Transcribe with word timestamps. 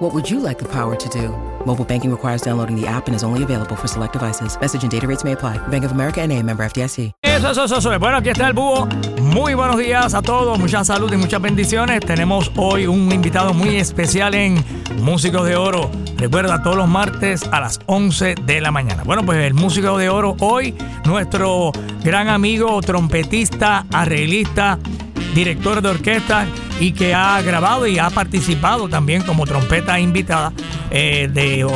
What 0.00 0.14
would 0.14 0.30
you 0.30 0.40
like 0.40 0.58
the 0.58 0.64
power 0.64 0.96
to 0.96 1.08
do? 1.10 1.28
Mobile 1.66 1.84
banking 1.84 2.10
requires 2.10 2.40
downloading 2.40 2.74
the 2.74 2.86
app 2.86 3.06
and 3.06 3.14
is 3.14 3.22
only 3.22 3.42
available 3.42 3.76
for 3.76 3.86
select 3.86 4.14
devices. 4.14 4.58
Message 4.58 4.82
and 4.82 4.90
data 4.90 5.06
rates 5.06 5.24
may 5.24 5.32
apply. 5.32 5.58
Bank 5.68 5.84
of 5.84 5.92
America 5.92 6.22
and 6.22 6.32
a 6.32 6.42
member 6.42 6.64
FDIC. 6.64 7.12
Eso, 7.22 7.50
eso, 7.50 7.76
eso. 7.76 7.98
Bueno, 7.98 8.16
aquí 8.16 8.30
está 8.30 8.46
el 8.46 8.54
búho. 8.54 8.86
Muy 9.20 9.52
buenos 9.52 9.76
días 9.76 10.14
a 10.14 10.22
todos, 10.22 10.58
mucha 10.58 10.84
salud 10.84 11.12
y 11.12 11.18
muchas 11.18 11.42
bendiciones. 11.42 12.00
Tenemos 12.00 12.50
hoy 12.56 12.86
un 12.86 13.12
invitado 13.12 13.52
muy 13.52 13.76
especial 13.76 14.34
en 14.34 14.64
Músicos 15.00 15.46
de 15.46 15.56
Oro. 15.56 15.90
Recuerda, 16.16 16.62
todos 16.62 16.78
los 16.78 16.88
martes 16.88 17.42
a 17.52 17.60
las 17.60 17.78
11 17.84 18.36
de 18.46 18.60
la 18.62 18.70
mañana. 18.70 19.02
Bueno, 19.04 19.22
pues 19.26 19.44
el 19.44 19.52
Músico 19.52 19.98
de 19.98 20.08
Oro 20.08 20.34
hoy, 20.40 20.74
nuestro 21.04 21.72
gran 22.02 22.28
amigo, 22.28 22.80
trompetista, 22.80 23.84
arreglista, 23.92 24.78
director 25.34 25.82
de 25.82 25.90
orquesta 25.90 26.46
y 26.80 26.92
que 26.92 27.14
ha 27.14 27.40
grabado 27.42 27.86
y 27.86 27.98
ha 27.98 28.10
participado 28.10 28.88
también 28.88 29.22
como 29.22 29.46
trompeta 29.46 30.00
invitada 30.00 30.52
eh, 30.90 31.28
de 31.32 31.66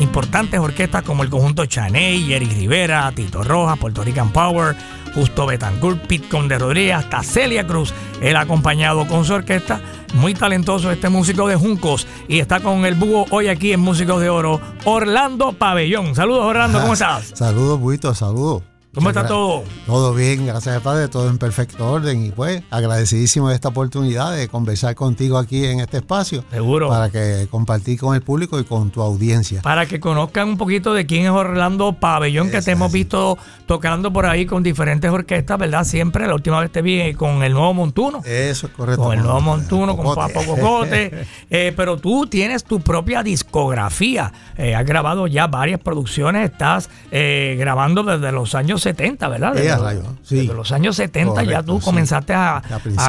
importantes 0.00 0.58
orquestas 0.58 1.02
como 1.02 1.22
el 1.22 1.30
conjunto 1.30 1.66
Chaney, 1.66 2.24
Jerry 2.24 2.46
Rivera, 2.46 3.12
Tito 3.14 3.44
Rojas, 3.44 3.78
Puerto 3.78 4.02
Rican 4.02 4.32
Power, 4.32 4.74
Justo 5.14 5.46
Betancourt, 5.46 6.06
Pete 6.06 6.28
Conde 6.28 6.58
Rodríguez, 6.58 6.96
hasta 6.96 7.22
Celia 7.22 7.66
Cruz. 7.66 7.92
Él 8.20 8.34
ha 8.36 8.40
acompañado 8.40 9.06
con 9.06 9.24
su 9.24 9.34
orquesta. 9.34 9.80
Muy 10.14 10.32
talentoso 10.32 10.90
este 10.90 11.08
músico 11.08 11.46
de 11.46 11.56
Juncos 11.56 12.06
y 12.28 12.38
está 12.38 12.60
con 12.60 12.84
el 12.86 12.94
búho 12.94 13.26
hoy 13.30 13.48
aquí 13.48 13.72
en 13.72 13.80
Músicos 13.80 14.20
de 14.20 14.30
Oro, 14.30 14.60
Orlando 14.84 15.52
Pabellón. 15.52 16.14
Saludos 16.14 16.44
Orlando, 16.44 16.80
¿cómo 16.80 16.94
estás? 16.94 17.32
Saludos, 17.34 17.80
Buito, 17.80 18.14
saludos. 18.14 18.73
¿Cómo 18.94 19.08
está 19.10 19.26
todo? 19.26 19.64
Todo 19.86 20.14
bien, 20.14 20.46
gracias 20.46 20.76
al 20.76 20.82
Padre, 20.82 21.08
todo 21.08 21.28
en 21.28 21.38
perfecto 21.38 21.90
orden. 21.90 22.24
Y 22.24 22.30
pues, 22.30 22.62
agradecidísimo 22.70 23.48
de 23.48 23.56
esta 23.56 23.68
oportunidad 23.68 24.34
de 24.36 24.48
conversar 24.48 24.94
contigo 24.94 25.36
aquí 25.36 25.64
en 25.64 25.80
este 25.80 25.98
espacio. 25.98 26.44
Seguro. 26.50 26.88
Para 26.88 27.10
que 27.10 27.48
compartir 27.50 27.98
con 27.98 28.14
el 28.14 28.22
público 28.22 28.58
y 28.60 28.64
con 28.64 28.90
tu 28.90 29.02
audiencia. 29.02 29.62
para 29.62 29.86
que 29.86 30.00
conozcan 30.00 30.50
un 30.50 30.56
poquito 30.56 30.94
de 30.94 31.06
quién 31.06 31.24
es 31.24 31.30
Orlando 31.30 31.94
Pabellón, 31.94 32.50
que 32.50 32.62
te 32.62 32.70
hemos 32.72 32.92
visto 32.92 33.36
tocando 33.66 34.12
por 34.12 34.26
ahí 34.26 34.46
con 34.46 34.62
diferentes 34.62 35.10
orquestas, 35.10 35.58
¿verdad? 35.58 35.84
Siempre, 35.84 36.26
la 36.26 36.34
última 36.34 36.60
vez 36.60 36.70
te 36.70 36.82
vi 36.82 37.14
con 37.14 37.42
el 37.42 37.52
nuevo 37.52 37.74
Montuno. 37.74 38.22
Eso 38.24 38.66
es 38.68 38.72
correcto. 38.72 39.02
Con 39.02 39.16
el 39.16 39.22
nuevo 39.22 39.40
Montuno, 39.40 39.96
con. 39.96 40.14
Papo 40.14 40.44
Cocote. 40.44 41.26
Eh, 41.50 41.72
pero 41.76 41.96
tú 41.98 42.26
tienes 42.26 42.64
tu 42.64 42.80
propia 42.80 43.22
discografía. 43.22 44.32
Eh, 44.56 44.74
has 44.74 44.84
grabado 44.84 45.26
ya 45.26 45.46
varias 45.46 45.80
producciones. 45.80 46.50
Estás 46.50 46.90
eh, 47.10 47.56
grabando 47.58 48.02
desde 48.02 48.32
los 48.32 48.54
años 48.54 48.83
70, 48.84 49.28
¿verdad? 49.28 49.56
Eh, 49.56 49.62
Desde, 49.62 49.70
los- 49.76 49.82
rayos, 49.82 50.06
sí. 50.22 50.36
desde 50.36 50.54
los 50.54 50.70
años 50.72 50.94
70 50.96 51.42
ya 51.42 51.62
tú 51.64 51.80
sí. 51.80 51.84
comenzaste 51.84 52.32
a, 52.34 52.62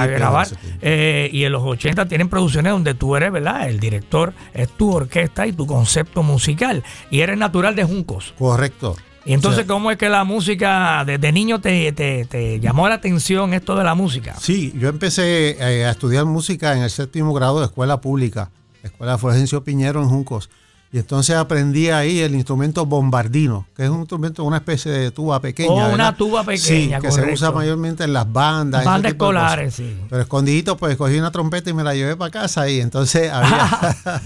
grabar. 0.08 0.48
Eh, 0.81 1.30
y 1.31 1.44
en 1.44 1.52
los 1.52 1.62
80 1.64 2.08
tienen 2.08 2.28
producciones 2.30 2.72
donde 2.73 2.95
tú 2.95 3.16
eres, 3.16 3.31
¿verdad? 3.31 3.70
El 3.70 3.80
director 3.80 4.34
es 4.53 4.70
tu 4.70 4.92
orquesta 4.92 5.46
y 5.46 5.53
tu 5.53 5.68
concepto 5.68 6.23
musical. 6.23 6.84
Y 7.12 7.20
eres 7.22 7.38
natural 7.38 7.76
de 7.76 7.84
Juncos. 7.84 8.34
Correcto. 8.40 8.96
Y 9.28 9.34
entonces, 9.34 9.62
O 9.62 9.66
sea, 9.66 9.68
¿cómo 9.73 9.90
es 9.90 9.98
que 9.98 10.08
la 10.08 10.23
música, 10.23 11.03
desde 11.06 11.31
niño 11.31 11.59
te, 11.59 11.92
te- 11.94 12.26
te 12.26 12.59
llamó 12.59 12.88
la 12.88 12.96
atención 12.96 13.53
esto 13.56 13.76
de 13.76 13.84
la 13.84 13.96
música? 13.96 14.36
Sí, 14.40 14.72
yo 14.78 14.88
empecé 14.90 15.58
eh, 15.59 15.86
a 15.86 15.90
estudiar 15.92 16.26
música 16.26 16.76
en 16.76 16.84
el 16.84 16.90
séptimo 16.92 17.34
grado 17.34 17.59
de 17.59 17.66
escuela 17.66 18.02
pública, 18.02 18.52
escuela 18.84 19.18
Fulgencio 19.18 19.64
Piñero 19.64 20.02
en 20.03 20.09
Juncos. 20.09 20.50
Y 20.95 21.00
entonces 21.00 21.35
aprendí 21.35 21.89
ahí 21.89 22.22
el 22.22 22.35
instrumento 22.35 22.85
bombardino, 22.85 23.67
que 23.75 23.83
es 23.83 23.89
un 23.89 24.00
instrumento, 24.00 24.45
una 24.45 24.56
especie 24.56 24.89
de 24.94 25.11
tuba 25.11 25.41
pequeña. 25.41 25.88
Oh, 25.89 25.94
una 25.94 26.16
tuba 26.16 26.39
Sí, 26.44 26.45
pequeña, 26.45 27.01
que 27.01 27.11
se 27.11 27.33
usa 27.33 27.51
mayormente 27.51 28.06
en 28.06 28.13
las 28.13 28.31
bandas. 28.31 28.85
Bandas 28.85 29.11
escolares, 29.11 29.73
sí. 29.73 29.94
Pero 30.09 30.22
escondidito, 30.22 30.78
pues 30.78 30.95
cogí 30.95 31.17
una 31.17 31.31
trompeta 31.31 31.69
y 31.69 31.73
me 31.73 31.84
la 31.84 31.94
llevé 31.95 32.16
para 32.16 32.31
casa 32.31 32.69
y 32.69 32.79
entonces 32.79 33.29
había... 33.34 33.67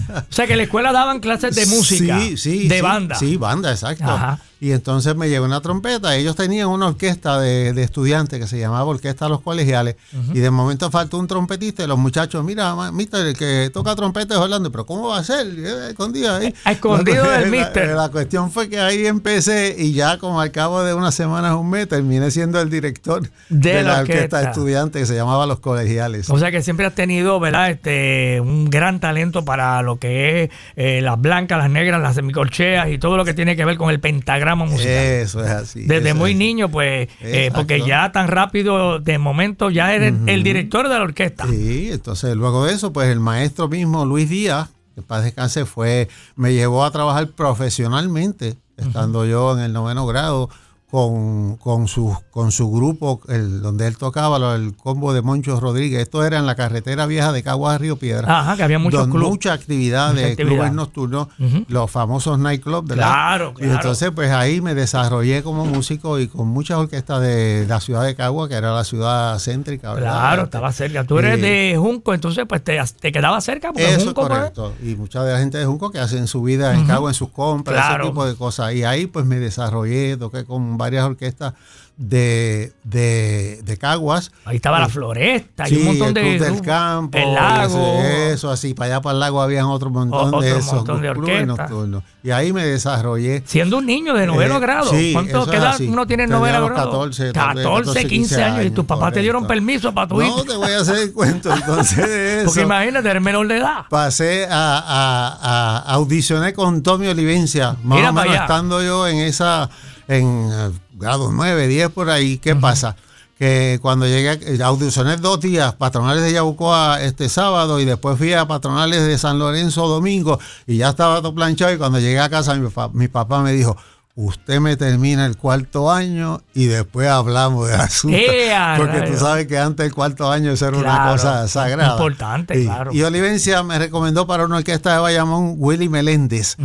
O 0.08 0.32
sea, 0.32 0.46
que 0.46 0.52
en 0.52 0.58
la 0.58 0.62
escuela 0.62 0.92
daban 0.92 1.18
clases 1.18 1.56
de 1.56 1.66
música, 1.66 2.20
Sí, 2.20 2.36
sí. 2.36 2.68
de 2.68 2.76
sí, 2.76 2.80
banda. 2.82 3.14
Sí, 3.16 3.36
banda, 3.36 3.72
exacto. 3.72 4.04
Ajá. 4.04 4.38
Y 4.60 4.72
entonces 4.72 5.16
me 5.16 5.28
llevé 5.30 5.46
una 5.46 5.60
trompeta. 5.62 6.14
Ellos 6.16 6.36
tenían 6.36 6.68
una 6.68 6.88
orquesta 6.88 7.40
de, 7.40 7.72
de 7.72 7.82
estudiantes 7.82 8.38
que 8.38 8.46
se 8.46 8.58
llamaba 8.60 8.84
Orquesta 8.84 9.26
Los 9.28 9.40
Colegiales. 9.40 9.96
Y 10.34 10.40
de 10.40 10.50
momento 10.50 10.90
faltó 10.90 11.16
un 11.18 11.26
trompetista 11.26 11.82
y 11.82 11.86
los 11.86 11.96
muchachos, 11.98 12.44
mira, 12.44 12.74
mister, 12.92 13.26
el 13.26 13.36
que 13.36 13.70
toca 13.72 13.94
trompeta 13.96 14.34
es 14.34 14.40
Orlando. 14.40 14.70
Pero 14.70 14.84
¿cómo 14.84 15.08
va 15.08 15.18
a 15.18 15.24
ser? 15.24 15.46
Eh, 15.46 15.88
Escondido 15.90 16.36
ahí. 16.36 16.54
A 16.64 16.72
escondido 16.72 17.24
La- 17.24 17.38
del 17.38 17.50
la- 17.50 17.56
mister. 17.56 17.88
La, 17.96 18.08
cuestión 18.10 18.50
fue 18.50 18.68
que 18.68 18.78
ahí 18.78 19.06
empecé 19.06 19.76
y 19.78 19.92
ya 19.94 20.18
como 20.18 20.40
al 20.42 20.50
cabo 20.52 20.82
de 20.82 20.92
unas 20.92 21.14
semanas, 21.14 21.54
un 21.54 21.70
mes, 21.70 21.88
terminé 21.88 22.30
siendo 22.30 22.60
el 22.60 22.68
director 22.68 23.22
De 23.48 23.70
de, 23.70 23.82
la 23.82 23.92
la, 23.94 24.00
orquesta 24.00 24.18
de 24.20 24.24
orquesta. 24.24 24.50
estudiantes 24.50 25.00
que 25.02 25.06
se 25.06 25.14
llamaba 25.14 25.46
Los 25.46 25.60
Colegiales. 25.60 26.28
O 26.28 26.38
sea 26.38 26.50
que 26.50 26.60
siempre 26.62 26.84
has 26.84 26.94
tenido, 26.94 27.40
¿verdad? 27.40 27.70
Este, 27.70 28.40
un 28.42 28.68
gran 28.68 29.00
talento 29.00 29.42
para 29.44 29.80
lo 29.80 29.96
que 29.98 30.42
es 30.44 30.50
eh, 30.76 31.00
las 31.00 31.18
blancas, 31.18 31.56
las 31.58 31.70
negras, 31.70 32.02
las 32.02 32.14
semicolcheas 32.14 32.90
y 32.90 32.98
todo 32.98 33.16
lo 33.16 33.24
que 33.24 33.32
tiene 33.32 33.56
que 33.56 33.64
ver 33.64 33.78
con 33.78 33.88
el 33.88 34.00
pentagrama 34.00 34.49
musical. 34.54 34.92
Eso 34.92 35.44
es 35.44 35.50
así. 35.50 35.84
Desde 35.84 36.14
muy 36.14 36.32
es. 36.32 36.36
niño, 36.36 36.70
pues, 36.70 37.08
eh, 37.20 37.50
porque 37.54 37.82
ya 37.86 38.12
tan 38.12 38.28
rápido, 38.28 38.98
de 38.98 39.18
momento, 39.18 39.70
ya 39.70 39.94
eres 39.94 40.14
el 40.26 40.42
director 40.42 40.88
de 40.88 40.94
la 40.94 41.02
orquesta. 41.02 41.46
Sí, 41.46 41.90
entonces 41.92 42.34
luego 42.36 42.64
de 42.64 42.74
eso, 42.74 42.92
pues 42.92 43.08
el 43.08 43.20
maestro 43.20 43.68
mismo, 43.68 44.04
Luis 44.04 44.28
Díaz, 44.28 44.70
que 44.94 45.02
paz 45.02 45.24
descanse, 45.24 45.64
fue, 45.64 46.08
me 46.36 46.52
llevó 46.52 46.84
a 46.84 46.90
trabajar 46.90 47.28
profesionalmente, 47.28 48.56
estando 48.76 49.26
yo 49.26 49.56
en 49.56 49.64
el 49.64 49.72
noveno 49.72 50.06
grado, 50.06 50.48
con, 50.90 51.56
con, 51.56 51.86
su, 51.88 52.16
con 52.30 52.50
su 52.52 52.70
grupo, 52.70 53.20
el, 53.28 53.62
donde 53.62 53.86
él 53.86 53.96
tocaba, 53.96 54.54
el 54.56 54.74
combo 54.76 55.12
de 55.12 55.22
Moncho 55.22 55.58
Rodríguez. 55.60 56.02
Esto 56.02 56.24
era 56.24 56.38
en 56.38 56.46
la 56.46 56.54
carretera 56.56 57.06
vieja 57.06 57.32
de 57.32 57.42
Caguas 57.42 57.76
a 57.76 57.78
Río 57.78 57.96
Piedra. 57.96 58.40
Ajá, 58.40 58.56
que 58.56 58.62
había 58.64 58.78
muchos 58.78 59.06
clubes. 59.08 59.28
Mucha 59.30 59.52
actividad 59.52 60.08
Mucha 60.10 60.20
de 60.26 60.30
actividad. 60.32 60.52
clubes 60.56 60.72
nocturnos, 60.72 61.28
los 61.68 61.90
famosos 61.90 62.38
nightclubs, 62.38 62.88
¿verdad? 62.88 63.04
Claro, 63.06 63.50
Y 63.56 63.60
claro. 63.60 63.74
entonces, 63.74 64.10
pues 64.14 64.30
ahí 64.32 64.60
me 64.60 64.74
desarrollé 64.74 65.42
como 65.42 65.64
músico 65.64 66.18
y 66.18 66.26
con 66.28 66.48
muchas 66.48 66.78
orquestas 66.78 67.20
de 67.20 67.66
la 67.68 67.80
ciudad 67.80 68.04
de 68.04 68.14
Cagua, 68.16 68.48
que 68.48 68.54
era 68.54 68.72
la 68.74 68.84
ciudad 68.84 69.38
céntrica, 69.38 69.94
¿verdad? 69.94 70.10
Claro, 70.10 70.42
estaba 70.44 70.72
cerca. 70.72 71.04
Tú 71.04 71.18
eres 71.18 71.38
Eh, 71.38 71.42
de 71.42 71.76
Junco, 71.78 72.14
entonces 72.14 72.44
pues 72.48 72.64
te, 72.64 72.78
te 73.00 73.12
quedaba 73.12 73.40
cerca. 73.40 73.68
Porque 73.72 73.94
Eso 73.94 74.06
Junco, 74.06 74.26
pues, 74.26 74.38
correcto. 74.38 74.72
Y 74.82 74.96
mucha 74.96 75.22
de 75.22 75.32
la 75.32 75.38
gente 75.38 75.58
de 75.58 75.66
Junco 75.66 75.90
que 75.90 75.98
hacen 76.00 76.26
su 76.26 76.42
vida 76.42 76.74
en 76.74 76.86
Cagua, 76.86 77.10
en 77.10 77.14
sus 77.14 77.28
compras, 77.30 77.76
Claro. 77.86 78.02
ese 78.04 78.10
tipo 78.10 78.26
de 78.26 78.34
cosas. 78.34 78.72
Y 78.74 78.84
ahí 78.84 79.06
pues 79.06 79.24
me 79.24 79.36
desarrollé, 79.38 80.16
toqué 80.16 80.44
con 80.44 80.76
varias 80.80 81.04
orquestas 81.04 81.54
de, 81.96 82.72
de, 82.82 83.60
de 83.62 83.76
Caguas. 83.76 84.32
ahí 84.46 84.56
estaba 84.56 84.80
la 84.80 84.88
floresta 84.88 85.68
y 85.68 85.76
un 85.76 85.84
montón 85.84 86.08
el 86.08 86.14
de 86.14 86.20
Club 86.22 86.32
del 86.32 86.40
grupos. 86.52 86.66
campo, 86.66 87.18
el 87.18 87.34
lago. 87.34 87.98
ese- 88.00 88.32
eso 88.32 88.50
así, 88.50 88.72
para 88.72 88.94
allá 88.94 89.02
para 89.02 89.12
el 89.14 89.20
lago 89.20 89.42
habían 89.42 89.66
otro 89.66 89.90
montón 89.90 90.40
de 90.40 90.50
esos 90.50 90.72
montón 90.72 91.02
de 91.02 91.12
clubes 91.12 91.46
nocturnos. 91.46 92.02
Y 92.22 92.30
ahí 92.30 92.54
me 92.54 92.64
desarrollé. 92.64 93.42
Siendo 93.44 93.76
un 93.78 93.84
niño 93.86 94.14
de 94.14 94.26
noveno 94.26 94.56
Eh, 94.56 94.60
grado. 94.60 94.90
sí, 94.90 95.10
¿Cuánto 95.12 95.52
edad 95.52 95.78
uno 95.80 96.06
tiene 96.06 96.22
en 96.24 96.30
noveno 96.30 96.64
grado? 96.68 96.90
14, 96.90 97.32
tal 97.32 97.56
vez 97.56 97.66
14, 97.66 98.06
15 98.06 98.42
años. 98.44 98.64
Y 98.64 98.70
tus 98.70 98.86
papás 98.86 99.12
te 99.12 99.20
dieron 99.20 99.46
permiso 99.46 99.92
para 99.92 100.08
tu 100.08 100.18
No 100.20 100.26
hijo. 100.26 100.44
te 100.44 100.56
voy 100.56 100.72
a 100.72 100.80
hacer 100.80 100.96
el 100.96 101.12
cuento 101.12 101.52
entonces 101.52 101.96
de 101.98 102.36
eso. 102.38 102.44
Porque 102.46 102.62
imagínate, 102.62 103.10
eres 103.10 103.22
menor 103.22 103.46
de 103.46 103.58
edad. 103.58 103.84
pasé 103.90 104.46
a, 104.50 104.78
a, 104.78 105.78
a 105.86 105.92
audicionar 105.94 106.54
con 106.54 106.82
Tommy 106.82 107.08
Olivencia, 107.08 107.76
más 107.84 107.98
Mira 107.98 108.08
o 108.10 108.12
menos 108.14 108.34
estando 108.36 108.82
yo 108.82 109.06
en 109.06 109.18
esa, 109.18 109.68
en 110.10 110.50
eh, 110.52 110.70
grado 110.94 111.30
9, 111.32 111.68
10 111.68 111.90
por 111.90 112.10
ahí. 112.10 112.38
¿Qué 112.38 112.56
pasa? 112.56 112.96
Que 113.38 113.78
cuando 113.80 114.06
llegué, 114.06 114.62
audicioné 114.62 115.16
dos 115.16 115.40
días, 115.40 115.74
patronales 115.74 116.22
de 116.24 116.32
Yabucoa 116.32 117.00
este 117.00 117.28
sábado 117.28 117.80
y 117.80 117.84
después 117.84 118.18
fui 118.18 118.34
a 118.34 118.46
patronales 118.46 119.06
de 119.06 119.16
San 119.16 119.38
Lorenzo 119.38 119.88
domingo 119.88 120.38
y 120.66 120.78
ya 120.78 120.90
estaba 120.90 121.22
todo 121.22 121.34
planchado 121.34 121.72
y 121.72 121.78
cuando 121.78 122.00
llegué 122.00 122.18
a 122.18 122.28
casa 122.28 122.54
mi 122.92 123.08
papá 123.08 123.42
me 123.42 123.52
dijo, 123.52 123.76
usted 124.22 124.60
me 124.60 124.76
termina 124.76 125.24
el 125.26 125.36
cuarto 125.36 125.90
año 125.90 126.42
y 126.54 126.66
después 126.66 127.08
hablamos 127.08 127.68
del 127.68 127.80
asunto. 127.80 128.16
¡Eh, 128.16 128.52
a 128.54 128.74
Porque 128.76 129.02
tú 129.02 129.16
sabes 129.16 129.46
que 129.46 129.58
antes 129.58 129.86
el 129.86 129.94
cuarto 129.94 130.30
año 130.30 130.52
eso 130.52 130.68
era 130.68 130.76
una 130.78 131.10
cosa 131.12 131.48
sagrada. 131.48 131.92
importante, 131.92 132.60
Y- 132.60 132.64
claro. 132.64 132.92
Y 132.92 133.02
Olivencia 133.02 133.62
me 133.62 133.78
recomendó 133.78 134.26
para 134.26 134.44
una 134.44 134.56
orquesta 134.58 134.92
de 134.94 134.98
Bayamón 135.00 135.54
Willy 135.58 135.88
Meléndez. 135.88 136.56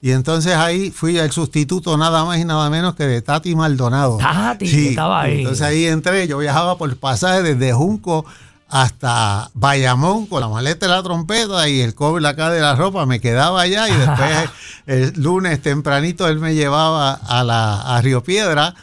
Y 0.00 0.10
entonces 0.10 0.54
ahí 0.54 0.90
fui 0.90 1.18
el 1.18 1.30
sustituto 1.30 1.96
nada 1.96 2.24
más 2.24 2.38
y 2.38 2.44
nada 2.44 2.68
menos 2.70 2.94
que 2.94 3.04
de 3.06 3.22
Tati 3.22 3.54
Maldonado. 3.54 4.18
Tati, 4.18 4.70
que 4.70 4.88
estaba 4.90 5.22
ahí. 5.22 5.38
Entonces 5.40 5.62
ahí 5.62 5.84
entré, 5.86 6.26
yo 6.26 6.38
viajaba 6.38 6.76
por 6.78 6.96
pasaje 6.96 7.42
desde 7.42 7.72
Junco 7.72 8.24
hasta 8.72 9.50
Bayamón 9.52 10.26
con 10.26 10.40
la 10.40 10.48
maleta 10.48 10.86
de 10.86 10.92
la 10.92 11.02
trompeta 11.02 11.68
y 11.68 11.82
el 11.82 11.94
cobre 11.94 12.26
acá 12.26 12.48
de 12.48 12.62
la 12.62 12.74
ropa, 12.74 13.04
me 13.04 13.20
quedaba 13.20 13.60
allá 13.60 13.86
y 13.90 13.92
después 13.92 14.50
el 14.86 15.12
lunes 15.22 15.60
tempranito 15.60 16.26
él 16.26 16.38
me 16.38 16.54
llevaba 16.54 17.12
a, 17.12 17.44
la, 17.44 17.82
a 17.82 18.00
Río 18.00 18.22
Piedra 18.22 18.74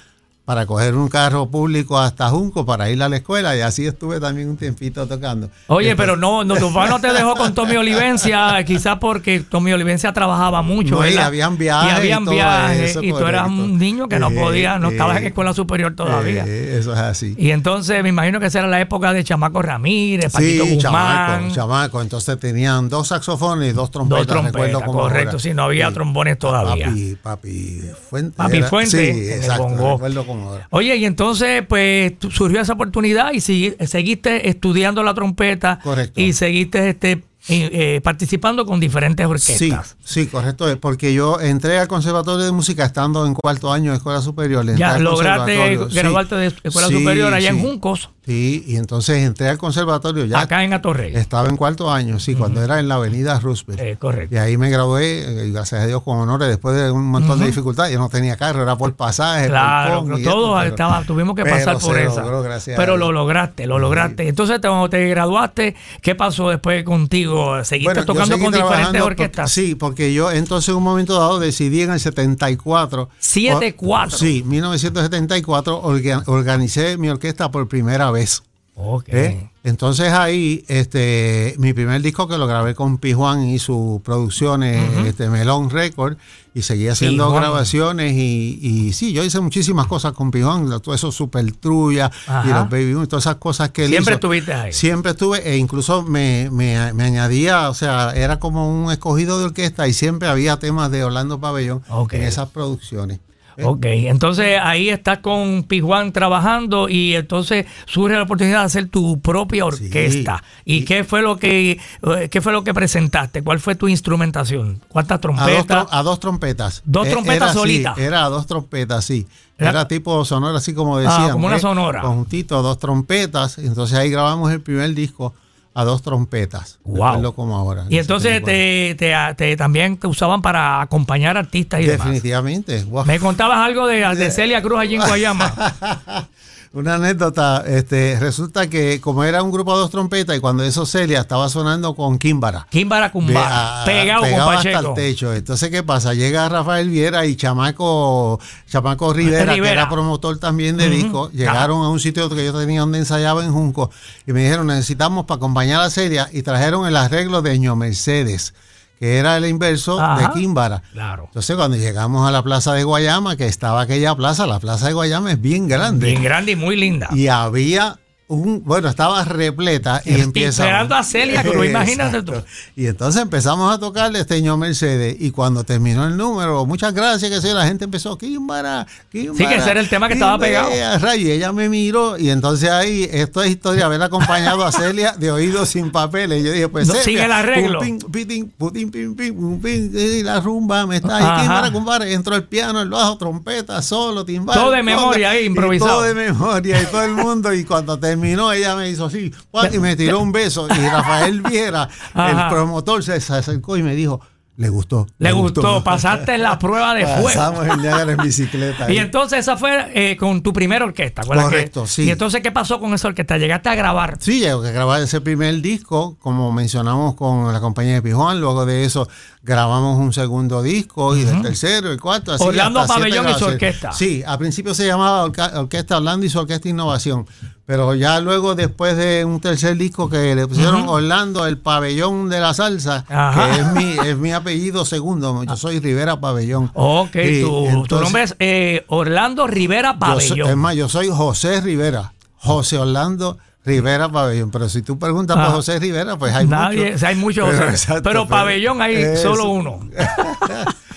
para 0.50 0.66
coger 0.66 0.96
un 0.96 1.10
carro 1.10 1.46
público 1.52 2.00
hasta 2.00 2.28
Junco 2.30 2.66
para 2.66 2.90
ir 2.90 3.04
a 3.04 3.08
la 3.08 3.18
escuela 3.18 3.56
y 3.56 3.62
así 3.62 3.86
estuve 3.86 4.20
también 4.20 4.50
un 4.50 4.58
tiempito 4.58 5.06
tocando. 5.06 5.48
Oye, 5.68 5.96
pero 5.96 6.18
no, 6.18 6.44
no, 6.44 6.56
tu 6.56 6.74
papá 6.74 6.88
no 6.90 7.00
te 7.00 7.14
dejó 7.14 7.36
con 7.36 7.54
Tommy 7.54 7.76
Olivencia, 7.76 8.64
quizás 8.66 8.98
porque 8.98 9.42
Tommy 9.42 9.74
Olivencia 9.74 10.12
trabajaba 10.12 10.64
mucho, 10.64 10.96
No, 10.96 11.08
y 11.08 11.16
habían 11.18 11.56
viajes 11.56 11.92
Y 11.92 11.96
habían 11.98 12.24
y 12.24 12.30
viajes, 12.32 12.90
eso, 12.90 13.04
y 13.04 13.12
tú 13.12 13.20
eras 13.28 13.48
un 13.48 13.78
niño 13.78 14.10
que 14.10 14.18
no 14.18 14.32
Eh, 14.32 14.40
podía, 14.42 14.80
no 14.80 14.90
estabas 14.90 15.18
en 15.18 15.26
eh, 15.26 15.28
escuela 15.28 15.54
superior 15.54 15.94
todavía. 15.94 16.44
Eh, 16.48 16.78
eso 16.80 16.94
es 16.94 17.00
así. 17.00 17.36
Y 17.38 17.52
entonces 17.52 18.02
me 18.02 18.10
imagino 18.10 18.40
que 18.40 18.48
esa 18.48 18.58
era 18.58 18.68
la 18.68 18.82
época 18.82 19.14
de 19.14 19.24
Chamaco 19.24 19.62
Ramírez, 19.62 20.34
Paquito 20.34 20.64
Sí, 20.66 20.74
Guzmán. 20.78 20.82
chamaco, 20.82 21.54
chamaco. 21.54 22.02
Entonces 22.02 22.40
tenían 22.40 22.90
dos 22.90 23.10
saxofones 23.10 23.70
y 23.70 23.74
dos 23.74 23.92
trompetas. 23.92 24.26
Dos 24.26 24.36
trompetas, 24.52 24.82
como 24.82 25.02
correcto, 25.02 25.30
ahora. 25.34 25.40
sí, 25.44 25.54
no 25.54 25.62
había 25.66 25.92
trombones 25.92 26.40
todavía. 26.40 26.88
Papi, 26.88 27.18
papi 27.22 27.82
Fuente. 28.10 28.36
Papi 28.36 28.58
era- 28.58 28.68
Fuente, 28.68 29.14
Sí, 29.14 29.30
exacto. 29.32 29.64
bongo. 29.66 29.92
Recuerdo 29.94 30.26
como 30.26 30.39
Oye, 30.70 30.96
y 30.98 31.06
entonces, 31.06 31.64
pues, 31.68 32.14
surgió 32.32 32.62
esa 32.62 32.74
oportunidad 32.74 33.32
y 33.34 33.42
seguiste 33.42 34.50
estudiando 34.50 35.04
la 35.04 35.14
trompeta. 35.14 35.80
Correcto. 35.82 36.20
Y 36.20 36.34
seguiste 36.34 36.90
este, 36.90 37.24
eh, 37.48 37.70
eh, 37.72 38.02
participando 38.04 38.66
con 38.66 38.80
diferentes 38.80 39.26
Sí, 39.26 39.32
orquestas. 39.72 39.96
sí, 40.04 40.28
correcto. 40.28 40.66
Porque 40.80 41.14
yo 41.14 41.40
entré 41.40 41.80
al 41.80 41.88
Conservatorio 41.88 42.46
de 42.46 42.52
Música 42.52 42.86
estando 42.86 43.26
en 43.26 43.34
cuarto 43.34 43.72
año 43.72 43.92
de 43.92 43.98
Escuela 43.98 44.22
Superior. 44.22 44.66
Ya 44.76 44.98
lograste 45.00 45.78
sí. 45.90 45.96
graduarte 45.96 46.36
de 46.36 46.48
escuela 46.48 46.88
Sí, 46.90 47.00
superior 47.00 47.34
allá 47.34 47.50
en 47.50 47.56
sí. 47.56 47.62
Juncos, 47.62 48.10
Sí, 48.26 48.64
y 48.68 48.76
entonces 48.76 49.24
entré 49.24 49.50
al 49.50 49.58
conservatorio 49.58 50.24
ya. 50.26 50.42
acá 50.42 50.64
en 50.64 50.74
Atorrey. 50.74 51.16
Estaba 51.16 51.50
en 51.50 51.58
cuarto 51.58 51.92
año, 51.92 52.20
sí, 52.20 52.36
cuando 52.36 52.62
era 52.64 52.80
en 52.80 52.88
la 52.88 52.96
avenida 52.96 53.40
Roosevelt. 53.40 53.82
Eh, 53.82 53.98
correcto. 53.98 54.36
Y 54.36 54.38
ahí 54.38 54.56
me 54.56 54.70
gradué, 54.70 55.50
gracias 55.52 55.82
a 55.82 55.88
Dios, 55.88 56.04
con 56.04 56.20
honores, 56.20 56.48
después 56.48 56.76
de 56.76 56.92
un 56.92 57.06
montón 57.08 57.40
de 57.40 57.48
dificultades. 57.48 57.92
Yo 57.92 57.98
no 57.98 58.08
tenía 58.10 58.38
carro, 58.38 58.62
era 58.62 58.76
por 58.78 58.94
pasaje. 58.96 59.44
por 59.44 59.50
Claro, 59.50 60.00
todos 60.04 60.20
esto, 60.20 60.54
pero- 60.60 60.70
estaba, 60.70 61.04
tuvimos 61.06 61.36
que 61.36 61.44
pasar 61.44 61.80
por 61.80 62.44
gracias 62.44 62.78
pero 62.78 62.98
lo 62.98 63.12
lograste, 63.12 63.66
lo 63.66 63.80
lograste. 63.80 64.28
Entonces, 64.28 64.60
cuando 64.62 64.90
te 64.92 65.08
graduaste, 65.08 65.76
¿qué 66.04 66.14
pasó 66.14 66.50
después 66.50 66.84
contigo? 66.84 67.29
¿Seguiste 67.64 67.88
Bueno, 67.94 68.06
tocando 68.06 68.36
seguí 68.36 68.44
con 68.46 68.54
diferentes 68.54 69.02
orquestas? 69.02 69.52
porque- 69.54 69.68
sí, 69.68 69.76
porque 69.76 70.14
yo 70.14 70.32
entonces 70.32 70.70
en 70.70 70.76
un 70.76 70.84
momento 70.84 71.20
dado 71.20 71.40
decidí 71.40 71.82
en 71.82 71.92
el 71.92 72.00
74. 72.00 73.10
74. 73.20 74.16
o- 74.16 74.20
Sí, 74.20 74.44
1974 74.46 75.82
orga- 75.84 76.24
organicé 76.28 76.98
mi 76.98 77.10
orquesta 77.10 77.52
por 77.52 77.68
primera 77.68 78.12
vez. 78.12 78.44
Ok. 78.76 79.06
¿eh? 79.10 79.50
Entonces 79.70 80.12
ahí, 80.12 80.66
este, 80.68 81.56
mi 81.58 81.74
primer 81.74 82.02
disco 82.02 82.28
que 82.28 82.38
lo 82.38 82.48
grabé 82.48 82.76
con 82.76 82.98
Pijuan 82.98 83.44
y 83.48 83.60
sus 83.60 84.02
producciones, 84.02 85.06
este, 85.06 85.30
Melón 85.30 85.70
Record, 85.70 86.18
y 86.54 86.62
seguí 86.64 86.88
haciendo 86.88 87.26
Pijuan. 87.28 87.42
grabaciones 87.44 88.14
y, 88.14 88.60
y 88.62 88.94
sí, 88.94 89.14
yo 89.14 89.24
hice 89.24 89.40
muchísimas 89.40 89.88
cosas 89.88 90.14
con 90.14 90.32
Pijuan, 90.32 90.68
todo 90.82 90.94
eso 90.96 91.12
super 91.12 91.50
trulla 91.54 92.12
y 92.28 92.30
Ajá. 92.32 92.60
los 92.62 92.70
baby 92.70 92.94
Boom, 92.96 93.08
todas 93.08 93.24
esas 93.24 93.36
cosas 93.36 93.70
que 93.70 93.84
él 93.86 93.90
Siempre 93.92 94.14
hizo. 94.14 94.18
estuviste 94.18 94.54
ahí. 94.54 94.74
Siempre 94.74 95.12
estuve 95.12 95.48
e 95.50 95.58
incluso 95.58 96.04
me, 96.04 96.50
me- 96.52 96.92
me 96.94 97.04
añadía, 97.04 97.70
o 97.70 97.74
sea, 97.74 98.12
era 98.16 98.40
como 98.40 98.68
un 98.84 98.92
escogido 98.92 99.40
de 99.40 99.46
orquesta 99.46 99.88
y 99.88 99.94
siempre 99.94 100.28
había 100.28 100.58
temas 100.58 100.90
de 100.92 101.04
Orlando 101.04 101.40
Pabellón 101.40 101.82
en 102.12 102.24
esas 102.24 102.50
producciones. 102.50 103.20
¿Eh? 103.60 103.66
Ok, 103.66 103.86
entonces 103.86 104.58
ahí 104.62 104.90
estás 104.90 105.20
con 105.20 105.64
Pijuan 105.64 106.12
trabajando 106.12 106.90
y 106.90 107.16
entonces 107.16 107.66
surge 107.86 108.16
la 108.16 108.24
oportunidad 108.24 108.60
de 108.60 108.66
hacer 108.66 108.88
tu 108.88 109.20
propia 109.20 109.66
orquesta. 109.66 110.44
¿Y 110.66 110.78
Y- 110.78 110.86
qué 110.86 111.04
fue 111.04 111.22
lo 111.22 111.38
que 111.38 111.72
eh, 111.72 112.30
qué 112.30 112.42
fue 112.42 112.52
lo 112.54 112.64
que 112.64 112.74
presentaste? 112.74 113.44
¿Cuál 113.44 113.60
fue 113.60 113.76
tu 113.76 113.88
instrumentación? 113.88 114.82
¿Cuántas 114.88 115.18
A 115.18 115.22
dos, 115.22 115.36
trompetas? 115.36 115.88
a 115.92 116.04
dos 116.04 116.20
trompetas. 116.20 116.82
Dos 116.86 117.08
Eh, 117.08 117.10
trompetas 117.12 117.38
era 117.52 117.54
solitas. 117.54 117.98
era 117.98 118.26
a 118.26 118.30
dos 118.30 118.48
trompetas, 118.48 119.06
sí. 119.06 119.28
Era- 119.58 119.72
Era, 119.72 119.88
tipo 119.90 120.24
sonora, 120.24 120.58
así 120.60 120.74
como 120.74 120.98
decían. 121.00 121.32
como 121.32 121.48
una 121.48 121.58
¿eh? 121.58 121.60
sonora. 121.60 122.02
Conjuntito, 122.02 122.62
dos 122.62 122.78
trompetas. 122.80 123.58
Entonces 123.58 123.98
ahí 123.98 124.10
grabamos 124.10 124.52
el 124.54 124.62
primer 124.62 124.94
disco 124.96 125.34
a 125.74 125.84
dos 125.84 126.02
trompetas. 126.02 126.80
Wow. 126.84 127.34
Como 127.34 127.56
ahora. 127.56 127.86
Y 127.90 127.98
entonces 127.98 128.44
te, 128.44 128.96
te- 128.96 129.16
te- 129.36 129.56
también 129.58 129.98
te 129.98 130.08
usaban 130.08 130.42
para 130.42 130.82
acompañar 130.82 131.38
artistas 131.38 131.80
y 131.80 131.84
tipo. 131.84 131.92
demás. 131.94 132.08
Definitivamente. 132.08 132.84
Wow. 132.86 133.06
Me 133.06 133.20
contabas 133.20 133.60
algo 133.60 133.88
de, 133.88 133.98
de 134.16 134.32
Celia 134.32 134.62
Cruz 134.62 134.80
allí 134.80 134.96
en 134.96 135.02
Guayama. 135.02 135.54
Una 136.72 136.96
anécdota, 136.96 137.64
este, 137.66 138.16
resulta 138.20 138.70
que 138.70 139.02
como 139.02 139.24
era 139.24 139.42
un 139.42 139.52
grupo 139.52 139.74
de 139.74 139.80
dos 139.80 139.90
trompetas 139.90 140.38
y 140.38 140.40
cuando 140.40 140.64
eso 140.64 140.86
Celia 140.86 141.22
estaba 141.22 141.50
sonando 141.50 141.96
con 141.96 142.20
Kimbara. 142.20 142.68
Kimbara 142.70 143.08
Ve- 143.08 143.12
Cumbara, 143.12 143.82
a- 143.82 143.86
pegado 143.86 144.20
con 144.22 144.30
pegado 144.30 144.50
hasta 144.52 144.72
Pacheco. 144.74 144.90
el 144.90 144.94
techo. 144.94 145.34
Entonces, 145.34 145.70
¿qué 145.72 145.82
pasa? 145.82 146.14
Llega 146.14 146.48
Rafael 146.48 146.88
Viera 146.90 147.26
y 147.26 147.36
Chamaco, 147.36 148.40
Chamaco 148.70 149.12
Rivera, 149.14 149.52
Rivera. 149.54 149.64
que 149.74 149.80
era 149.80 149.90
promotor 149.90 150.38
también 150.38 150.78
de 150.78 150.92
discos, 150.92 151.32
llegaron 151.34 151.84
a 151.84 151.90
un 151.90 152.00
sitio 152.00 152.30
que 152.30 152.46
yo 152.46 152.54
tenía 152.54 152.82
donde 152.82 153.00
ensayaba 153.00 153.44
en 153.44 153.52
Junco 153.52 153.90
y 154.28 154.34
me 154.34 154.44
dijeron, 154.44 154.68
necesitamos 154.68 155.26
para 155.26 155.38
acompañar 155.38 155.82
a 155.82 155.90
Celia 155.90 156.30
y 156.32 156.44
trajeron 156.44 156.86
el 156.86 156.96
arreglo 156.98 157.42
de 157.42 157.58
Ño 157.58 157.76
Mercedes, 157.76 158.54
que 159.00 159.18
era 159.18 159.38
el 159.38 159.46
inverso 159.46 160.00
Ajá. 160.00 160.28
de 160.28 160.40
Kimbara. 160.40 160.82
Claro. 160.92 161.26
Entonces, 161.28 161.56
cuando 161.56 161.78
llegamos 161.78 162.28
a 162.28 162.32
la 162.32 162.44
plaza 162.44 162.74
de 162.74 162.84
Guayama, 162.84 163.38
que 163.38 163.46
estaba 163.46 163.82
aquella 163.82 164.16
plaza, 164.16 164.46
la 164.46 164.60
plaza 164.60 164.88
de 164.88 164.94
Guayama 164.94 165.32
es 165.32 165.42
bien 165.42 165.68
grande. 165.68 166.08
Bien 166.08 166.24
grande 166.24 166.52
y 166.52 166.56
muy 166.56 166.76
linda. 166.76 167.10
Y 167.12 167.28
había 167.28 168.00
un, 168.30 168.64
bueno, 168.64 168.88
estaba 168.88 169.24
repleta 169.26 170.02
y 170.06 170.14
Y 170.16 170.22
empieza. 170.22 170.64
esperando 170.64 170.96
a 170.96 171.04
Celia 171.04 171.44
Cruz, 171.44 171.66
imagínate 171.70 172.22
tú. 172.22 172.34
Y 172.76 172.86
entonces 172.86 173.22
empezamos 173.22 173.74
a 173.74 173.80
tocarle 173.80 174.20
este 174.20 174.36
señor 174.36 174.58
Mercedes. 174.58 175.18
Y 175.20 175.32
cuando 175.32 175.64
terminó 175.64 176.06
el 176.08 176.16
número, 176.16 176.66
muchas 176.66 176.94
gracias, 176.94 177.30
que 177.32 177.42
sí, 177.42 177.54
la 177.54 177.66
gente 177.66 177.86
empezó, 177.86 178.18
Kimbara, 178.18 178.86
Kimbara. 179.12 179.36
Sí, 179.38 179.46
que 179.48 179.56
ese 179.56 179.72
era 179.72 179.80
el 179.80 179.90
tema 179.90 180.08
que 180.08 180.14
estaba 180.14 180.34
Kimbara", 180.44 180.68
pegado. 180.70 181.00
rayo, 181.00 181.28
y 181.28 181.32
ella 181.32 181.52
me 181.52 181.70
miró. 181.70 182.18
Y 182.20 182.30
entonces 182.30 182.70
ahí, 182.70 183.10
esto 183.12 183.42
es 183.42 183.50
historia, 183.50 183.88
haber 183.88 184.02
acompañado 184.04 184.64
a 184.64 184.72
Celia 184.72 185.14
de 185.18 185.32
oídos 185.32 185.70
sin 185.70 185.92
papeles. 185.92 186.44
Yo 186.44 186.52
dije, 186.52 186.68
pues 186.70 186.88
No, 186.88 186.94
Celia, 186.94 187.04
sigue 187.06 187.26
el 187.26 187.32
arreglo. 187.32 187.80
pum, 187.80 187.98
pim, 188.00 188.12
pitín, 188.12 188.50
putín, 188.56 188.92
pim, 188.92 189.16
pim, 189.16 189.36
pum, 189.36 189.60
pim, 189.60 189.92
y 189.98 190.22
la 190.22 190.40
rumba 190.40 190.86
me 190.86 190.98
está 190.98 191.18
ahí, 191.18 191.42
Kimbara, 191.42 191.72
compadre. 191.72 192.14
Entró 192.14 192.36
el 192.36 192.44
piano, 192.44 192.80
el 192.80 192.90
bajo, 192.90 193.18
trompeta, 193.18 193.82
solo, 193.82 194.24
timbal. 194.24 194.56
Todo 194.56 194.70
de 194.72 194.84
memoria 194.84 195.32
ahí, 195.32 195.44
y 195.44 195.48
improvisado. 195.48 195.90
Todo 195.94 196.02
de 196.04 196.14
memoria 196.14 196.80
y 196.80 196.86
todo 196.86 197.04
el 197.04 197.12
mundo. 197.14 197.52
Y 197.54 197.64
cuando 197.64 197.98
terminó, 197.98 198.19
ella 198.26 198.76
me 198.76 198.90
hizo 198.90 199.06
así 199.06 199.32
y 199.72 199.80
me 199.80 199.96
tiró 199.96 200.20
un 200.20 200.32
beso. 200.32 200.68
Y 200.68 200.88
Rafael 200.90 201.42
Viera, 201.50 201.88
el 202.16 202.50
promotor, 202.50 203.04
se, 203.04 203.14
acercó 203.14 203.78
y 203.78 203.84
me 203.84 203.96
dijo: 203.96 204.22
Le 204.58 204.70
gustó. 204.70 205.08
Le 205.20 205.32
gustó, 205.32 205.84
pasaste 205.84 206.38
la 206.38 206.60
prueba 206.60 206.94
de 206.94 207.06
fuego. 207.06 207.24
Pasamos 207.24 207.66
el 207.66 207.82
Niágara 207.82 208.12
en 208.12 208.18
bicicleta. 208.18 208.92
Y 208.92 208.98
entonces 208.98 209.40
esa 209.40 209.56
fue 209.58 209.90
eh, 209.94 210.18
con 210.18 210.42
tu 210.44 210.52
primera 210.52 210.84
orquesta. 210.86 211.22
¿acuerdas 211.22 211.46
Correcto, 211.46 211.84
que- 211.84 211.88
sí. 211.88 212.04
Y 212.04 212.10
entonces, 212.12 212.42
¿qué 212.42 212.52
pasó 212.52 212.80
con 212.80 212.94
esa 212.94 213.08
orquesta? 213.08 213.38
¿Llegaste 213.38 213.70
a 213.70 213.76
grabar? 213.76 214.18
Sí, 214.20 214.40
llegó 214.40 214.62
que 214.62 214.72
grabar 214.72 215.02
ese 215.02 215.22
primer 215.22 215.62
disco, 215.62 216.18
como 216.20 216.52
mencionamos 216.52 217.16
con 217.16 217.52
la 217.54 217.60
compañía 217.62 217.94
de 217.94 218.02
Pijuan. 218.02 218.42
Luego 218.42 218.66
de 218.66 218.84
eso 218.84 219.08
grabamos 219.42 219.98
un 219.98 220.12
segundo 220.12 220.62
disco 220.62 221.16
y 221.16 221.24
del 221.24 221.42
tercero, 221.42 221.92
el 221.92 222.00
cuarto. 222.00 222.34
Así 222.34 222.44
Orlando 222.44 222.86
Pabellón 222.86 223.30
y 223.30 223.34
su 223.36 223.46
orquesta. 223.46 223.94
Sí, 223.94 224.22
al 224.28 224.38
principio 224.38 224.74
se 224.76 224.86
llamaba 224.86 225.24
Orca- 225.24 225.58
Orquesta 225.60 225.98
Orlando 225.98 226.26
y 226.26 226.30
su 226.30 226.38
Orquesta 226.40 226.68
Innovación. 226.68 227.26
Pero 227.70 227.94
ya 227.94 228.20
luego, 228.20 228.56
después 228.56 228.98
de 228.98 229.24
un 229.26 229.40
tercer 229.40 229.78
disco 229.78 230.10
que 230.10 230.34
le 230.34 230.48
pusieron 230.48 230.90
Orlando, 230.90 231.46
el 231.46 231.60
pabellón 231.60 232.28
de 232.28 232.40
la 232.40 232.56
salsa, 232.56 233.06
Ajá. 233.08 233.46
que 233.52 233.62
es 233.62 233.72
mi, 233.74 234.08
es 234.10 234.18
mi 234.18 234.32
apellido 234.32 234.86
segundo. 234.86 235.44
Yo 235.44 235.56
soy 235.56 235.80
Rivera 235.80 236.20
Pabellón. 236.20 236.72
Ok, 236.74 237.12
tu, 237.12 237.20
tu 237.20 237.66
entonces- 237.68 238.02
nombre 238.02 238.24
es 238.24 238.36
eh, 238.40 238.86
Orlando 238.88 239.46
Rivera 239.46 239.94
yo 239.94 240.00
Pabellón. 240.00 240.50
es 240.50 240.58
más, 240.58 240.76
yo 240.76 240.90
soy 240.90 241.10
José 241.10 241.62
Rivera. 241.62 242.14
José 242.38 242.80
Orlando 242.80 243.38
Rivera 243.64 244.10
Pabellón. 244.10 244.50
Pero 244.50 244.68
si 244.68 244.82
tú 244.82 244.98
preguntas 244.98 245.38
Ah. 245.40 245.46
por 245.46 245.56
José 245.58 245.78
Rivera, 245.78 246.18
pues 246.18 246.34
hay 246.34 246.48
Nadie, 246.48 246.80
muchos. 246.86 246.96
o 246.96 246.98
sea, 246.98 247.10
hay 247.10 247.16
muchos 247.18 247.46
Pero, 247.50 247.58
José. 247.60 247.70
exacto, 247.72 248.02
pero 248.04 248.28
pabellón 248.28 248.82
hay 248.82 249.16
solo 249.18 249.48
uno. 249.48 249.80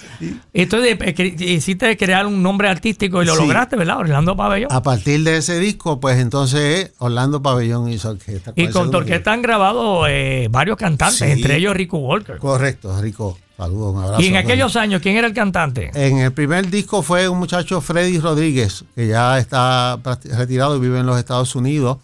Entonces 0.53 0.97
eh, 1.01 1.37
hiciste 1.41 1.97
crear 1.97 2.27
un 2.27 2.43
nombre 2.43 2.69
artístico 2.69 3.23
y 3.23 3.27
lo 3.27 3.35
Sí. 3.35 3.43
lograste, 3.43 3.77
¿verdad? 3.77 3.99
Orlando 3.99 4.37
Pabellón. 4.37 4.71
A 4.73 4.83
partir 4.83 5.23
de 5.25 5.39
ese 5.39 5.59
disco, 5.59 6.01
pues 6.01 6.19
entonces 6.19 6.93
Orlando 6.99 7.43
Pabellón 7.43 7.89
hizo 7.91 8.11
orquesta. 8.11 8.53
y 8.57 8.69
con 8.69 8.91
tu 8.91 8.99
orquesta 8.99 9.33
han 9.33 9.43
grabado 9.43 10.07
eh, 10.09 10.49
varios 10.51 10.77
cantantes, 10.77 11.19
Sí. 11.19 11.25
entre 11.25 11.57
ellos 11.57 11.75
Rico 11.77 11.99
Walker. 11.99 12.39
Correcto, 12.39 13.01
Rico. 13.01 13.39
Saludos, 13.57 13.95
un 13.95 14.03
abrazo. 14.03 14.23
Y 14.23 14.27
en 14.27 14.37
aquellos 14.37 14.75
años, 14.77 15.01
¿quién 15.03 15.17
era 15.17 15.27
el 15.29 15.35
cantante? 15.35 15.91
En 15.95 16.19
el 16.19 16.33
primer 16.33 16.69
disco 16.69 17.03
fue 17.03 17.29
un 17.29 17.39
muchacho 17.39 17.81
Freddy 17.81 18.19
Rodríguez, 18.19 18.85
que 18.97 19.07
ya 19.07 19.39
está 19.39 19.99
retirado 20.25 20.77
y 20.77 20.81
vive 20.81 20.99
en 20.99 21.07
los 21.07 21.19
Estados 21.19 21.55
Unidos. 21.55 21.99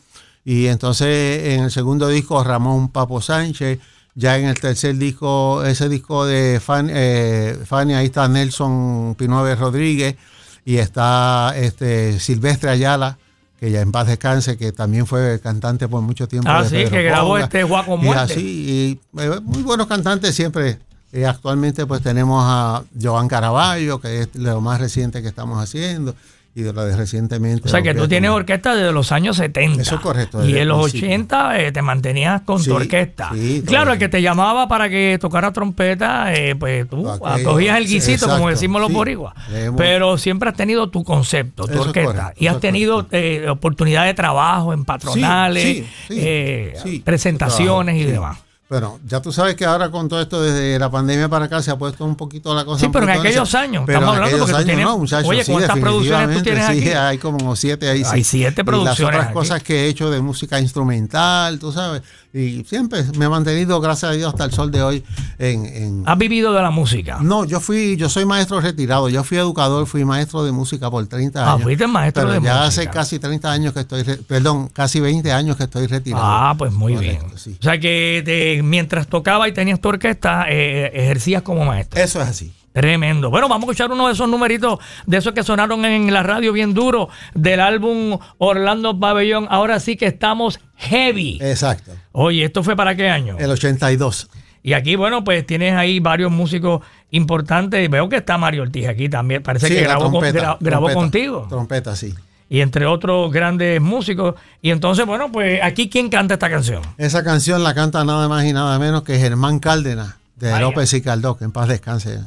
Y 0.45 0.67
entonces 0.67 1.55
en 1.55 1.65
el 1.65 1.71
segundo 1.71 2.07
disco 2.09 2.43
Ramón 2.45 2.89
Papo 2.91 3.21
Sánchez. 3.21 3.79
Ya 4.21 4.37
en 4.37 4.47
el 4.47 4.59
tercer 4.59 4.97
disco, 4.97 5.63
ese 5.65 5.89
disco 5.89 6.27
de 6.27 6.59
Fan- 6.61 6.91
eh, 6.93 7.57
Fanny, 7.65 7.95
ahí 7.95 8.07
está 8.07 8.27
Nelson 8.27 9.15
Pinueve 9.17 9.55
Rodríguez 9.55 10.17
y 10.65 10.79
está 10.79 11.53
este 11.57 12.19
Silvestre 12.19 12.69
Ayala, 12.71 13.17
que 13.61 13.71
ya 13.71 13.81
en 13.81 13.93
paz 13.93 14.09
descanse, 14.09 14.57
que 14.57 14.73
también 14.73 15.07
fue 15.07 15.39
cantante 15.41 15.87
por 15.87 16.03
mucho 16.03 16.27
tiempo. 16.27 16.51
Ah, 16.51 16.65
de 16.65 16.69
sí, 16.69 16.75
Pedro 16.77 16.91
que 16.91 17.03
grabó 17.05 17.39
este 17.39 17.63
Guaco 17.63 17.95
Y 17.95 18.05
Muerte. 18.07 18.33
así, 18.35 18.99
y 19.15 19.21
eh, 19.21 19.39
muy 19.45 19.63
buenos 19.63 19.87
cantantes 19.87 20.35
siempre. 20.35 20.81
Eh, 21.13 21.25
actualmente 21.25 21.87
pues 21.87 22.03
tenemos 22.03 22.43
a 22.45 22.83
Joan 23.01 23.29
Caraballo, 23.29 24.01
que 24.01 24.23
es 24.23 24.29
lo 24.35 24.61
más 24.61 24.81
reciente 24.81 25.23
que 25.23 25.29
estamos 25.29 25.63
haciendo. 25.63 26.17
Y 26.59 26.63
de 26.63 26.73
la 26.73 26.85
de 26.85 26.97
recientemente. 26.97 27.69
O 27.69 27.71
sea 27.71 27.83
que 27.83 27.95
tú 27.95 28.09
tienes 28.09 28.31
orquesta 28.31 28.75
desde 28.75 28.91
los 28.93 29.13
años 29.13 29.37
70. 29.37 29.83
Eso 29.83 29.95
es 29.95 30.01
correcto, 30.01 30.45
Y 30.45 30.57
en 30.59 30.67
los 30.67 30.81
principio. 30.91 31.09
80 31.09 31.61
eh, 31.61 31.73
te 31.73 31.83
mantenías 31.83 32.41
con 32.41 32.59
Sí, 32.59 32.69
tu 32.71 32.75
orquesta. 32.77 33.31
sí, 33.33 33.63
claro, 33.65 33.93
el 33.93 33.99
que 34.01 34.09
te 34.09 34.21
llamaba 34.21 34.67
para 34.67 34.89
que 34.89 35.19
tocara 35.21 35.53
trompeta, 35.53 36.35
eh, 36.35 36.57
pues 36.57 36.89
tú 36.89 37.09
Aquello, 37.09 37.49
cogías 37.51 37.79
el 37.79 37.87
guisito, 37.87 38.29
como 38.29 38.49
decimos 38.51 38.81
los 38.81 38.89
sí. 38.89 38.95
boricuas. 38.95 39.35
Pero 39.77 40.19
siempre 40.19 40.49
has 40.51 40.57
tenido 40.57 40.91
tu 40.91 41.05
concepto, 41.05 41.67
tu 41.67 41.73
Eso 41.75 41.83
orquesta. 41.83 42.13
correcto, 42.13 42.43
y 42.43 42.47
has 42.49 42.59
tenido 42.59 43.07
eh, 43.13 43.47
oportunidad 43.49 44.05
de 44.07 44.15
trabajo 44.15 44.73
en 44.73 44.85
patronales, 44.85 45.85
eh, 46.11 47.03
presentaciones 47.05 47.97
y 47.97 48.05
demás. 48.05 48.39
Bueno, 48.69 49.01
ya 49.07 49.23
tú 49.23 49.33
sabes 49.33 49.55
que 49.57 49.65
ahora 49.65 49.91
con 49.91 50.11
todo 50.11 50.21
esto 50.21 50.43
desde 50.43 50.79
la 50.79 50.91
pandemia 50.91 51.27
para 51.31 51.47
acá 51.47 51.63
se 51.63 51.71
ha 51.71 51.79
puesto 51.79 52.05
un 52.05 52.17
poquito 52.17 52.55
la 52.55 52.67
cosa. 52.67 52.85
Sí, 52.85 52.91
pero 52.93 53.05
en 53.05 53.19
aquellos 53.19 53.49
esa- 53.49 53.61
años, 53.61 53.85
pero 53.87 53.99
estamos 54.01 54.17
en 54.19 54.23
hablando 54.25 54.39
porque 54.39 54.53
tú 54.53 54.57
años 54.59 54.67
tienes- 54.67 54.85
no, 54.85 54.99
muchachos, 54.99 55.29
oye, 55.31 55.43
sí, 55.45 55.53
¿cuántas 55.53 55.79
producciones 55.79 56.37
tú 56.37 56.43
tienes 56.43 56.63
definitivamente, 56.69 56.89
aquí? 56.91 56.91
Sí, 56.91 56.93
hay 56.93 57.19
como 57.19 57.57
siete 57.57 57.89
ahí. 57.89 58.05
sí. 58.05 58.11
Hay 58.13 58.25
siete 58.25 58.61
Y 58.61 58.65
producciones 58.65 58.99
las 59.01 59.09
otras 59.09 59.25
aquí. 59.25 59.33
cosas 59.33 59.63
que 59.63 59.87
he 59.87 59.89
hecho 59.89 60.11
de 60.11 60.21
música 60.21 60.61
instrumental, 60.61 61.59
tú 61.59 61.73
sabes. 61.73 62.03
Y 62.35 62.63
siempre 62.65 63.03
me 63.17 63.25
he 63.25 63.29
mantenido, 63.29 63.81
gracias 63.81 64.11
a 64.11 64.15
Dios, 64.15 64.29
hasta 64.29 64.45
el 64.45 64.53
sol 64.53 64.71
de 64.71 64.83
hoy 64.83 65.03
en... 65.39 65.65
en- 65.65 66.03
Has 66.07 66.19
vivido 66.19 66.53
de 66.53 66.61
la 66.61 66.71
música. 66.71 67.19
no, 67.23 67.45
yo 67.47 67.59
fui, 67.59 67.97
yo 67.97 68.09
soy 68.11 68.27
maestro 68.27 68.61
retirado, 68.61 69.09
yo 69.09 69.25
fui 69.25 69.39
educador, 69.39 69.87
fui 69.87 70.05
maestro 70.05 70.45
de 70.45 70.53
música 70.53 70.91
por 70.91 71.07
30 71.07 71.43
Ah, 71.43 71.53
años. 71.55 71.63
fuiste 71.63 71.87
maestro 71.87 72.25
pero 72.25 72.35
de 72.35 72.45
ya 72.47 72.65
música. 72.65 72.65
hace 72.67 72.87
casi 72.91 73.19
30 73.19 73.51
años 73.51 73.73
que 73.73 73.81
estoy, 73.81 74.05
perdón, 74.05 74.69
casi 74.73 75.01
20 75.01 75.33
años 75.33 75.57
que 75.57 75.65
estoy 75.65 75.87
retirado. 75.87 76.23
Ah, 76.25 76.55
pues 76.59 76.71
muy 76.73 76.95
Correcto, 76.95 77.27
bien. 77.29 77.39
sí. 77.39 77.57
O 77.59 77.63
sea 77.63 77.81
que 77.81 78.23
te- 78.25 78.63
mientras 78.63 79.07
tocaba 79.09 79.49
y 79.49 79.53
tenías 79.53 79.81
tu 79.81 79.89
orquesta, 79.89 80.45
eh, 80.51 80.91
ejercías 80.95 81.41
como 81.43 81.65
maestro. 81.65 81.99
Eso 82.01 82.21
es 82.21 82.29
así. 82.29 82.53
Tremendo. 82.73 83.31
Bueno, 83.31 83.49
vamos 83.49 83.69
a 83.69 83.73
escuchar 83.73 83.91
uno 83.91 84.07
de 84.07 84.13
esos 84.13 84.29
numeritos 84.29 84.79
de 85.07 85.17
esos 85.17 85.33
que 85.33 85.43
sonaron 85.43 85.85
en 85.85 86.13
la 86.13 86.23
radio 86.23 86.53
bien 86.53 86.75
duro 86.75 87.09
del 87.35 87.61
álbum 87.61 88.19
Orlando 88.39 88.99
Pabellón. 88.99 89.47
Ahora 89.51 89.81
sí 89.81 89.97
que 89.97 90.07
estamos 90.07 90.61
heavy. 90.77 91.39
Exacto. 91.41 91.93
Oye, 92.13 92.45
¿esto 92.45 92.63
fue 92.63 92.77
para 92.77 92.95
qué 92.95 93.09
año? 93.11 93.37
El 93.39 93.51
82. 93.51 94.29
Y 94.63 94.75
aquí, 94.75 94.97
bueno, 94.97 95.25
pues 95.25 95.47
tienes 95.47 95.75
ahí 95.75 95.99
varios 95.99 96.31
músicos 96.31 96.83
importantes. 97.11 97.89
Veo 97.91 98.09
que 98.09 98.17
está 98.17 98.39
Mario 98.39 98.63
Ortiz 98.63 98.87
aquí 98.87 99.09
también. 99.09 99.43
Parece 99.43 99.69
Sí, 99.69 99.75
que 99.75 99.81
grabó, 99.83 100.03
con- 100.11 100.11
trompeta, 100.21 100.39
gra- 100.41 100.57
grabó 100.61 100.87
trompeta, 100.87 101.01
contigo. 101.01 101.47
Trompeta, 101.49 101.97
sí. 101.97 102.15
Y 102.51 102.61
entre 102.61 102.87
otros 102.87 103.31
grandes 103.33 103.81
músicos. 103.81 104.35
Y 104.63 104.71
entonces, 104.71 105.05
bueno, 105.07 105.31
pues 105.33 105.61
aquí, 105.63 105.89
¿quién 105.89 106.09
canta 106.11 106.35
esta 106.35 106.49
canción? 106.51 106.83
Esa 106.97 107.23
canción 107.25 107.63
la 107.63 107.75
canta 107.75 108.05
nada 108.05 108.29
más 108.29 108.45
y 108.45 108.53
nada 108.53 108.79
menos 108.79 109.03
que 109.03 109.19
Germán 109.19 109.59
Cárdenas, 109.59 110.17
de. 110.37 110.59
López 110.61 110.93
y 110.95 111.03
Caldó, 111.03 111.37
que 111.37 111.45
en 111.45 111.53
paz 111.53 111.69
descanse. 111.69 112.21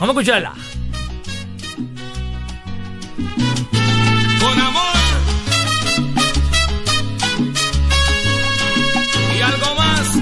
Vamos 0.00 0.16
a 0.16 0.20
escucharla. 0.20 0.54
con 4.40 4.58
amor 4.58 4.96
y 9.36 9.42
algo 9.42 9.74
más. 9.74 10.18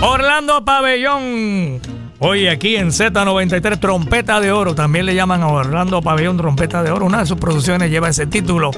Orlando 0.00 0.64
Pabellón. 0.64 1.97
Oye, 2.20 2.50
aquí 2.50 2.74
en 2.74 2.88
Z93, 2.88 3.78
Trompeta 3.78 4.40
de 4.40 4.50
Oro. 4.50 4.74
También 4.74 5.06
le 5.06 5.14
llaman 5.14 5.40
a 5.42 5.48
Orlando 5.48 6.02
Pabellón 6.02 6.36
Trompeta 6.36 6.82
de 6.82 6.90
Oro. 6.90 7.06
Una 7.06 7.20
de 7.20 7.26
sus 7.26 7.38
producciones 7.38 7.90
lleva 7.92 8.08
ese 8.08 8.26
título. 8.26 8.72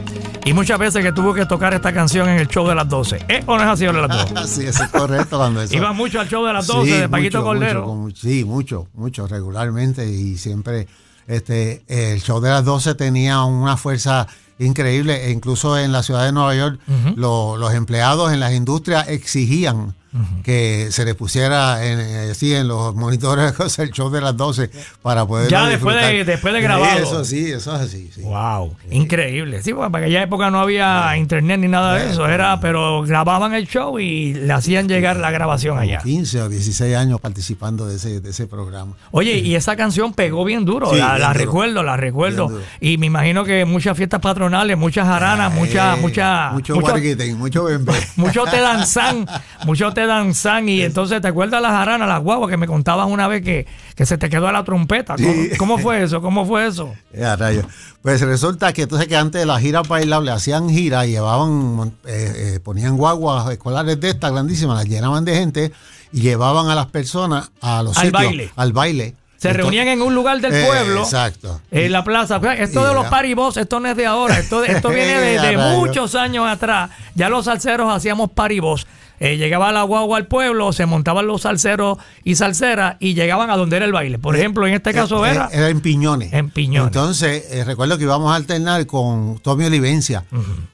Y 0.45 0.53
muchas 0.53 0.79
veces 0.79 1.03
que 1.03 1.13
tuvo 1.13 1.33
que 1.33 1.47
tocar 1.47 1.73
esta 1.73 1.93
canción 1.95 2.29
en 2.29 2.39
el 2.39 2.49
show 2.49 2.69
de 2.69 2.75
las 2.75 2.87
12. 2.87 3.25
¿Eh 3.29 3.43
o 3.47 3.57
no 3.57 3.63
es 3.63 3.69
así, 3.69 3.87
Orlando? 3.87 4.19
sí, 4.47 4.67
eso 4.67 4.85
es 4.85 4.91
correcto. 4.91 5.39
Cuando 5.39 5.63
eso, 5.63 5.75
Iba 5.75 5.95
mucho 5.95 6.21
al 6.21 6.29
show 6.29 6.45
de 6.45 6.53
las 6.53 6.67
12 6.67 6.85
Sí, 6.91 6.97
de 6.99 7.09
Paquito 7.09 7.39
mucho, 7.39 7.49
Cordero. 7.49 7.87
mucho, 7.95 8.17
sí, 8.21 8.45
mucho, 8.45 8.89
mucho, 8.93 9.27
regularmente. 9.27 10.07
Y 10.07 10.37
siempre 10.37 10.87
este 11.27 11.83
el 11.89 12.21
show 12.21 12.41
de 12.41 12.51
las 12.51 12.65
12 12.67 12.95
tenía 12.95 13.43
una 13.45 13.79
fuerza 13.79 14.27
increíble. 14.59 15.27
E 15.27 15.31
incluso 15.31 15.79
en 15.79 15.93
la 15.93 16.03
ciudad 16.03 16.27
de 16.27 16.33
Nueva 16.33 16.55
York, 16.55 16.79
lo- 17.17 17.57
los 17.57 17.73
empleados 17.73 18.35
en 18.35 18.41
las 18.41 18.53
industrias 18.53 19.09
exigían 19.09 19.95
que 20.43 20.89
se 20.91 21.05
les 21.05 21.15
pusiera 21.15 21.85
en, 21.87 22.01
eh, 22.01 22.35
sí, 22.35 22.53
en 22.55 22.67
los 22.67 22.95
monitores 22.97 23.55
el 23.79 23.91
show 23.93 24.11
de 24.11 24.21
las 24.21 24.37
12 24.37 24.71
para 25.03 25.25
poder 25.27 25.51
Ya 25.51 25.67
después 25.67 25.95
de- 26.01 26.25
después 26.25 26.53
de 26.53 26.61
grabado. 26.61 26.99
Eso 26.99 27.25
sí, 27.25 27.51
eso 27.53 27.75
es 27.77 27.83
así. 27.83 28.11
sí. 28.15 28.23
Wow, 28.23 28.75
increíble. 28.91 29.63
Sí, 29.63 29.73
porque 29.73 29.87
en 29.99 30.05
aquella 30.05 30.23
época 30.23 30.51
no 30.51 30.61
había 30.61 31.17
internet 31.17 31.61
ni 31.61 31.69
nada 31.69 31.95
de 31.95 32.11
eso, 32.11 32.27
era, 32.29 32.59
pero 32.61 33.03
grababan 33.03 33.55
el 33.55 33.67
show 33.69 33.99
y 33.99 34.35
le 34.35 34.53
hacían 34.53 34.89
llegar 34.89 35.17
la 35.17 35.31
grabación 35.31 35.79
allá. 35.79 35.99
15 36.03 36.43
o 36.43 36.49
16 36.49 36.97
años 36.97 37.21
participando 37.21 37.87
de 37.87 37.97
ese, 37.97 38.21
de 38.21 38.31
ese 38.31 38.47
programa. 38.47 38.95
Oye, 39.13 39.39
y 39.39 39.55
esa 39.55 39.77
canción 39.77 40.13
pegó 40.13 40.45
bien 40.45 40.65
duro, 40.65 40.87
la, 40.87 40.93
bien 41.15 41.21
la 41.21 41.29
duro. 41.29 41.33
recuerdo, 41.39 41.83
la 41.83 41.97
recuerdo. 41.97 42.61
Y 42.81 42.99
me 42.99 43.07
imagino 43.07 43.45
que 43.45 43.65
muchas 43.65 43.97
fiestas 43.97 44.21
patronales, 44.21 44.77
muchas 44.77 45.07
jaranas, 45.07 45.53
muchas, 45.53 45.99
Eh, 45.99 46.01
muchas, 46.01 46.53
Mucho 46.53 46.75
mucho, 46.75 46.93
mucho 47.37 47.65
mucho 48.17 48.45
te 48.45 48.61
danzan, 48.61 49.27
mucho 49.65 49.93
te 49.93 50.00
danzan. 50.07 50.69
Y 50.69 50.83
entonces, 50.83 51.21
¿te 51.21 51.29
acuerdas 51.29 51.61
las 51.63 51.73
jaranas, 51.73 52.09
las 52.09 52.21
guaguas 52.23 52.51
que 52.51 52.57
me 52.57 52.67
contabas 52.67 53.07
una 53.09 53.29
vez 53.29 53.43
que, 53.43 53.67
que 53.95 54.07
se 54.07 54.19
te 54.19 54.29
quedó 54.29 54.51
la 54.53 54.65
trompeta? 54.65 55.17
¿Cómo, 55.17 55.33
Sí. 55.33 55.51
cómo 55.59 55.79
fue 55.79 56.03
eso? 56.05 56.21
¿Cómo 56.21 56.47
fue 56.47 56.67
eso? 56.67 56.93
Ya, 57.17 57.37
rayos. 57.37 57.65
Pues 58.03 58.21
resulta 58.23 58.73
que 58.73 58.83
entonces 58.83 59.09
que 59.09 59.17
antes 59.17 59.41
de 59.41 59.47
las 59.47 59.61
giras 59.61 59.87
bailables 59.87 60.35
hacían 60.35 60.69
giras 60.71 61.07
y 61.07 61.11
llevaban, 61.11 61.93
eh, 62.07 62.55
eh, 62.57 62.61
ponían 62.63 62.97
guaguas 62.97 63.51
escolares 63.51 64.01
de 64.01 64.09
estas 64.11 64.33
grandísimas, 64.33 64.77
las 64.79 64.87
llenaban 64.89 65.25
de 65.25 65.35
gente 65.35 65.73
y 66.13 66.21
llevaban 66.23 66.69
a 66.69 66.75
las 66.75 66.87
personas 66.87 67.51
a 67.61 67.83
los 67.83 67.97
Al 67.99 68.07
sitios, 68.07 68.23
baile. 68.25 68.51
al 68.57 68.73
baile. 68.73 69.15
Se 69.37 69.49
Entonces- 69.49 69.57
reunían 69.57 69.89
en 69.89 70.03
un 70.03 70.15
lugar 70.15 70.39
del 70.43 70.53
Eh, 70.55 70.65
pueblo. 70.67 71.01
exacto. 71.03 71.63
En 71.71 71.93
la 71.93 72.05
plaza. 72.05 72.39
Esto 72.59 72.87
de 72.87 72.93
los 72.93 73.07
paribos, 73.07 73.57
esto 73.57 73.81
no 73.81 73.89
es 73.89 73.97
de 73.97 74.05
ahora. 74.05 74.39
Esto, 74.39 74.63
esto 74.65 74.91
viene 74.91 75.15
de, 75.19 75.39
de 75.41 75.57
muchos 75.57 76.15
años 76.15 76.47
atrás. 76.47 76.91
Ya 77.15 77.31
los 77.31 77.47
salseros 77.47 77.91
hacíamos 77.91 78.31
paribos. 78.33 78.87
Eh, 79.23 79.37
llegaba 79.37 79.71
la 79.71 79.83
guagua 79.83 80.17
al 80.17 80.27
pueblo, 80.27 80.73
se 80.73 80.87
montaban 80.87 81.27
los 81.27 81.43
salseros 81.43 81.99
y 82.25 82.37
salseras 82.37 82.97
y 83.01 83.13
llegaban 83.13 83.51
a 83.51 83.57
donde 83.59 83.77
era 83.77 83.85
el 83.85 83.93
baile. 83.93 84.19
Por 84.19 84.35
ejemplo, 84.35 84.67
en 84.67 84.73
este 84.73 84.95
caso 84.95 85.27
Eh, 85.27 85.31
era. 85.33 85.45
eh, 85.53 85.59
era 85.59 85.69
en 85.69 85.81
Piñones. 85.83 86.33
En 86.33 86.49
Piñones. 86.49 86.87
Entonces, 86.89 87.45
eh, 87.51 87.65
recuerdo 87.65 87.99
que 87.99 88.05
íbamos 88.05 88.33
a 88.33 88.37
alternar 88.37 88.87
con 88.87 89.39
Tommy 89.41 89.67
Olivencia. 89.67 90.25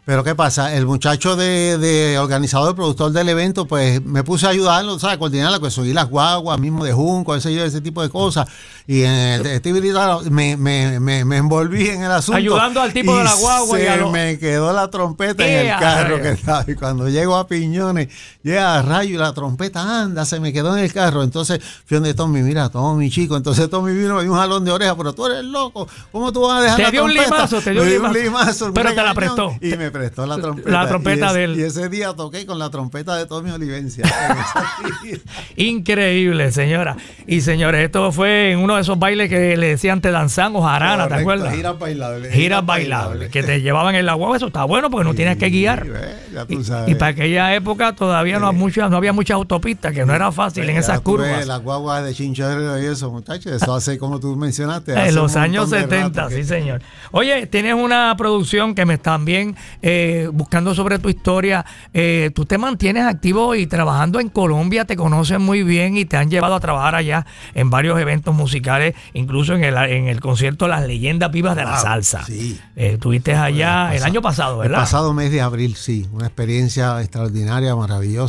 Pero 0.04 0.22
¿qué 0.22 0.36
pasa? 0.36 0.74
El 0.76 0.86
muchacho 0.86 1.34
de, 1.34 1.76
de 1.78 2.18
organizador, 2.20 2.76
productor 2.76 3.10
del 3.10 3.28
evento, 3.28 3.66
pues 3.66 4.00
me 4.04 4.22
puse 4.22 4.46
a 4.46 4.50
ayudarlo, 4.50 4.98
¿sabes? 5.00 5.16
A 5.16 5.18
coordinarla, 5.18 5.58
pues 5.58 5.74
subir 5.74 5.94
las 5.96 6.08
guaguas, 6.08 6.60
mismo 6.60 6.84
de 6.84 6.92
Junco, 6.92 7.34
ese, 7.34 7.52
yo, 7.52 7.64
ese 7.64 7.80
tipo 7.80 8.00
de 8.00 8.10
cosas. 8.10 8.46
Y 8.86 9.02
en 9.02 9.10
el 9.12 9.44
Rizzo 9.64 10.22
me, 10.30 10.56
me, 10.56 11.00
me, 11.00 11.24
me 11.24 11.36
envolví 11.38 11.88
en 11.88 12.04
el 12.04 12.12
asunto. 12.12 12.36
Ayudando 12.38 12.80
al 12.80 12.92
tipo 12.92 13.18
de 13.18 13.24
la 13.24 13.34
guagua 13.34 13.80
y 13.80 13.82
Se 13.82 13.88
a 13.88 13.96
lo- 13.96 14.10
me 14.12 14.38
quedó 14.38 14.72
la 14.72 14.88
trompeta 14.88 15.44
en 15.44 15.66
¡Ea, 15.66 15.74
el 15.74 15.80
carro 15.80 16.22
que 16.22 16.30
estaba. 16.30 16.64
Y 16.68 16.74
cuando 16.76 17.08
llego 17.08 17.34
a 17.34 17.48
Piñones, 17.48 18.06
llega 18.46 18.80
rayo 18.82 19.14
y 19.14 19.18
la 19.18 19.32
trompeta 19.34 20.02
anda, 20.02 20.24
se 20.24 20.38
me 20.40 20.52
quedó 20.52 20.76
en 20.76 20.84
el 20.84 20.92
carro. 20.92 21.22
Entonces 21.22 21.60
fui 21.84 21.96
donde 21.96 22.14
Tommy, 22.14 22.42
mira, 22.42 22.68
Tommy, 22.68 23.10
chico. 23.10 23.36
Entonces 23.36 23.68
Tommy 23.68 23.92
vino, 23.92 24.14
me 24.14 24.22
dio 24.22 24.32
un 24.32 24.38
jalón 24.38 24.64
de 24.64 24.70
oreja, 24.72 24.96
pero 24.96 25.12
tú 25.12 25.26
eres 25.26 25.44
loco. 25.44 25.88
¿Cómo 26.12 26.32
tú 26.32 26.42
vas 26.46 26.60
a 26.60 26.62
dejar 26.62 26.76
Te 26.76 26.82
la 26.84 26.90
dio 26.90 27.04
un 27.04 27.12
limazo, 27.14 27.60
te 27.60 27.70
dio 27.72 27.84
Me 27.84 27.98
un 27.98 28.12
limazo. 28.12 28.72
Pero 28.72 28.94
te 28.94 29.02
la 29.02 29.14
prestó. 29.14 29.52
Y 29.60 29.76
me 29.76 29.90
prestó 29.90 30.26
la 30.26 30.38
trompeta. 30.38 30.70
La 30.70 30.88
trompeta 30.88 31.32
de 31.32 31.44
él. 31.44 31.56
Y 31.58 31.62
ese 31.62 31.88
día 31.88 32.12
toqué 32.14 32.46
con 32.46 32.58
la 32.58 32.70
trompeta 32.70 33.16
de 33.16 33.26
Tommy 33.26 33.50
Olivencia. 33.50 34.04
Increíble, 35.56 36.52
señora. 36.52 36.96
Y 37.26 37.40
señores, 37.40 37.84
esto 37.84 38.12
fue 38.12 38.52
en 38.52 38.58
uno 38.60 38.76
de 38.76 38.82
esos 38.82 38.98
bailes 38.98 39.28
que 39.28 39.56
le 39.56 39.68
decían 39.68 40.00
te 40.00 40.10
danzan 40.10 40.54
o 40.56 40.62
jarana, 40.62 41.04
¿te 41.04 41.08
Correcto, 41.10 41.20
acuerdas? 41.20 41.54
Giras 41.54 41.78
bailables. 41.78 42.32
Giras 42.34 42.66
bailables, 42.66 43.30
que 43.30 43.42
te 43.42 43.60
llevaban 43.60 43.94
en 43.94 44.06
la 44.06 44.14
guagua, 44.14 44.36
eso 44.36 44.46
está 44.46 44.64
bueno 44.64 44.90
porque 44.90 45.04
no 45.04 45.14
tienes 45.14 45.36
que 45.38 45.48
guiar. 45.50 45.86
Ya 46.32 46.44
tú 46.46 46.60
Y, 46.60 46.64
sabes. 46.64 46.90
y 46.90 46.94
para 46.94 47.12
aquella 47.12 47.54
época 47.54 47.94
todavía 47.94 48.35
no, 48.40 48.48
había 48.48 48.58
muchas, 48.58 48.90
no 48.90 48.96
había 48.96 49.12
muchas 49.12 49.34
autopistas, 49.36 49.92
que 49.92 50.04
no 50.04 50.14
era 50.14 50.30
fácil 50.32 50.68
en 50.68 50.76
esas 50.76 50.96
ves 50.96 51.00
curvas. 51.00 51.46
Las 51.46 51.62
guaguas 51.62 52.04
de 52.04 52.14
chinchorro 52.14 52.80
y 52.80 52.86
eso, 52.86 53.10
muchachos. 53.10 53.52
Eso 53.52 53.74
hace, 53.74 53.98
como 53.98 54.20
tú 54.20 54.36
mencionaste. 54.36 54.92
En 54.92 55.14
los 55.14 55.36
años 55.36 55.70
montón 55.70 55.88
de 55.88 55.96
70, 55.96 56.20
rato 56.22 56.28
que- 56.34 56.42
sí 56.42 56.48
señor. 56.48 56.82
Oye, 57.12 57.46
tienes 57.46 57.74
una 57.74 58.14
producción 58.16 58.74
que 58.74 58.84
me 58.84 58.94
están 58.94 59.24
bien 59.24 59.56
eh, 59.82 60.28
buscando 60.32 60.74
sobre 60.74 60.98
tu 60.98 61.08
historia. 61.08 61.64
Eh, 61.94 62.30
tú 62.34 62.44
te 62.44 62.58
mantienes 62.58 63.04
activo 63.04 63.54
y 63.54 63.66
trabajando 63.66 64.20
en 64.20 64.28
Colombia, 64.28 64.84
te 64.84 64.96
conocen 64.96 65.42
muy 65.42 65.62
bien 65.62 65.96
y 65.96 66.04
te 66.04 66.16
han 66.16 66.30
llevado 66.30 66.54
a 66.54 66.60
trabajar 66.60 66.94
allá 66.94 67.26
en 67.54 67.70
varios 67.70 67.98
eventos 68.00 68.34
musicales, 68.34 68.94
incluso 69.14 69.54
en 69.54 69.64
el, 69.64 69.76
en 69.76 70.08
el 70.08 70.20
concierto 70.20 70.68
Las 70.68 70.86
Leyendas 70.86 71.30
Vivas 71.30 71.56
de 71.56 71.64
la 71.64 71.76
Salsa. 71.78 72.24
sí. 72.24 72.58
Eh, 72.76 72.92
estuviste 72.94 73.34
allá 73.34 73.94
el, 73.94 74.02
año 74.02 74.20
pasado, 74.20 74.62
El 74.62 74.68
¿verdad? 74.68 74.82
pasado 74.84 75.12
mes 75.14 75.30
de 75.30 75.40
abril, 75.40 75.76
sí. 75.76 76.06
Una 76.12 76.26
experiencia 76.26 77.00
extraordinaria, 77.00 77.74
maravillosa. 77.74 78.25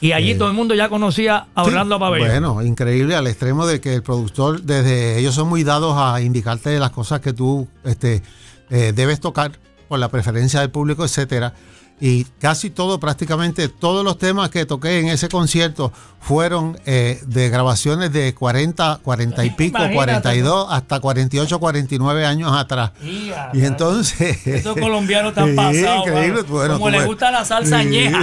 Y 0.00 0.12
allí 0.12 0.34
todo 0.34 0.48
el 0.48 0.54
mundo 0.54 0.74
ya 0.74 0.88
conocía 0.88 1.46
a 1.54 1.62
Orlando 1.62 1.96
Sí, 1.96 2.00
Pabellón. 2.00 2.28
Bueno, 2.28 2.62
increíble 2.62 3.14
al 3.14 3.26
extremo 3.26 3.66
de 3.66 3.80
que 3.80 3.94
el 3.94 4.02
productor, 4.02 4.62
desde 4.62 5.18
ellos 5.18 5.34
son 5.34 5.48
muy 5.48 5.62
dados 5.62 5.94
a 5.96 6.22
indicarte 6.22 6.78
las 6.78 6.90
cosas 6.90 7.20
que 7.20 7.34
tú 7.34 7.68
este, 7.84 8.22
eh, 8.70 8.92
debes 8.94 9.20
tocar 9.20 9.52
por 9.88 9.98
la 9.98 10.08
preferencia 10.08 10.60
del 10.60 10.70
público, 10.70 11.04
etcétera. 11.04 11.52
Y 12.00 12.24
casi 12.40 12.70
todo, 12.70 12.98
prácticamente 13.00 13.68
todos 13.68 14.04
los 14.04 14.16
temas 14.18 14.48
que 14.50 14.64
toqué 14.66 15.00
en 15.00 15.08
ese 15.08 15.28
concierto 15.28 15.92
fueron 16.22 16.78
eh, 16.84 17.18
de 17.26 17.48
grabaciones 17.48 18.12
de 18.12 18.34
40, 18.34 19.00
40 19.02 19.44
y 19.44 19.50
pico, 19.56 19.78
Imagínate. 19.78 19.94
42 19.96 20.66
hasta 20.70 21.00
48, 21.00 21.58
49 21.60 22.26
años 22.26 22.52
atrás. 22.52 22.92
Y 23.02 23.64
entonces... 23.64 24.46
Esos 24.46 24.76
colombianos 24.80 25.32
Sí, 25.34 25.52
pasados. 25.56 26.06
increíble. 26.06 26.42
Bueno, 26.42 26.74
Como 26.74 26.90
les 26.90 27.06
gusta 27.06 27.30
la 27.30 27.44
salsa 27.44 27.78
añeja. 27.80 28.20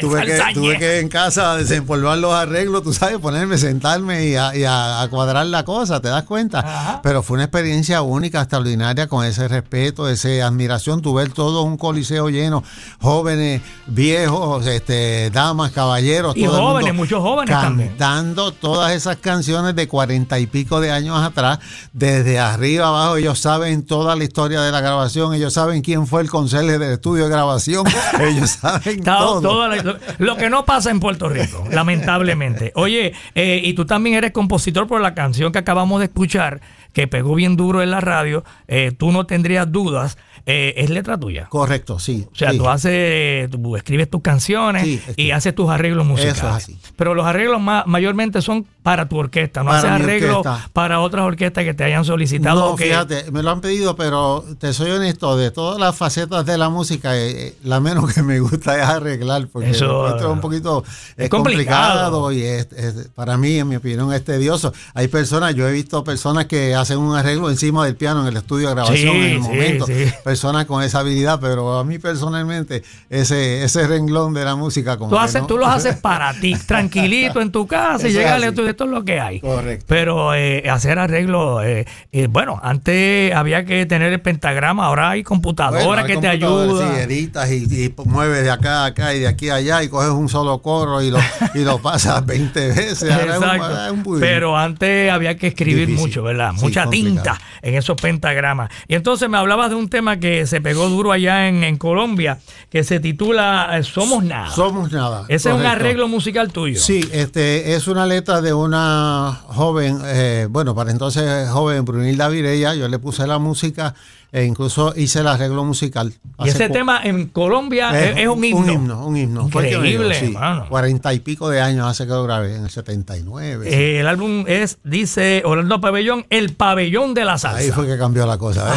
Tuve, 0.00 0.24
que, 0.26 0.38
tuve 0.54 0.78
que 0.78 0.98
en 1.00 1.08
casa 1.08 1.56
desempolvar 1.56 2.18
los 2.18 2.34
arreglos, 2.34 2.82
tú 2.82 2.92
sabes, 2.92 3.18
ponerme, 3.18 3.56
sentarme 3.58 4.26
y 4.26 4.36
a, 4.36 4.54
y 4.54 4.64
a- 4.64 5.00
a 5.02 5.08
cuadrar 5.08 5.46
la 5.46 5.64
cosa, 5.64 6.00
¿te 6.00 6.08
das 6.08 6.24
cuenta? 6.24 6.60
Ajá. 6.60 7.00
Pero 7.02 7.22
fue 7.22 7.34
una 7.36 7.44
experiencia 7.44 8.02
única, 8.02 8.40
extraordinaria, 8.40 9.06
con 9.08 9.24
ese 9.24 9.48
respeto, 9.48 10.08
esa 10.08 10.28
admiración. 10.46 11.00
Tuve 11.00 11.26
todo 11.30 11.62
un 11.62 11.76
coliseo 11.78 12.28
lleno, 12.28 12.62
jóvenes, 13.10 13.60
viejos, 13.86 14.66
este, 14.66 15.30
damas, 15.30 15.72
caballeros. 15.72 16.36
Y 16.36 16.44
todo 16.44 16.56
el 16.56 16.62
jóvenes, 16.62 16.86
mundo 16.94 17.02
muchos 17.02 17.20
jóvenes 17.22 17.50
también. 17.54 17.88
Cantando 17.90 18.52
todas 18.52 18.92
esas 18.92 19.16
canciones 19.16 19.74
de 19.74 19.88
cuarenta 19.88 20.38
y 20.38 20.46
pico 20.46 20.80
de 20.80 20.90
años 20.90 21.20
atrás, 21.22 21.58
desde 21.92 22.38
arriba 22.38 22.88
abajo. 22.88 23.16
Ellos 23.16 23.38
saben 23.38 23.84
toda 23.84 24.16
la 24.16 24.24
historia 24.24 24.60
de 24.62 24.70
la 24.72 24.80
grabación, 24.80 25.34
ellos 25.34 25.52
saben 25.54 25.82
quién 25.82 26.06
fue 26.06 26.22
el 26.22 26.30
conserje 26.30 26.78
del 26.78 26.92
estudio 26.92 27.24
de 27.24 27.30
grabación, 27.30 27.84
ellos 28.20 28.50
saben 28.50 29.02
todo. 29.02 29.66
la- 29.68 29.98
lo 30.18 30.36
que 30.36 30.48
no 30.50 30.64
pasa 30.64 30.90
en 30.90 31.00
Puerto 31.00 31.28
Rico, 31.28 31.64
lamentablemente. 31.70 32.72
Oye, 32.74 33.12
eh, 33.34 33.60
y 33.64 33.72
tú 33.74 33.84
también 33.86 34.16
eres 34.16 34.32
compositor 34.32 34.86
por 34.86 35.00
la 35.00 35.14
canción 35.14 35.52
que 35.52 35.58
acabamos 35.58 35.98
de 36.00 36.06
escuchar, 36.06 36.60
que 36.92 37.06
pegó 37.08 37.34
bien 37.34 37.56
duro 37.56 37.82
en 37.82 37.90
la 37.90 38.00
radio. 38.00 38.44
eh, 38.68 38.92
tú 38.96 39.12
no 39.12 39.26
tendrías 39.26 39.70
dudas. 39.70 40.16
eh, 40.46 40.72
es 40.78 40.88
letra 40.88 41.18
tuya. 41.20 41.46
Correcto, 41.50 41.98
sí. 41.98 42.26
O 42.32 42.34
sea, 42.34 42.50
sí. 42.52 42.56
tú 42.58 42.66
haces, 42.68 43.50
tú 43.50 43.76
escribes 43.76 44.08
tus 44.08 44.22
canciones 44.22 44.84
Sí, 44.84 45.00
y 45.16 45.30
haces 45.32 45.54
tus 45.54 45.68
arreglos 45.68 46.06
musicales. 46.06 46.38
Eso 46.38 46.48
es 46.48 46.54
así. 46.54 46.78
Pero 46.96 47.14
los 47.14 47.26
arreglos 47.26 47.60
ma- 47.60 47.84
mayormente 47.86 48.40
son 48.40 48.64
para 48.82 49.06
tu 49.06 49.18
orquesta, 49.18 49.60
no 49.62 49.66
Para 49.66 49.78
haces 49.80 49.90
arreglos 49.90 50.36
orquesta. 50.38 50.70
para 50.72 51.00
otras 51.00 51.26
orquestas 51.26 51.62
que 51.64 51.74
te 51.74 51.84
hayan 51.84 52.06
solicitado. 52.06 52.70
No, 52.70 52.76
que- 52.76 52.84
fíjate, 52.84 53.30
me 53.30 53.42
lo 53.42 53.50
han 53.50 53.60
pedido, 53.60 53.94
pero 53.96 54.42
te 54.58 54.72
soy 54.72 54.90
honesto, 54.90 55.36
de 55.36 55.50
todas 55.50 55.78
las 55.78 55.94
facetas 55.94 56.46
de 56.46 56.56
la 56.56 56.70
música, 56.70 57.14
eh, 57.18 57.54
la 57.62 57.78
menos 57.80 58.12
que 58.14 58.22
me 58.22 58.40
gusta 58.40 58.76
es 58.78 58.82
arreglar, 58.84 59.46
porque 59.52 59.70
Eso, 59.70 60.04
encuentro 60.06 60.32
un 60.32 60.40
poquito 60.40 60.84
es 61.18 61.24
es 61.24 61.28
complicado. 61.30 62.10
complicado 62.22 62.32
y 62.32 62.42
es, 62.44 62.72
es- 62.72 63.08
para 63.14 63.36
mí, 63.36 63.58
en 63.58 63.68
mi 63.68 63.76
opinión, 63.76 64.10
es 64.14 64.24
tedioso. 64.24 64.72
Hay 64.94 65.08
personas, 65.08 65.54
yo 65.54 65.68
he 65.68 65.72
visto 65.72 66.02
personas 66.02 66.46
que 66.46 66.74
hacen 66.80 66.98
un 66.98 67.16
arreglo 67.16 67.50
encima 67.50 67.84
del 67.84 67.96
piano 67.96 68.22
en 68.22 68.28
el 68.28 68.36
estudio 68.36 68.68
de 68.68 68.74
grabación 68.74 69.12
Sí, 69.14 69.18
en 69.18 69.30
el 69.32 69.38
momento, 69.40 69.86
sí. 69.86 70.06
personas 70.24 70.64
con 70.66 70.82
esa 70.82 71.00
habilidad, 71.00 71.38
pero 71.40 71.78
a 71.78 71.84
mí 71.84 71.98
personalmente 71.98 72.82
ese, 73.08 73.62
ese 73.64 73.86
renglón 73.86 74.34
de 74.34 74.44
la 74.44 74.56
música 74.56 74.96
como 74.96 75.10
Tú, 75.10 75.18
haces, 75.18 75.42
no. 75.42 75.46
tú 75.46 75.58
los 75.58 75.68
haces 75.68 75.96
para 76.00 76.32
ti, 76.34 76.54
tranquilito 76.66 77.40
en 77.40 77.52
tu 77.52 77.66
casa 77.66 78.08
y 78.08 78.12
llegas 78.12 78.34
así. 78.38 78.44
esto, 78.46 78.66
esto 78.68 78.84
es 78.84 78.90
lo 78.90 79.04
que 79.04 79.20
hay. 79.20 79.40
Correcto. 79.40 79.84
Pero 79.88 80.34
eh, 80.34 80.68
hacer 80.70 80.98
arreglos, 80.98 81.64
eh, 81.64 81.86
eh, 82.12 82.26
bueno, 82.28 82.58
antes 82.62 83.34
había 83.34 83.64
que 83.64 83.86
tener 83.86 84.12
el 84.12 84.20
pentagrama, 84.20 84.86
ahora 84.86 85.10
hay 85.10 85.22
computadora 85.22 85.84
Bueno, 85.84 86.02
hay 86.02 86.06
que 86.14 86.16
te 86.20 86.28
computadores, 86.40 86.72
ayuda. 86.82 86.94
Sí, 86.96 87.00
editas 87.02 87.50
y, 87.50 87.84
y 87.86 87.94
mueves 88.04 88.42
de 88.42 88.50
acá 88.50 88.84
a 88.84 88.86
acá 88.86 89.14
y 89.14 89.20
de 89.20 89.28
aquí 89.28 89.48
a 89.50 89.56
allá 89.56 89.82
y 89.82 89.88
coges 89.88 90.10
un 90.10 90.28
solo 90.28 90.58
coro 90.62 91.02
y 91.02 91.10
lo, 91.10 91.18
y 91.54 91.60
lo 91.60 91.78
pasas 91.80 92.24
20 92.26 92.68
veces. 92.68 93.02
Un- 93.02 94.02
un. 94.06 94.20
Pero 94.20 94.56
antes 94.56 95.10
había 95.10 95.36
que 95.36 95.48
escribir 95.48 95.86
Difícil. 95.86 96.00
mucho, 96.08 96.22
¿verdad? 96.22 96.52
Sí, 96.56 96.69
Mucha 96.70 96.84
complicado. 96.84 97.14
tinta 97.14 97.40
en 97.62 97.74
esos 97.74 97.96
pentagramas. 98.00 98.70
Y 98.88 98.94
entonces 98.94 99.28
me 99.28 99.36
hablabas 99.38 99.70
de 99.70 99.76
un 99.76 99.88
tema 99.88 100.18
que 100.18 100.46
se 100.46 100.60
pegó 100.60 100.88
duro 100.88 101.12
allá 101.12 101.48
en, 101.48 101.62
en 101.64 101.76
Colombia, 101.76 102.38
que 102.70 102.84
se 102.84 103.00
titula 103.00 103.70
eh, 103.74 103.82
Somos 103.82 104.24
Nada. 104.24 104.50
Somos 104.50 104.92
nada. 104.92 105.24
Ese 105.28 105.50
es 105.50 105.54
un 105.54 105.66
arreglo 105.66 106.08
musical 106.08 106.52
tuyo. 106.52 106.80
Sí, 106.80 107.08
este 107.12 107.74
es 107.74 107.86
una 107.88 108.06
letra 108.06 108.40
de 108.40 108.52
una 108.54 109.40
joven, 109.48 109.98
eh, 110.04 110.46
bueno, 110.50 110.74
para 110.74 110.90
entonces 110.90 111.48
joven 111.50 111.84
Brunilda 111.84 112.28
Virella. 112.28 112.74
Yo 112.74 112.88
le 112.88 112.98
puse 112.98 113.26
la 113.26 113.38
música 113.38 113.94
e 114.32 114.44
incluso 114.44 114.92
hice 114.96 115.20
el 115.20 115.26
arreglo 115.26 115.64
musical. 115.64 116.12
Y 116.38 116.48
ese 116.48 116.68
tema 116.68 117.00
en 117.02 117.26
Colombia 117.26 117.90
es, 117.98 118.18
es 118.18 118.28
un 118.28 118.44
himno. 118.44 118.60
Un 118.60 118.70
himno, 118.70 119.06
un 119.06 119.16
himno. 119.16 119.42
Increíble, 119.46 120.14
sí. 120.14 120.34
Cuarenta 120.68 121.12
y 121.12 121.20
pico 121.20 121.48
de 121.48 121.60
años 121.60 121.86
hace 121.86 122.04
que 122.04 122.12
lo 122.12 122.22
grabé, 122.24 122.56
en 122.56 122.64
el 122.64 122.70
79. 122.70 123.66
sí. 123.68 123.74
Eh, 123.74 124.00
el 124.00 124.06
álbum 124.06 124.44
es, 124.46 124.78
dice 124.84 125.42
Orlando 125.44 125.80
Pabellón, 125.80 126.26
El 126.30 126.54
Pabellón 126.54 127.14
de 127.14 127.24
la 127.24 127.38
Salsa. 127.38 127.58
Ahí 127.58 127.70
fue 127.70 127.86
que 127.86 127.98
cambió 127.98 128.26
la 128.26 128.38
cosa. 128.38 128.72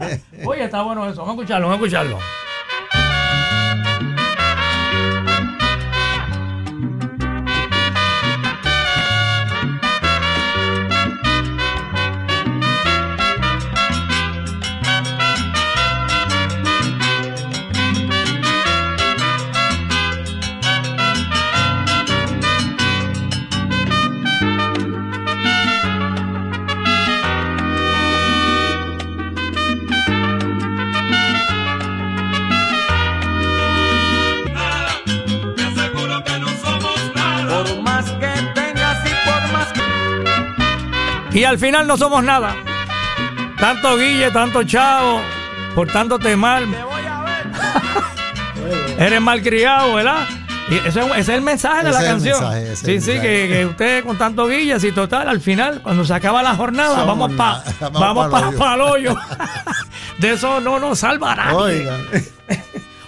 ¿eh? 0.00 0.20
Oye, 0.44 0.64
está 0.64 0.82
bueno 0.82 1.08
eso. 1.08 1.20
Vamos 1.20 1.38
a 1.38 1.40
escucharlo, 1.42 1.68
vamos 1.68 1.82
a 1.82 1.86
escucharlo. 1.86 2.18
Y 41.34 41.44
al 41.44 41.58
final 41.58 41.86
no 41.86 41.96
somos 41.96 42.22
nada. 42.22 42.54
Tanto 43.58 43.96
Guille, 43.96 44.30
tanto 44.30 44.62
Chavo, 44.64 45.20
portándote 45.74 46.36
mal. 46.36 46.70
te 46.70 46.82
voy 46.82 47.02
a 47.06 47.22
ver. 47.22 48.98
Eres 49.06 49.20
malcriado, 49.20 49.94
¿verdad? 49.94 50.26
Y 50.70 50.76
ese, 50.76 51.00
es- 51.00 51.06
ese 51.06 51.18
es 51.20 51.28
el 51.28 51.42
mensaje 51.42 51.84
de 51.84 51.90
la 51.92 51.98
es 51.98 52.04
el 52.04 52.10
canción. 52.10 52.40
mensaje, 52.40 52.76
sí, 52.76 52.90
el 52.92 53.02
sí, 53.02 53.12
que, 53.12 53.48
que 53.50 53.66
usted 53.66 54.04
con 54.04 54.16
tanto 54.18 54.46
guillas 54.46 54.82
y 54.84 54.92
total, 54.92 55.28
al 55.28 55.40
final, 55.40 55.80
cuando 55.82 56.04
se 56.04 56.14
acaba 56.14 56.42
la 56.42 56.54
jornada, 56.54 56.96
Somos 57.00 57.06
vamos 57.06 57.32
para. 57.32 57.62
Vamos 57.90 58.00
vamos 58.00 58.28
pa, 58.30 58.48
hoyo. 58.48 58.58
pa'l 58.58 58.80
hoyo. 58.80 59.16
De 60.18 60.32
eso 60.32 60.60
no 60.60 60.78
nos 60.78 60.98
salva 60.98 61.32
a 61.32 61.36
nadie. 61.36 61.56
Oigan. 61.56 62.00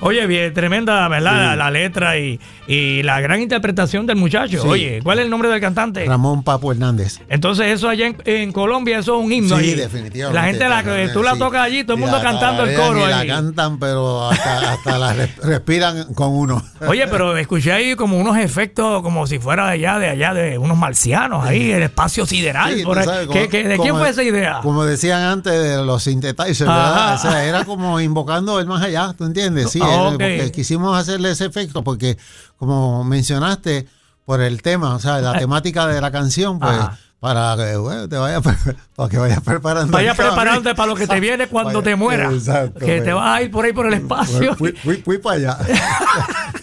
Oye, 0.06 0.26
bien, 0.26 0.52
tremenda, 0.52 1.08
¿verdad? 1.08 1.32
La, 1.32 1.56
la 1.56 1.70
letra 1.70 2.18
y, 2.18 2.38
y 2.66 3.02
la 3.02 3.20
gran 3.22 3.40
interpretación 3.40 4.06
del 4.06 4.16
muchacho. 4.16 4.60
Sí. 4.62 4.68
Oye, 4.68 5.00
¿cuál 5.02 5.18
es 5.18 5.24
el 5.24 5.30
nombre 5.30 5.48
del 5.48 5.60
cantante? 5.62 6.04
Ramón 6.04 6.42
Papo 6.42 6.70
Hernández. 6.72 7.20
Entonces, 7.28 7.68
eso 7.68 7.88
allá 7.88 8.08
en, 8.08 8.16
en 8.26 8.52
Colombia, 8.52 8.98
eso 8.98 9.18
es 9.18 9.24
un 9.24 9.32
himno. 9.32 9.56
Sí, 9.56 9.62
allí. 9.64 9.74
definitivamente. 9.74 10.38
La 10.40 10.46
gente, 10.46 10.68
la, 10.68 10.82
que 10.82 11.08
tú 11.12 11.22
la 11.22 11.36
tocas 11.36 11.62
allí, 11.62 11.84
todo 11.84 11.94
el 11.94 12.00
mundo 12.00 12.18
la 12.18 12.22
cantando 12.22 12.64
el 12.64 12.76
coro. 12.76 13.06
la 13.06 13.26
cantan, 13.26 13.78
pero 13.78 14.28
hasta, 14.30 14.72
hasta 14.74 14.98
la 14.98 15.12
res- 15.14 15.36
respiran 15.38 16.12
con 16.12 16.28
uno. 16.32 16.62
Oye, 16.86 17.06
pero 17.08 17.34
escuché 17.38 17.72
ahí 17.72 17.94
como 17.96 18.18
unos 18.18 18.36
efectos, 18.36 19.00
como 19.02 19.26
si 19.26 19.38
fuera 19.38 19.64
de 19.68 19.72
allá, 19.72 19.98
de 19.98 20.08
allá, 20.10 20.34
de 20.34 20.58
unos 20.58 20.76
marcianos 20.76 21.46
ahí, 21.46 21.70
el 21.72 21.82
espacio 21.82 22.26
sideral. 22.26 22.74
Por 22.84 22.94
tú 22.96 23.00
ahí. 23.00 23.06
sabes, 23.06 23.28
¿Qué- 23.28 23.48
qué- 23.48 23.64
¿De 23.64 23.78
quién 23.78 23.96
fue 23.96 24.10
esa 24.10 24.22
idea? 24.22 24.58
Como 24.62 24.84
decían 24.84 25.22
antes 25.22 25.52
de 25.52 25.82
los 25.82 26.02
sintetizers. 26.02 26.60
¿verdad? 26.68 27.14
O 27.14 27.18
sea, 27.18 27.44
era 27.44 27.64
como 27.64 28.00
invocando 28.00 28.60
el 28.60 28.66
más 28.66 28.82
allá, 28.82 29.14
¿tú 29.16 29.24
entiendes? 29.24 29.70
Sí, 29.74 29.80
Ah, 29.82 29.93
eh, 29.94 30.06
ok. 30.08 30.10
porque 30.10 30.52
quisimos 30.52 30.96
hacerle 30.98 31.30
ese 31.30 31.46
efecto, 31.46 31.82
porque 31.82 32.16
como 32.56 33.04
mencionaste, 33.04 33.86
por 34.24 34.40
el 34.40 34.62
tema, 34.62 34.94
o 34.94 34.98
sea, 34.98 35.20
la 35.20 35.32
temática 35.38 35.86
de 35.86 36.00
la 36.00 36.10
canción, 36.10 36.58
pues, 36.58 36.72
Ajá. 36.72 36.98
para 37.20 37.56
que, 37.56 37.76
bueno, 37.76 38.08
te 38.08 38.16
vayas, 38.16 38.42
para 38.96 39.08
que 39.08 39.18
vayas 39.18 39.40
preparando. 39.42 39.92
Vaya 39.92 40.14
preparándote 40.14 40.74
para 40.74 40.86
lo 40.88 40.94
que 40.96 41.06
te 41.06 41.20
viene 41.20 41.46
cuando 41.46 41.80
Vaya, 41.80 41.84
te 41.84 41.96
mueras. 41.96 42.32
Exacto. 42.32 42.80
que 42.80 43.00
te 43.02 43.12
vas 43.12 43.36
a 43.38 43.42
ir 43.42 43.50
por 43.50 43.64
ahí 43.64 43.72
por 43.72 43.86
el 43.86 43.94
espacio. 43.94 44.54
Fui, 44.56 44.72
fui- 44.72 45.02
fui 45.02 45.18
para 45.18 45.36
allá. 45.36 45.58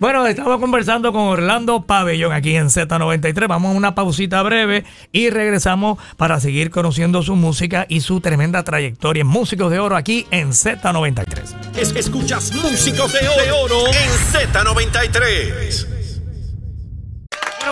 Bueno, 0.00 0.26
estamos 0.26 0.58
conversando 0.60 1.12
con 1.12 1.20
Orlando 1.28 1.82
Pabellón 1.82 2.32
aquí 2.32 2.56
en 2.56 2.68
Z93. 2.70 3.46
Vamos 3.46 3.74
a 3.74 3.76
una 3.76 3.94
pausita 3.94 4.42
breve 4.42 4.84
y 5.12 5.28
regresamos 5.28 5.98
para 6.16 6.40
seguir 6.40 6.70
conociendo 6.70 7.22
su 7.22 7.36
música 7.36 7.84
y 7.86 8.00
su 8.00 8.22
tremenda 8.22 8.62
trayectoria 8.64 9.20
en 9.20 9.26
Músicos 9.26 9.70
de 9.70 9.78
Oro 9.78 9.96
aquí 9.96 10.26
en 10.30 10.52
Z93. 10.52 11.54
Es- 11.76 11.94
escuchas 11.94 12.50
Músicos 12.54 13.12
de 13.12 13.28
Oro 13.52 13.86
en 13.88 14.10
Z93. 14.32 15.99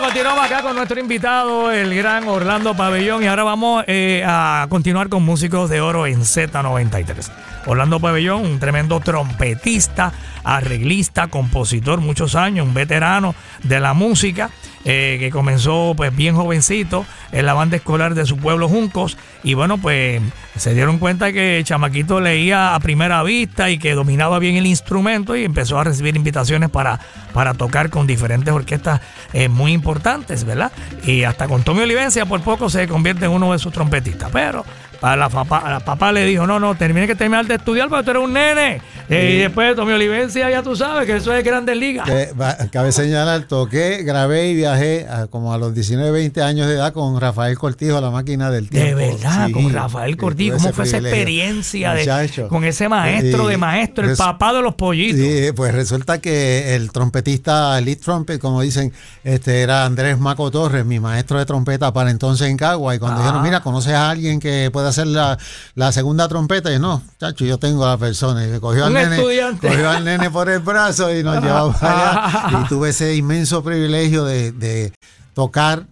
Continuamos 0.01 0.45
acá 0.45 0.63
con 0.63 0.77
nuestro 0.77 1.01
invitado, 1.01 1.73
el 1.73 1.95
gran 1.95 2.29
Orlando 2.29 2.75
Pabellón, 2.75 3.23
y 3.23 3.27
ahora 3.27 3.43
vamos 3.43 3.85
eh, 3.89 4.23
a 4.25 4.67
continuar 4.69 5.09
con 5.09 5.25
Músicos 5.25 5.69
de 5.69 5.81
Oro 5.81 6.07
en 6.07 6.21
Z93. 6.21 7.31
Orlando 7.67 7.99
Pabellón, 7.99 8.43
un 8.47 8.59
tremendo 8.61 9.01
trompetista, 9.01 10.13
arreglista, 10.45 11.27
compositor, 11.27 12.01
muchos 12.01 12.37
años, 12.37 12.67
un 12.67 12.75
veterano 12.75 13.35
de 13.65 13.81
la 13.81 13.93
música. 13.93 14.51
Eh, 14.85 15.17
que 15.19 15.31
comenzó 15.31 15.95
pues 15.97 16.15
bien 16.15 16.35
jovencito 16.35 17.05
en 17.33 17.47
la 17.47 17.55
banda 17.55 17.77
escolar 17.77 18.15
de 18.15 18.27
su 18.27 18.37
pueblo 18.37 18.69
Juncos 18.69 19.19
y 19.43 19.55
bueno 19.55 19.79
pues 19.79 20.23
se 20.57 20.75
dieron 20.75 20.99
cuenta 20.99 21.33
que 21.33 21.61
Chamaquito 21.65 22.21
leía 22.21 22.75
a 22.75 22.81
primera 22.81 23.23
vista 23.23 23.71
y 23.71 23.79
que 23.79 23.95
dominaba 23.95 24.39
bien 24.39 24.57
el 24.57 24.67
instrumento 24.67 25.37
y 25.37 25.45
empezó 25.45 25.79
a 25.79 25.85
recibir 25.85 26.17
invitaciones 26.17 26.71
para, 26.71 27.01
para 27.33 27.55
tocar 27.55 27.91
con 27.91 28.07
diferentes 28.07 28.53
orquestas 28.53 29.01
eh, 29.33 29.49
muy 29.49 29.73
importantes, 29.73 30.45
¿verdad? 30.45 30.73
Y 31.05 31.25
hasta 31.25 31.47
con 31.49 31.63
Tommy 31.63 31.83
Olivencia 31.83 32.27
por 32.27 32.41
poco 32.41 32.71
se 32.71 32.89
convierte 32.89 33.27
en 33.27 33.33
uno 33.33 33.53
de 33.53 33.59
sus 33.59 33.73
trompetistas, 33.73 34.31
pero 34.33 34.65
para 35.01 35.17
la 35.17 35.29
papá, 35.29 35.63
la 35.71 35.81
papá 35.81 36.11
le 36.13 36.25
dijo, 36.25 36.47
no, 36.47 36.59
no, 36.59 36.75
termine 36.75 37.07
que 37.07 37.15
terminar 37.15 37.47
de 37.47 37.55
estudiar 37.55 37.89
porque 37.89 38.05
tú 38.05 38.11
eres 38.11 38.23
un 38.25 38.33
nene. 38.33 38.81
Eh, 39.09 39.35
y 39.37 39.39
después 39.39 39.75
Tommy 39.75 39.93
Olivencia, 39.93 40.51
ya 40.51 40.63
tú 40.63 40.77
sabes 40.77 41.07
que 41.07 41.17
eso 41.17 41.33
es 41.35 41.43
Grandes 41.43 41.77
Ligas. 41.77 42.05
Que, 42.07 42.29
cabe 42.71 42.93
señalar, 42.93 43.43
toqué, 43.45 44.03
grabé 44.03 44.49
y 44.49 44.55
viajé 44.57 45.07
a- 45.09 45.27
como 45.29 45.55
a 45.55 45.59
los 45.59 45.73
19, 45.73 46.11
20 46.11 46.43
años 46.43 46.67
de 46.67 46.75
edad 46.75 46.93
con 46.93 47.19
Rafael 47.19 47.57
Cortijo, 47.57 48.01
la 48.01 48.11
máquina 48.11 48.51
del 48.51 48.69
De 48.69 48.81
tiempo. 48.83 48.97
verdad, 48.99 49.47
Sí, 49.47 49.53
con 49.53 49.73
Rafael 49.73 50.17
Cortijo, 50.17 50.57
¿cómo 50.59 50.73
fue 50.73 50.85
esa 50.85 50.99
experiencia 50.99 51.95
de, 51.95 52.47
con 52.49 52.65
ese 52.65 52.89
maestro 52.89 53.49
Y 53.49 53.53
de 53.53 53.57
maestro, 53.57 54.11
el 54.11 54.17
papá 54.17 54.53
de 54.53 54.63
los 54.63 54.75
pollitos? 54.75 55.19
Sí, 55.21 55.53
pues 55.57 55.73
resulta 55.75 56.19
que 56.21 56.75
el 56.75 56.91
trompetista 56.93 57.81
lead 57.81 57.99
trumpet, 57.99 58.41
como 58.41 58.61
dicen, 58.61 58.93
este 59.25 59.63
era 59.63 59.85
Andrés 59.87 60.19
Maco 60.19 60.51
Torres, 60.51 60.85
mi 60.85 61.01
maestro 61.01 61.39
de 61.39 61.47
trompeta 61.47 61.93
para 61.93 62.11
entonces 62.11 62.49
en 62.49 62.57
Cagua. 62.57 62.95
Y 62.95 62.99
cuando 62.99 63.21
Ah. 63.21 63.23
dijeron, 63.23 63.43
mira, 63.43 63.61
¿conoces 63.61 63.95
a 63.95 64.11
alguien 64.11 64.39
que 64.41 64.71
pueda 64.73 64.88
hacer 64.89 65.07
la, 65.07 65.39
la 65.75 65.93
segunda 65.93 66.29
trompeta? 66.29 66.71
Y 66.71 66.75
yo, 66.75 66.79
no, 66.79 67.03
chacho, 67.19 67.45
yo 67.45 67.59
tengo 67.59 67.85
a 67.85 67.91
la 67.91 67.99
persona. 67.99 68.45
Y 68.45 68.49
me 68.49 68.61
cogió 68.61 68.87
al 68.87 68.93
nene, 68.95 69.17
cogió 69.17 69.91
al 69.91 70.05
nene 70.05 70.31
por 70.31 70.49
el 70.49 70.61
brazo 70.61 71.15
y 71.15 71.23
nos 71.23 71.43
llevaba 71.43 71.73
para 71.81 72.27
allá. 72.27 72.61
Y 72.65 72.69
tuve 72.69 72.91
ese 72.91 73.15
inmenso 73.17 73.63
privilegio 73.63 74.25
de, 74.25 74.53
de 74.53 74.93
tocar, 75.35 75.87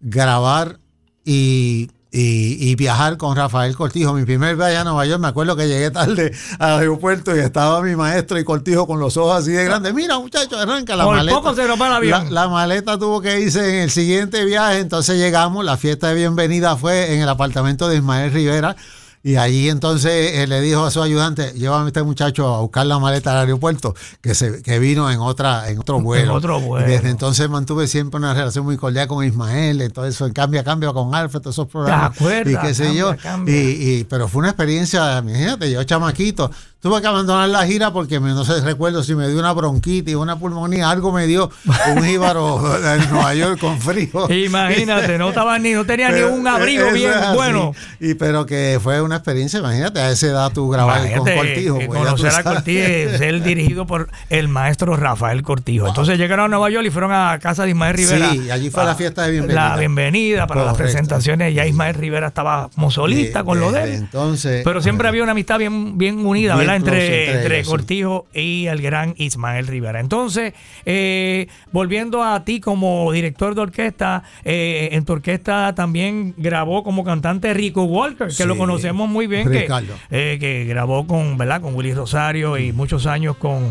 grabar 0.00 0.78
y, 1.24 1.90
y- 2.12 2.70
y 2.70 2.74
viajar 2.76 3.16
con 3.16 3.34
Rafael 3.36 3.74
Cortijo. 3.74 4.12
Mi 4.12 4.24
primer 4.24 4.54
viaje 4.56 4.76
a 4.76 4.84
Nueva 4.84 5.06
York, 5.06 5.20
me 5.20 5.28
acuerdo 5.28 5.56
que 5.56 5.66
llegué 5.66 5.90
tarde 5.90 6.32
al 6.58 6.78
aeropuerto 6.80 7.34
y 7.34 7.40
estaba 7.40 7.80
mi 7.80 7.96
maestro 7.96 8.38
y 8.38 8.44
Cortijo 8.44 8.86
con 8.86 9.00
los 9.00 9.16
ojos 9.16 9.36
así 9.38 9.50
de 9.52 9.64
grandes. 9.64 9.94
Mira, 9.94 10.18
muchachos, 10.18 10.60
arranca 10.60 10.94
la 10.94 11.04
Por 11.04 11.16
maleta. 11.16 11.36
poco 11.38 11.54
se 11.54 11.66
nos 11.66 11.80
va 11.80 11.86
el 11.88 11.92
avión. 11.94 12.24
La, 12.34 12.42
la 12.42 12.48
maleta 12.48 12.98
tuvo 12.98 13.20
que 13.22 13.40
irse 13.40 13.66
en 13.68 13.82
el 13.84 13.90
siguiente 13.90 14.44
viaje, 14.44 14.78
entonces 14.80 15.16
llegamos, 15.18 15.64
la 15.64 15.76
fiesta 15.76 16.08
de 16.08 16.14
bienvenida 16.16 16.76
fue 16.76 17.14
en 17.14 17.22
el 17.22 17.28
apartamento 17.28 17.88
de 17.88 17.96
Ismael 17.96 18.30
Rivera. 18.32 18.76
Y 19.24 19.36
allí 19.36 19.68
entonces 19.68 20.38
él 20.38 20.50
le 20.50 20.60
dijo 20.60 20.84
a 20.84 20.90
su 20.90 21.00
ayudante, 21.00 21.52
llévame 21.52 21.84
a 21.84 21.86
este 21.88 22.02
muchacho 22.02 22.52
a 22.54 22.60
buscar 22.60 22.86
la 22.86 22.98
maleta 22.98 23.30
al 23.32 23.38
aeropuerto, 23.46 23.94
que 24.20 24.34
se 24.34 24.62
que 24.62 24.78
vino 24.80 25.08
en 25.12 25.20
otra 25.20 25.68
en 25.70 25.78
otro 25.78 26.00
vuelo. 26.00 26.34
otro 26.34 26.60
vuelo. 26.60 26.88
Y 26.88 26.90
desde 26.90 27.10
entonces 27.10 27.48
mantuve 27.48 27.86
siempre 27.86 28.18
una 28.18 28.34
relación 28.34 28.64
muy 28.64 28.76
cordial 28.76 29.06
con 29.06 29.24
Ismael, 29.24 29.80
entonces 29.80 30.16
eso 30.16 30.26
en 30.26 30.32
cambia 30.32 30.64
cambia 30.64 30.92
con 30.92 31.14
Alfred, 31.14 31.40
todos 31.40 31.54
esos 31.54 31.68
programas. 31.68 32.16
acuerdas? 32.16 32.52
y 32.52 32.66
qué 32.66 32.74
sé 32.74 32.94
yo. 32.96 33.14
Cambia. 33.22 33.54
Y, 33.54 33.98
y- 34.00 34.04
pero 34.04 34.26
fue 34.26 34.40
una 34.40 34.48
experiencia, 34.48 35.18
imagínate, 35.18 35.70
yo 35.70 35.84
chamaquito, 35.84 36.50
tuve 36.82 37.00
que 37.00 37.06
abandonar 37.06 37.48
la 37.48 37.64
gira 37.64 37.92
porque 37.92 38.18
me- 38.18 38.30
no 38.32 38.44
sé, 38.44 38.60
recuerdo 38.60 39.04
si 39.04 39.14
me 39.14 39.28
dio 39.28 39.38
una 39.38 39.52
bronquitis, 39.52 40.16
una 40.16 40.36
pulmonía, 40.36 40.90
algo 40.90 41.12
me 41.12 41.26
dio 41.28 41.48
un 41.94 42.02
jíbaro 42.04 42.60
en 42.76 43.08
Nueva 43.10 43.34
York 43.34 43.60
con 43.60 43.80
frío. 43.80 44.28
Imagínate, 44.28 45.16
no 45.16 45.28
estaba 45.28 45.58
ni, 45.60 45.72
no 45.72 45.84
tenía 45.84 46.08
Pero, 46.10 46.30
ni 46.30 46.38
un 46.40 46.46
abrigo 46.48 46.90
bien 46.92 47.12
bueno. 47.34 47.72
Y 48.00 48.14
pero 48.14 48.44
que 48.46 48.80
fue 48.82 49.00
una 49.00 49.16
experiencia, 49.16 49.60
imagínate, 49.60 50.00
a 50.00 50.10
esa 50.10 50.26
edad 50.26 50.52
tú 50.52 50.68
grabar 50.70 51.00
con 51.16 51.24
Cortijo. 51.32 51.76
pues, 51.76 51.88
conocer 51.88 52.32
a. 52.34 52.42
Cortijo, 52.42 53.16
ser 53.16 53.42
dirigido 53.44 53.86
por 53.86 54.08
el 54.28 54.48
maestro 54.48 54.96
Rafael 54.96 55.42
Cortijo. 55.42 55.86
Entonces 55.86 56.18
llegaron 56.18 56.46
a 56.46 56.48
Nueva 56.48 56.68
York 56.70 56.84
y 56.86 56.90
fueron 56.90 57.12
a 57.12 57.38
casa 57.40 57.62
de 57.62 57.70
Ismael 57.70 57.94
Rivera. 57.96 58.30
Sí, 58.32 58.50
allí 58.50 58.70
fue 58.70 58.84
la 58.84 58.96
fiesta 58.96 59.22
de 59.22 59.30
bienvenida. 59.30 59.68
La 59.70 59.76
bienvenida 59.76 60.46
para 60.48 60.64
las 60.64 60.76
presentaciones. 60.76 61.54
Ya 61.54 61.64
Ismael 61.64 61.94
Rivera 61.94 62.26
estaba 62.26 62.68
como 62.74 62.90
solista 62.90 63.38
De- 63.40 63.44
con 63.44 63.60
lo 63.60 63.70
de 63.70 63.84
él. 63.84 63.90
Entonces, 63.94 64.62
Pero 64.64 64.82
siempre 64.82 65.06
había 65.06 65.22
una 65.22 65.32
amistad 65.32 65.58
bien, 65.58 65.96
bien 65.96 66.26
unida, 66.26 66.54
Bien 66.54 66.66
¿verdad? 66.66 66.71
Entre, 66.76 67.24
entre 67.26 67.36
entre 67.42 67.54
ellos, 67.56 67.66
sí. 67.66 67.70
Cortijo 67.72 68.26
y 68.34 68.66
el 68.66 68.80
gran 68.82 69.14
Ismael 69.16 69.66
Rivera. 69.66 70.00
Entonces, 70.00 70.54
eh, 70.84 71.46
volviendo 71.72 72.22
a 72.22 72.44
ti 72.44 72.60
como 72.60 73.10
director 73.12 73.54
de 73.54 73.60
orquesta, 73.60 74.22
eh, 74.44 74.90
en 74.92 75.04
tu 75.04 75.12
orquesta 75.14 75.74
también 75.74 76.34
grabó 76.36 76.82
como 76.84 77.04
cantante 77.04 77.52
Rico 77.54 77.84
Walker, 77.84 78.28
que 78.28 78.32
Sí. 78.34 78.44
lo 78.44 78.56
conocemos 78.56 79.08
muy 79.08 79.26
bien, 79.26 79.50
que, 79.50 79.68
eh, 80.10 80.36
que 80.40 80.64
grabó 80.64 81.06
con, 81.06 81.38
¿verdad? 81.38 81.60
Con 81.60 81.74
Willy 81.74 81.94
Rosario 81.94 82.56
y 82.58 82.72
muchos 82.72 83.06
años 83.06 83.36
con 83.36 83.62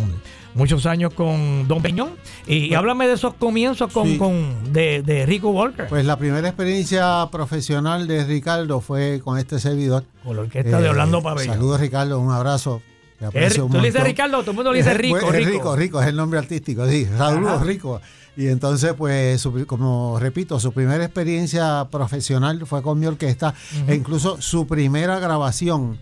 muchos 0.54 0.86
años 0.86 1.14
con 1.14 1.66
Don 1.70 1.82
Peñón. 1.82 2.10
Y, 2.46 2.66
y 2.66 2.74
háblame 2.74 3.08
de 3.08 3.14
esos 3.14 3.36
comienzos 3.36 3.90
con, 3.94 4.06
Sí. 4.06 4.18
con 4.18 4.74
de, 4.74 5.02
de 5.02 5.26
Rico 5.26 5.50
Walker. 5.52 5.88
Pues 5.88 6.04
la 6.06 6.18
primera 6.18 6.46
experiencia 6.48 7.30
profesional 7.32 8.06
de 8.06 8.26
Ricardo 8.26 8.82
fue 8.82 9.22
con 9.24 9.38
este 9.38 9.60
servidor. 9.60 10.04
con 10.26 10.36
la 10.36 10.42
orquesta 10.42 10.82
de 10.82 10.90
Orlando 10.90 11.22
Pabellón. 11.22 11.56
Saludos 11.56 11.80
Ricardo, 11.80 12.20
un 12.20 12.32
abrazo. 12.34 12.82
Tú 13.30 13.82
le 13.82 13.88
dices. 13.90 14.04
Ricardo, 14.04 14.40
todo 14.42 14.52
el 14.52 14.56
mundo 14.56 14.72
le 14.72 14.80
dice 14.80 14.92
Es- 14.92 14.98
Rico, 14.98 15.18
Rico. 15.32 15.50
rico, 15.52 15.76
rico, 15.76 16.02
es 16.02 16.08
el 16.08 16.16
nombre 16.16 16.40
artístico, 16.40 16.88
sí. 16.88 17.08
Ajá. 17.14 17.64
rico. 17.64 18.02
Y 18.38 18.48
entonces, 18.48 18.94
pues, 18.98 19.42
su- 19.42 19.66
como 19.68 20.18
repito, 20.20 20.60
su 20.60 20.72
primera 20.72 21.04
experiencia 21.04 21.88
profesional 21.92 22.66
fue 22.66 22.82
con 22.82 22.98
mi 23.00 23.06
orquesta 23.06 23.54
e 23.88 23.94
incluso 23.96 24.42
su 24.42 24.66
primera 24.68 25.20
grabación. 25.20 26.00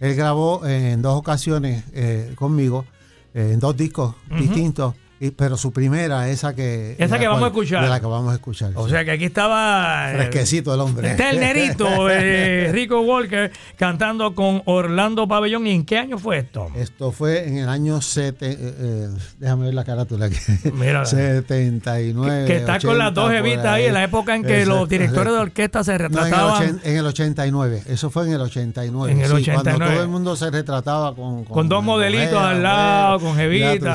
Él 0.00 0.14
grabó 0.14 0.64
en 0.66 1.02
dos 1.02 1.16
ocasiones 1.18 1.84
eh, 1.92 2.32
conmigo, 2.36 2.84
eh, 3.34 3.50
en 3.54 3.60
dos 3.60 3.76
discos 3.76 4.14
distintos, 4.38 4.94
y- 5.22 5.30
pero 5.30 5.56
su 5.56 5.72
primera, 5.72 6.28
esa 6.28 6.54
que... 6.54 6.96
Esa 6.98 7.18
que 7.18 7.28
vamos 7.28 7.44
a 7.44 7.46
escuchar. 7.46 7.84
De 7.84 7.88
la 7.88 8.00
que 8.00 8.06
vamos 8.06 8.32
a 8.32 8.34
escuchar. 8.34 8.72
O 8.74 8.86
sí. 8.86 8.90
sea 8.90 9.04
que 9.04 9.12
aquí 9.12 9.24
estaba 9.24 10.10
eh, 10.10 10.16
Fresquecito 10.16 10.74
el 10.74 10.80
hombre. 10.80 11.12
Este 11.12 11.28
es 11.28 11.34
el 11.34 11.40
nerito, 11.40 11.86
eh, 12.10 12.70
Rico 12.72 13.00
Walker, 13.02 13.52
cantando 13.76 14.34
con 14.34 14.62
Orlando 14.64 15.28
Pabellón. 15.28 15.66
¿Y 15.66 15.70
en 15.72 15.84
qué 15.84 15.98
año 15.98 16.18
fue 16.18 16.38
esto? 16.38 16.68
Esto 16.74 17.12
fue 17.12 17.46
en 17.46 17.58
el 17.58 17.68
año 17.68 18.00
7, 18.00 18.46
eh, 18.50 18.56
eh, 18.60 19.08
déjame 19.38 19.66
ver 19.66 19.74
la 19.74 19.84
carátula 19.84 20.26
aquí. 20.26 20.38
Mira. 20.72 21.04
79. 21.12 22.46
que 22.46 22.56
está 22.56 22.80
con 22.80 22.98
las 22.98 23.12
80, 23.12 23.20
dos 23.20 23.32
evitas 23.32 23.66
ahí, 23.66 23.84
en 23.86 23.94
la 23.94 24.04
época 24.04 24.34
en 24.34 24.42
que 24.42 24.66
los 24.66 24.88
directores 24.88 25.32
de 25.32 25.38
orquesta 25.38 25.84
se 25.84 25.92
No, 25.92 25.96
en, 25.98 26.02
el 26.02 26.12
retrataban 26.14 26.80
en 26.82 26.96
el 26.96 27.06
89, 27.06 27.82
eso 27.86 28.10
fue 28.10 28.26
en 28.26 28.32
el 28.32 28.40
89. 28.40 29.12
En 29.12 29.20
el 29.20 29.26
sí, 29.28 29.34
89. 29.34 29.62
Cuando 29.62 29.94
todo 29.94 30.02
el 30.02 30.08
mundo 30.08 30.36
se 30.36 30.50
retrataba 30.50 31.14
con. 31.14 31.44
con 31.44 31.68
dos 31.68 31.84
modelitos 31.84 32.42
al 32.42 32.62
lado, 32.62 33.20
con 33.20 33.36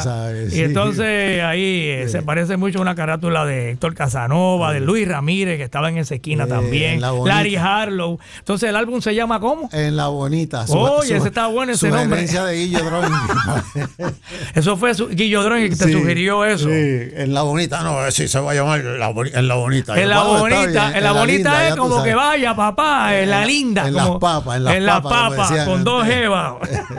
sabes, 0.01 0.53
y 0.53 0.57
sí. 0.57 0.63
entonces 0.63 1.16
ahí 1.43 1.89
eh, 1.89 2.07
se 2.09 2.21
parece 2.21 2.57
mucho 2.57 2.79
a 2.79 2.81
una 2.81 2.95
carátula 2.95 3.45
de 3.45 3.71
Héctor 3.71 3.93
Casanova, 3.95 4.73
de 4.73 4.79
Luis 4.79 5.07
Ramírez, 5.07 5.57
que 5.57 5.63
estaba 5.63 5.89
en 5.89 5.97
esa 5.97 6.15
esquina 6.15 6.47
también. 6.47 7.01
La. 7.01 7.11
Larry 7.11 7.55
Harlow. 7.55 8.19
Entonces 8.39 8.69
el 8.69 8.75
álbum 8.75 9.01
se 9.01 9.13
llama 9.15 9.39
¿cómo? 9.39 9.69
En 9.71 9.95
la 9.97 10.07
bonita. 10.07 10.65
Oye, 10.69 11.17
ese 11.17 11.27
está 11.27 11.47
bueno 11.47 11.73
ese 11.73 11.89
nombre. 11.89 12.25
de 12.25 12.53
Guillo 12.55 12.83
Drawing. 12.83 13.11
Eso 14.55 14.77
fue 14.77 14.93
su- 14.93 15.07
Guillo 15.09 15.43
Dron 15.43 15.59
el 15.59 15.69
que 15.69 15.75
te 15.75 15.91
sugirió 15.91 16.45
eso. 16.45 16.67
Sí, 16.69 16.73
en 16.73 17.33
la 17.33 17.41
bonita, 17.43 17.81
no, 17.83 18.09
sí 18.11 18.27
se 18.27 18.39
va 18.39 18.51
a 18.51 18.55
llamar 18.55 18.83
la 18.83 19.09
en 19.33 19.47
la 19.47 19.55
bonita. 19.55 19.99
En 19.99 20.09
la 20.09 20.15
Yo, 20.17 20.39
"Bueno, 20.39 20.55
está 20.55 20.61
bonita, 20.61 20.85
bien, 20.85 20.97
en 20.97 21.03
la 21.03 21.11
bonita 21.11 21.33
linda, 21.35 21.67
es 21.69 21.75
como 21.75 21.95
sabes". 21.97 22.09
que 22.11 22.15
vaya, 22.15 22.55
papá, 22.55 23.17
en 23.17 23.29
la 23.29 23.45
linda. 23.45 23.87
en 23.87 23.93
las 23.95 24.05
como- 24.07 24.19
papas, 24.19 24.57
en 24.57 24.85
las 24.85 25.01
papas, 25.01 25.11
papas, 25.31 25.49
decían 25.49 25.65
con 25.67 25.83
dos 25.83 26.05
jevas. 26.05 26.53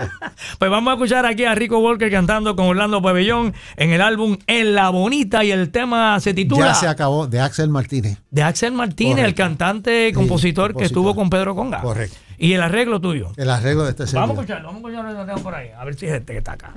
pues 0.59 0.71
vamos 0.71 0.91
a 0.91 0.95
escuchar 0.95 1.27
aquí 1.27 1.45
a 1.45 1.55
Rico 1.55 1.79
Walker 1.79 2.11
cantando 2.11 2.55
con 2.57 2.67
Orlando 2.67 3.03
Pabellón 3.03 3.55
en 3.77 3.91
el 3.93 4.01
álbum 4.09 4.37
En 4.47 4.75
la 4.75 4.88
Bonita 4.90 5.44
y 5.44 5.51
el 5.53 5.71
tema 5.71 6.18
se 6.21 6.35
titula 6.35 6.66
Ya 6.68 6.75
se 6.75 6.88
acabó, 6.88 7.27
de 7.27 7.40
Axel 7.40 7.68
Martínez. 7.68 8.18
de 8.31 8.42
Axel 8.42 8.73
Martínez, 8.73 9.25
el 9.25 9.35
cantante, 9.35 10.12
compositor 10.14 10.68
que 10.68 10.73
compositor. 10.75 10.83
estuvo 10.85 11.14
con 11.14 11.31
Pedro 11.31 11.55
Conga. 11.55 11.81
Correcto. 11.81 12.16
Y 12.38 12.53
el 12.53 12.62
arreglo 12.62 13.01
tuyo. 13.01 13.33
El 13.37 13.51
arreglo 13.51 13.85
de 13.85 13.90
este 13.90 14.05
Vamos 14.16 14.31
a 14.38 14.40
escucharlo, 14.40 14.68
vamos 14.68 14.85
a 14.85 14.88
escucharlo 15.11 15.42
por 15.42 15.55
ahí. 15.55 15.68
A 15.77 15.85
ver 15.85 15.94
si 15.97 16.07
es 16.07 16.12
este 16.12 16.33
que 16.33 16.38
está 16.38 16.53
acá. 16.53 16.73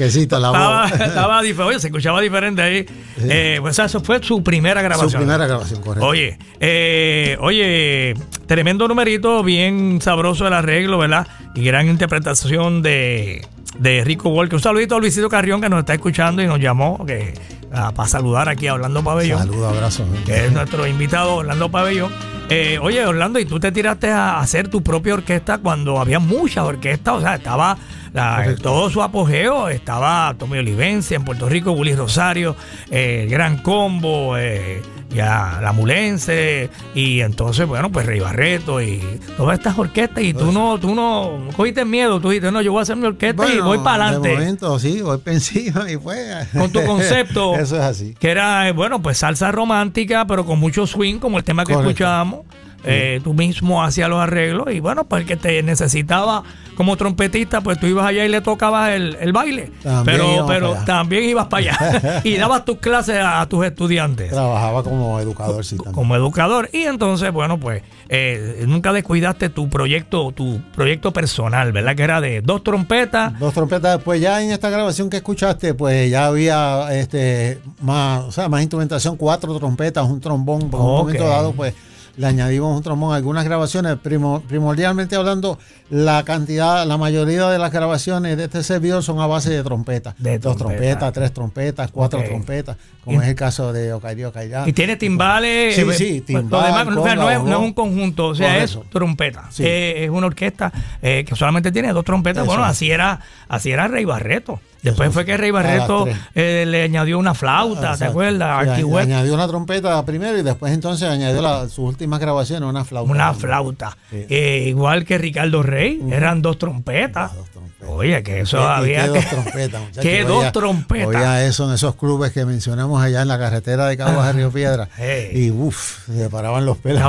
Fresquecita 0.00 0.38
la 0.38 0.48
Estaba, 0.48 0.82
voz. 0.82 0.92
estaba 1.00 1.42
diferente, 1.42 1.68
oye, 1.70 1.80
se 1.80 1.86
escuchaba 1.88 2.20
diferente 2.20 2.62
ahí. 2.62 2.86
Eh, 3.18 3.58
pues 3.60 3.78
eso 3.78 4.00
fue 4.00 4.22
su 4.22 4.42
primera 4.42 4.80
grabación. 4.80 5.10
Su 5.10 5.16
primera 5.18 5.46
grabación, 5.46 5.80
correcto. 5.82 6.06
Oye, 6.06 6.38
eh, 6.58 7.36
oye, 7.40 8.14
tremendo 8.46 8.88
numerito, 8.88 9.42
bien 9.42 10.00
sabroso 10.00 10.46
el 10.46 10.54
arreglo, 10.54 10.98
¿verdad? 10.98 11.26
Y 11.54 11.64
gran 11.64 11.88
interpretación 11.88 12.82
de, 12.82 13.46
de 13.78 14.04
Rico 14.04 14.30
Walker. 14.30 14.54
Un 14.54 14.62
saludito 14.62 14.96
a 14.96 15.00
Luisito 15.00 15.28
Carrión 15.28 15.60
que 15.60 15.68
nos 15.68 15.80
está 15.80 15.92
escuchando 15.94 16.42
y 16.42 16.46
nos 16.46 16.58
llamó 16.60 17.04
que, 17.04 17.34
ah, 17.72 17.92
para 17.94 18.08
saludar 18.08 18.48
aquí 18.48 18.66
a 18.68 18.74
Orlando 18.74 19.04
Pabellón, 19.04 19.38
Saludos, 19.38 19.74
abrazos. 19.74 20.06
que 20.24 20.46
es 20.46 20.52
nuestro 20.52 20.86
invitado 20.86 21.36
Orlando 21.36 21.70
Pabellón. 21.70 22.10
Eh, 22.52 22.78
oye, 22.82 23.06
Orlando, 23.06 23.38
y 23.38 23.44
tú 23.44 23.60
te 23.60 23.70
tiraste 23.70 24.10
a 24.10 24.40
hacer 24.40 24.66
tu 24.68 24.82
propia 24.82 25.14
orquesta 25.14 25.58
cuando 25.58 26.00
había 26.00 26.18
muchas 26.18 26.64
orquestas, 26.64 27.14
o 27.14 27.20
sea, 27.20 27.36
estaba 27.36 27.76
la- 28.12 28.56
todo 28.60 28.90
su 28.90 29.02
apogeo, 29.02 29.68
estaba 29.68 30.34
Tommy 30.36 30.58
Olivencia 30.58 31.16
en 31.16 31.24
Puerto 31.24 31.48
Rico, 31.48 31.70
Willy 31.70 31.94
Rosario, 31.94 32.56
eh, 32.90 33.28
Gran 33.30 33.58
Combo, 33.58 34.36
eh, 34.36 34.82
ya 35.10 35.58
la 35.62 35.72
Mulense, 35.72 36.70
y 36.94 37.20
entonces, 37.20 37.66
bueno, 37.66 37.90
pues 37.90 38.06
Rey 38.06 38.20
Barreto 38.20 38.80
y 38.80 39.00
todas 39.36 39.58
estas 39.58 39.78
orquestas, 39.78 40.22
y 40.22 40.32
tú 40.34 40.52
no, 40.52 40.78
tú 40.78 40.94
no 40.94 41.48
cogiste 41.56 41.84
miedo, 41.84 42.20
tú 42.20 42.30
dijiste, 42.30 42.50
no, 42.52 42.62
yo 42.62 42.72
voy 42.72 42.80
a 42.80 42.82
hacer 42.82 42.96
mi 42.96 43.06
orquesta 43.06 43.52
y 43.52 43.60
voy 43.60 43.78
para 43.78 44.04
De 44.10 44.16
adelante. 44.16 44.32
momento, 44.34 44.78
sí, 44.78 45.02
voy 45.02 45.18
pensivo 45.18 45.86
y 45.88 45.96
pues. 45.96 46.48
Con 46.56 46.70
tu 46.70 46.84
concepto. 46.84 47.54
Eso 47.58 47.76
es 47.76 47.82
así. 47.82 48.14
Que 48.18 48.30
era, 48.30 48.68
eh, 48.68 48.72
bueno, 48.72 49.02
pues 49.02 49.18
salsa 49.18 49.50
romántica, 49.52 50.24
pero 50.26 50.44
con 50.44 50.58
mucho 50.58 50.86
swing, 50.86 51.18
como 51.18 51.38
el 51.38 51.44
tema 51.44 51.64
que 51.64 51.72
Correcto. 51.74 51.90
escuchábamos. 51.90 52.40
Eh, 52.84 53.20
tú 53.22 53.34
mismo 53.34 53.82
hacías 53.82 54.08
los 54.08 54.20
arreglos 54.20 54.72
y 54.72 54.80
bueno, 54.80 55.04
pues 55.04 55.22
el 55.22 55.28
que 55.28 55.36
te 55.36 55.62
necesitaba 55.62 56.42
como 56.76 56.96
trompetista, 56.96 57.60
pues 57.60 57.78
tú 57.78 57.86
ibas 57.86 58.06
allá 58.06 58.24
y 58.24 58.28
le 58.28 58.40
tocabas 58.40 58.90
el, 58.90 59.16
el 59.20 59.32
baile. 59.32 59.70
También 59.82 60.18
pero 60.18 60.46
pero 60.46 60.74
también 60.86 61.24
ibas 61.24 61.46
para 61.48 61.72
allá 61.74 62.20
y 62.24 62.36
dabas 62.36 62.64
tus 62.64 62.78
clases 62.78 63.16
a, 63.18 63.42
a 63.42 63.46
tus 63.48 63.66
estudiantes 63.66 64.30
Trabajaba 64.30 64.82
como 64.82 65.20
educador, 65.20 65.64
sí, 65.64 65.76
también. 65.76 65.94
como 65.94 66.16
educador. 66.16 66.70
Y 66.72 66.84
entonces, 66.84 67.30
bueno, 67.32 67.60
pues 67.60 67.82
eh, 68.08 68.64
nunca 68.66 68.92
descuidaste 68.92 69.50
tu 69.50 69.68
proyecto, 69.68 70.32
tu 70.32 70.60
proyecto 70.74 71.12
personal, 71.12 71.72
¿verdad? 71.72 71.94
Que 71.94 72.02
era 72.02 72.20
de 72.20 72.40
dos 72.40 72.64
trompetas. 72.64 73.38
Dos 73.38 73.52
trompetas, 73.52 74.00
pues 74.02 74.20
ya 74.20 74.42
en 74.42 74.50
esta 74.50 74.70
grabación 74.70 75.10
que 75.10 75.18
escuchaste, 75.18 75.74
pues 75.74 76.10
ya 76.10 76.26
había 76.26 76.88
este 76.92 77.60
más, 77.82 78.24
o 78.24 78.32
sea, 78.32 78.48
más 78.48 78.62
instrumentación, 78.62 79.16
cuatro 79.16 79.56
trompetas, 79.58 80.06
un 80.08 80.20
trombón, 80.20 80.70
por 80.70 80.80
un 80.80 80.86
momento 80.86 81.28
dado, 81.28 81.52
pues 81.52 81.74
le 82.20 82.26
añadimos 82.26 82.76
un 82.76 82.82
trombón 82.82 83.14
a 83.14 83.16
algunas 83.16 83.44
grabaciones, 83.44 83.96
primo- 83.96 84.42
primordialmente 84.46 85.16
hablando, 85.16 85.58
la 85.88 86.22
cantidad, 86.24 86.86
la 86.86 86.98
mayoría 86.98 87.48
de 87.48 87.58
las 87.58 87.72
grabaciones 87.72 88.36
de 88.36 88.44
este 88.44 88.62
servidor 88.62 89.02
son 89.02 89.20
a 89.20 89.26
base 89.26 89.48
de 89.50 89.62
trompetas. 89.62 90.14
De 90.18 90.38
Dos 90.38 90.54
trompeta. 90.58 90.80
trompetas, 90.80 91.12
tres 91.14 91.32
trompetas, 91.32 91.90
cuatro 91.90 92.22
trompetas, 92.22 92.76
como 93.04 93.20
Y- 93.20 93.24
es 93.24 93.30
el 93.30 93.34
caso 93.34 93.72
de 93.72 93.94
Ocario 93.94 94.28
Ocairá. 94.28 94.68
Y 94.68 94.72
tiene 94.74 94.96
timbales. 94.96 95.74
Sí, 95.74 95.80
eh, 95.80 95.92
sí, 95.94 96.10
pues, 96.20 96.26
timbal, 96.26 96.48
lo 96.50 96.62
demás, 96.66 96.96
o 96.98 97.02
sea, 97.04 97.14
no, 97.16 97.30
es, 97.30 97.42
no 97.42 97.60
un 97.60 97.72
conjunto, 97.72 98.26
o 98.26 98.34
sea, 98.34 98.62
es 98.62 98.78
trompeta. 98.90 99.46
Sí. 99.50 99.64
Eh, 99.64 100.04
es 100.04 100.10
una 100.10 100.26
orquesta 100.26 100.70
eh, 101.00 101.24
que 101.26 101.34
solamente 101.34 101.72
tiene 101.72 101.90
dos 101.94 102.04
trompetas. 102.04 102.42
Eso 102.42 102.50
bueno, 102.50 102.64
así 102.64 102.90
era, 102.90 103.20
así 103.48 103.70
era 103.70 103.88
Rey 103.88 104.04
Barreto. 104.04 104.60
Después 104.82 105.12
fue 105.12 105.24
que 105.24 105.36
Rey 105.36 105.50
Barreto 105.50 106.06
eh, 106.34 106.64
le 106.66 106.82
añadió 106.84 107.18
una 107.18 107.34
flauta, 107.34 107.96
¿te 107.96 108.04
acuerdas? 108.06 108.64
Sí, 108.78 108.84
añadió 108.96 109.34
una 109.34 109.46
trompeta 109.48 110.04
primero 110.04 110.38
y 110.38 110.42
después 110.42 110.72
entonces 110.72 111.08
añadió 111.08 111.42
la- 111.42 111.68
sus 111.68 111.78
últimas 111.80 112.20
grabaciones 112.20 112.68
una 112.68 112.84
flauta. 112.84 113.10
una 113.12 113.24
también. 113.26 113.40
flauta. 113.40 113.96
Sí. 114.10 114.26
Eh, 114.28 114.64
igual 114.68 115.04
que 115.04 115.18
Ricardo 115.18 115.62
Rey, 115.62 116.00
eran 116.10 116.42
dos 116.42 116.58
trompetas. 116.58 117.34
Dos 117.34 117.48
trompetas. 117.50 117.70
Oye, 117.88 118.22
que 118.22 118.40
eso 118.40 118.58
¿Qué- 118.58 118.62
y 118.62 118.66
había 118.66 119.00
qué 119.06 119.12
que- 119.12 119.18
dos 119.18 119.26
trompetas, 119.26 119.80
muchachos? 119.86 120.02
¿Qué 120.02 120.16
Oía- 120.24 120.28
dos 120.28 120.52
trompetas? 120.52 121.06
Oía 121.06 121.46
eso 121.46 121.68
en 121.68 121.74
esos 121.74 121.94
clubes 121.96 122.30
que 122.32 122.44
mencionamos 122.44 123.02
allá 123.02 123.22
en 123.22 123.28
la 123.28 123.38
carretera 123.38 123.86
de 123.86 123.96
Caguas 123.96 124.26
de 124.26 124.32
Río 124.34 124.50
Piedra. 124.50 124.88
Hey. 124.96 125.30
Y 125.32 125.50
uff, 125.50 126.06
se 126.06 126.28
paraban 126.28 126.66
los 126.66 126.76
pelos. 126.78 127.02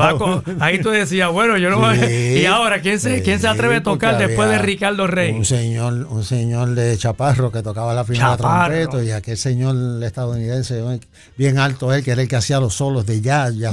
Ahí 0.60 0.80
tú 0.80 0.90
decías, 0.90 1.30
bueno, 1.32 1.58
yo 1.58 1.70
no 1.70 1.80
voy 1.80 1.98
a- 1.98 2.08
Sí. 2.08 2.40
Y 2.42 2.46
ahora, 2.46 2.82
¿quién 2.82 3.00
se, 3.00 3.22
¿quién 3.22 3.40
se 3.40 3.48
atreve 3.48 3.78
a 3.78 3.84
tocar 3.84 4.18
después 4.18 4.50
de 4.50 4.58
Ricardo 4.60 5.08
Rey? 5.08 5.32
Un 5.34 5.46
señor, 5.46 5.94
un 6.10 6.24
señor 6.24 6.70
de 6.70 6.98
Chaparro 6.98 7.52
que 7.52 7.61
tocaba 7.64 7.94
la 7.94 8.04
primera 8.04 8.36
Chaparro. 8.38 8.74
trompeta 8.90 9.04
y 9.04 9.12
aquel 9.12 9.38
señor 9.38 9.76
estadounidense 10.04 10.82
bien 11.38 11.58
alto 11.58 11.94
él, 11.94 12.04
que 12.04 12.12
era 12.12 12.22
el 12.22 12.28
que 12.28 12.36
hacía 12.36 12.60
los 12.60 12.74
solos 12.74 13.06
de 13.06 13.22
jazz, 13.22 13.54
y 13.56 13.66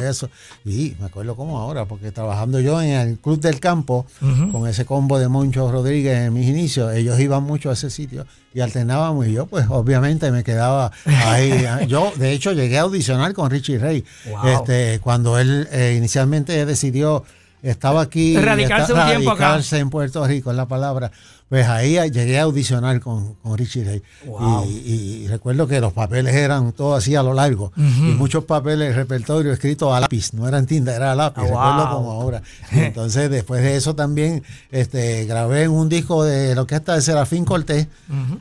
eso. 0.00 0.28
Y 0.64 0.94
me 0.98 1.06
acuerdo 1.06 1.34
como 1.36 1.58
ahora, 1.58 1.84
porque 1.86 2.12
trabajando 2.12 2.60
yo 2.60 2.80
en 2.80 2.90
el 2.90 3.18
Club 3.18 3.40
del 3.40 3.60
Campo, 3.60 4.06
con 4.52 4.66
ese 4.68 4.84
combo 4.84 5.18
de 5.18 5.28
Moncho 5.28 5.70
Rodríguez 5.70 6.26
en 6.26 6.34
mis 6.34 6.48
inicios, 6.48 6.92
ellos 6.94 7.18
iban 7.20 7.42
mucho 7.42 7.70
a 7.70 7.72
ese 7.74 7.90
sitio 7.90 8.26
y 8.54 8.60
alternábamos 8.60 9.26
y 9.26 9.32
yo 9.32 9.46
pues 9.46 9.66
obviamente 9.68 10.30
me 10.30 10.42
quedaba 10.44 10.90
ahí. 11.04 11.64
yo 11.88 12.12
de 12.16 12.32
hecho 12.32 12.52
llegué 12.52 12.78
a 12.78 12.82
audicionar 12.82 13.32
con 13.34 13.50
Richie 13.50 13.76
Wow. 13.78 14.48
este, 14.48 15.00
cuando 15.02 15.38
él 15.38 15.68
eh, 15.70 15.94
inicialmente 15.96 16.64
decidió 16.64 17.24
estaba 17.62 18.00
aquí 18.02 18.36
Radicarse 18.36 18.92
está- 18.92 19.04
un 19.04 19.10
tiempo 19.10 19.30
acá. 19.32 19.44
radicarse 19.48 19.78
en 19.78 19.90
Puerto 19.90 20.26
Rico 20.26 20.50
es 20.50 20.56
la 20.56 20.66
palabra 20.66 21.10
pues 21.48 21.66
ahí 21.68 21.92
llegué 22.10 22.38
a 22.40 22.42
audicionar 22.42 22.98
con, 23.00 23.34
con 23.34 23.56
Richie 23.56 23.84
Ray 23.84 24.02
Wow. 24.26 24.64
y, 24.68 25.22
y 25.24 25.28
recuerdo 25.28 25.68
que 25.68 25.80
los 25.80 25.92
papeles 25.92 26.34
eran 26.34 26.72
todos 26.72 26.98
así 26.98 27.14
a 27.14 27.22
lo 27.22 27.34
largo 27.34 27.72
y 27.76 27.80
muchos 28.14 28.44
papeles 28.44 28.96
repertorio 28.96 29.52
escrito 29.52 29.94
a 29.94 30.00
lápiz 30.00 30.32
no 30.32 30.48
eran 30.48 30.66
tinta 30.66 30.94
era 30.96 31.12
a 31.12 31.14
lápiz 31.14 31.42
Ah, 31.42 31.44
recuerdo 31.44 31.86
wow. 31.88 31.96
como 31.96 32.10
ahora 32.12 32.42
Y 32.72 32.78
entonces 32.80 33.30
después 33.30 33.62
de 33.62 33.76
eso 33.76 33.94
también 33.94 34.42
este 34.72 35.24
grabé 35.26 35.62
en 35.64 35.70
un 35.70 35.88
disco 35.88 36.24
de 36.24 36.54
la 36.54 36.62
orquesta 36.62 36.94
de 36.94 37.02
Serafín 37.02 37.44
Cortés 37.44 37.86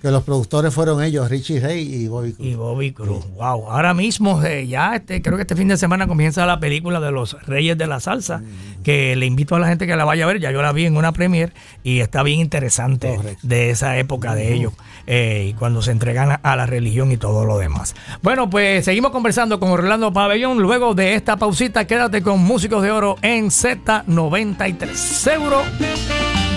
que 0.01 0.09
los 0.11 0.23
productores 0.23 0.73
fueron 0.73 1.03
ellos 1.03 1.29
Richie 1.29 1.59
Ray 1.59 1.81
y 2.03 2.07
Bobby 2.07 2.33
Cruz. 2.33 2.47
Y 2.47 2.55
Bobby 2.55 2.91
Cruz. 2.91 3.25
Wow. 3.35 3.69
Ahora 3.71 3.93
mismo, 3.93 4.41
eh, 4.43 4.65
ya 4.67 4.95
este, 4.95 5.21
creo 5.21 5.35
que 5.35 5.41
este 5.41 5.55
fin 5.55 5.67
de 5.67 5.77
semana 5.77 6.07
comienza 6.07 6.45
la 6.45 6.59
película 6.59 6.99
de 6.99 7.11
los 7.11 7.33
Reyes 7.45 7.77
de 7.77 7.87
la 7.87 7.99
Salsa, 7.99 8.41
que 8.83 9.15
le 9.15 9.25
invito 9.25 9.55
a 9.55 9.59
la 9.59 9.67
gente 9.67 9.85
que 9.87 9.95
la 9.95 10.05
vaya 10.05 10.23
a 10.23 10.27
ver. 10.27 10.39
Ya 10.39 10.51
yo 10.51 10.61
la 10.61 10.71
vi 10.71 10.85
en 10.85 10.97
una 10.97 11.11
premiere 11.11 11.51
y 11.83 11.99
está 11.99 12.23
bien 12.23 12.39
interesante 12.39 12.94
Correcto. 12.99 13.39
de 13.41 13.69
esa 13.69 13.97
época 13.97 14.36
de 14.36 14.53
ellos 14.53 14.73
eh, 15.08 15.47
y 15.49 15.53
cuando 15.53 15.81
se 15.81 15.91
entregan 15.91 16.31
a, 16.31 16.36
a 16.36 16.55
la 16.55 16.65
religión 16.65 17.12
y 17.12 17.17
todo 17.17 17.45
lo 17.45 17.58
demás. 17.58 17.95
Bueno, 18.21 18.49
pues 18.49 18.86
seguimos 18.86 19.12
conversando 19.12 19.60
con 19.60 19.69
Orlando 19.71 20.12
Pabellón. 20.13 20.60
Luego 20.60 20.93
de 20.95 21.13
esta 21.15 21.38
pausita, 21.38 21.86
quédate 21.86 22.21
con 22.21 22.39
Músicos 22.39 22.81
de 22.84 22.91
Oro 22.91 23.17
en 23.21 23.47
Z93. 23.51 24.93
Seguro. 24.95 25.62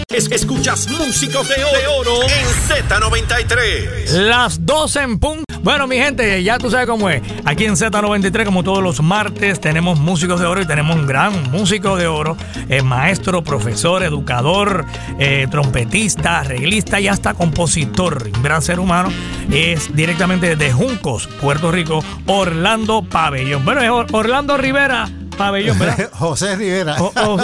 Es- 0.08 0.30
escuchas 0.30 0.88
Músicos 0.90 1.48
de 1.48 1.62
Oro, 1.64 1.78
de 1.78 1.86
Oro 1.86 2.22
en 2.22 2.46
Z93. 2.88 4.10
Las 4.26 4.64
12 4.64 5.00
en 5.02 5.18
punto. 5.18 5.47
Bueno, 5.68 5.86
mi 5.86 5.96
gente, 5.98 6.42
ya 6.42 6.56
tú 6.56 6.70
sabes 6.70 6.86
cómo 6.86 7.10
es. 7.10 7.20
Aquí 7.44 7.66
en 7.66 7.74
Z93, 7.76 8.46
como 8.46 8.62
todos 8.64 8.82
los 8.82 9.02
martes, 9.02 9.60
tenemos 9.60 9.98
músicos 10.00 10.40
de 10.40 10.46
oro 10.46 10.62
y 10.62 10.66
tenemos 10.66 10.96
un 10.96 11.06
gran 11.06 11.50
músico 11.50 11.94
de 11.98 12.06
oro, 12.06 12.38
eh, 12.70 12.80
maestro, 12.80 13.44
profesor, 13.44 14.02
educador, 14.02 14.86
eh, 15.18 15.46
trompetista, 15.50 16.38
arreglista 16.38 17.00
y 17.00 17.08
hasta 17.08 17.34
compositor. 17.34 18.30
Un 18.34 18.42
gran 18.42 18.62
ser 18.62 18.80
humano. 18.80 19.10
Es 19.52 19.94
directamente 19.94 20.56
de 20.56 20.72
Juncos, 20.72 21.26
Puerto 21.38 21.70
Rico, 21.70 22.02
Orlando 22.24 23.02
Pabellón. 23.02 23.62
Bueno, 23.66 23.82
es 23.82 23.90
Or- 23.90 24.06
Orlando 24.12 24.56
Rivera 24.56 25.06
Pabellón, 25.36 25.78
¿verdad? 25.78 26.08
José 26.14 26.56
Rivera 26.56 26.96
O- 26.98 27.12
o- 27.14 27.38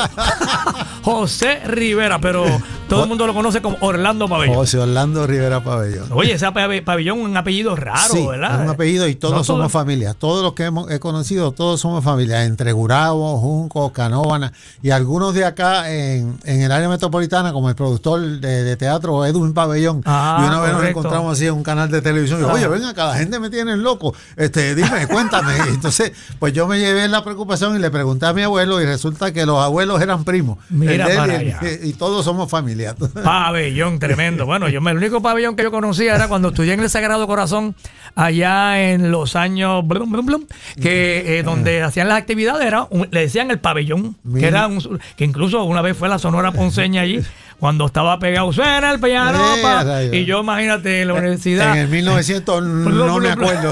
José 1.02 1.60
Rivera, 1.66 2.18
pero 2.18 2.46
todo 2.94 3.02
el 3.04 3.08
mundo 3.08 3.26
lo 3.26 3.34
conoce 3.34 3.60
como 3.62 3.76
Orlando 3.80 4.28
Pabellón. 4.28 4.54
José 4.56 4.78
Orlando 4.78 5.26
Rivera 5.26 5.62
Pabellón 5.62 6.08
Oye, 6.12 6.32
ese 6.32 6.46
pabellón 6.52 7.18
es 7.20 7.24
un 7.26 7.36
apellido 7.36 7.76
raro, 7.76 8.12
Sí, 8.14 8.26
¿verdad? 8.26 8.54
es 8.56 8.60
un 8.62 8.68
apellido 8.70 9.08
y 9.08 9.14
todos 9.14 9.34
No 9.34 9.44
somos 9.44 9.62
todo- 9.62 9.68
familia. 9.80 10.14
Todos 10.14 10.42
los 10.42 10.54
que 10.54 10.64
hemos, 10.64 10.90
he 10.90 10.98
conocido, 11.00 11.52
todos 11.52 11.80
somos 11.80 12.02
familia. 12.04 12.44
Entre 12.44 12.72
Gurabo, 12.72 13.38
Junco, 13.38 13.92
Canóvana 13.92 14.52
y 14.82 14.90
algunos 14.90 15.34
de 15.34 15.44
acá 15.44 15.90
en, 15.92 16.38
en 16.44 16.62
el 16.62 16.72
área 16.72 16.88
metropolitana, 16.88 17.52
como 17.52 17.68
el 17.68 17.74
productor 17.74 18.20
de, 18.20 18.62
de 18.64 18.76
teatro 18.76 19.24
Edwin 19.26 19.52
Pabellón. 19.54 20.02
Ah, 20.04 20.38
y 20.42 20.46
una 20.48 20.60
vez 20.60 20.72
nos 20.72 20.84
encontramos 20.84 21.32
así 21.36 21.46
en 21.46 21.54
un 21.54 21.62
canal 21.62 21.90
de 21.90 22.00
televisión. 22.02 22.38
Y 22.40 22.42
yo, 22.42 22.52
oye, 22.52 22.68
ven 22.68 22.84
acá, 22.84 23.06
la 23.06 23.14
gente 23.16 23.38
me 23.38 23.50
tiene 23.50 23.76
loco. 23.76 24.14
Este, 24.36 24.74
dime, 24.74 25.06
cuéntame. 25.06 25.52
Entonces, 25.68 26.12
pues 26.38 26.52
yo 26.52 26.66
me 26.66 26.78
llevé 26.78 27.08
la 27.08 27.24
preocupación 27.24 27.76
y 27.76 27.78
le 27.78 27.90
pregunté 27.90 28.26
a 28.26 28.32
mi 28.32 28.42
abuelo 28.42 28.80
y 28.80 28.86
resulta 28.86 29.32
que 29.32 29.46
los 29.46 29.58
abuelos 29.62 30.00
eran 30.00 30.24
primos. 30.24 30.58
Mira 30.70 31.06
él 31.08 31.16
para 31.16 31.42
y, 31.42 31.46
allá. 31.52 31.60
y 31.82 31.92
todos 31.94 32.24
somos 32.24 32.50
familia. 32.50 32.83
Pabellón 33.24 33.98
tremendo. 33.98 34.46
Bueno, 34.46 34.68
yo 34.68 34.80
el 34.80 34.96
único 34.96 35.22
pabellón 35.22 35.56
que 35.56 35.62
yo 35.62 35.70
conocía 35.70 36.14
era 36.14 36.28
cuando 36.28 36.48
estudié 36.48 36.74
en 36.74 36.80
el 36.80 36.90
Sagrado 36.90 37.26
Corazón, 37.26 37.74
allá 38.14 38.90
en 38.92 39.10
los 39.10 39.36
años 39.36 39.86
blum, 39.86 40.10
blum, 40.12 40.26
blum, 40.26 40.44
que 40.80 41.38
eh, 41.38 41.42
donde 41.42 41.82
hacían 41.82 42.08
las 42.08 42.18
actividades 42.18 42.66
era 42.66 42.86
un- 42.90 43.08
le 43.10 43.20
decían 43.20 43.50
el 43.50 43.58
pabellón, 43.60 44.16
que 44.38 44.46
era 44.46 44.66
un- 44.66 45.00
que 45.16 45.24
incluso 45.24 45.62
una 45.64 45.82
vez 45.82 45.96
fue 45.96 46.08
la 46.08 46.18
Sonora 46.18 46.52
Ponceña 46.52 47.00
allí 47.02 47.20
cuando 47.64 47.86
estaba 47.86 48.18
pegado 48.18 48.52
suena 48.52 48.90
el 48.92 49.00
piano 49.00 49.38
Eh, 49.56 49.62
pa", 49.62 49.82
rayos. 49.84 50.14
y 50.14 50.26
yo 50.26 50.40
imagínate 50.42 51.00
en 51.00 51.08
la 51.08 51.14
universidad 51.14 51.72
En 51.72 51.78
el 51.84 51.88
1900 51.88 52.62
no 52.62 53.18
me 53.20 53.30
acuerdo. 53.30 53.70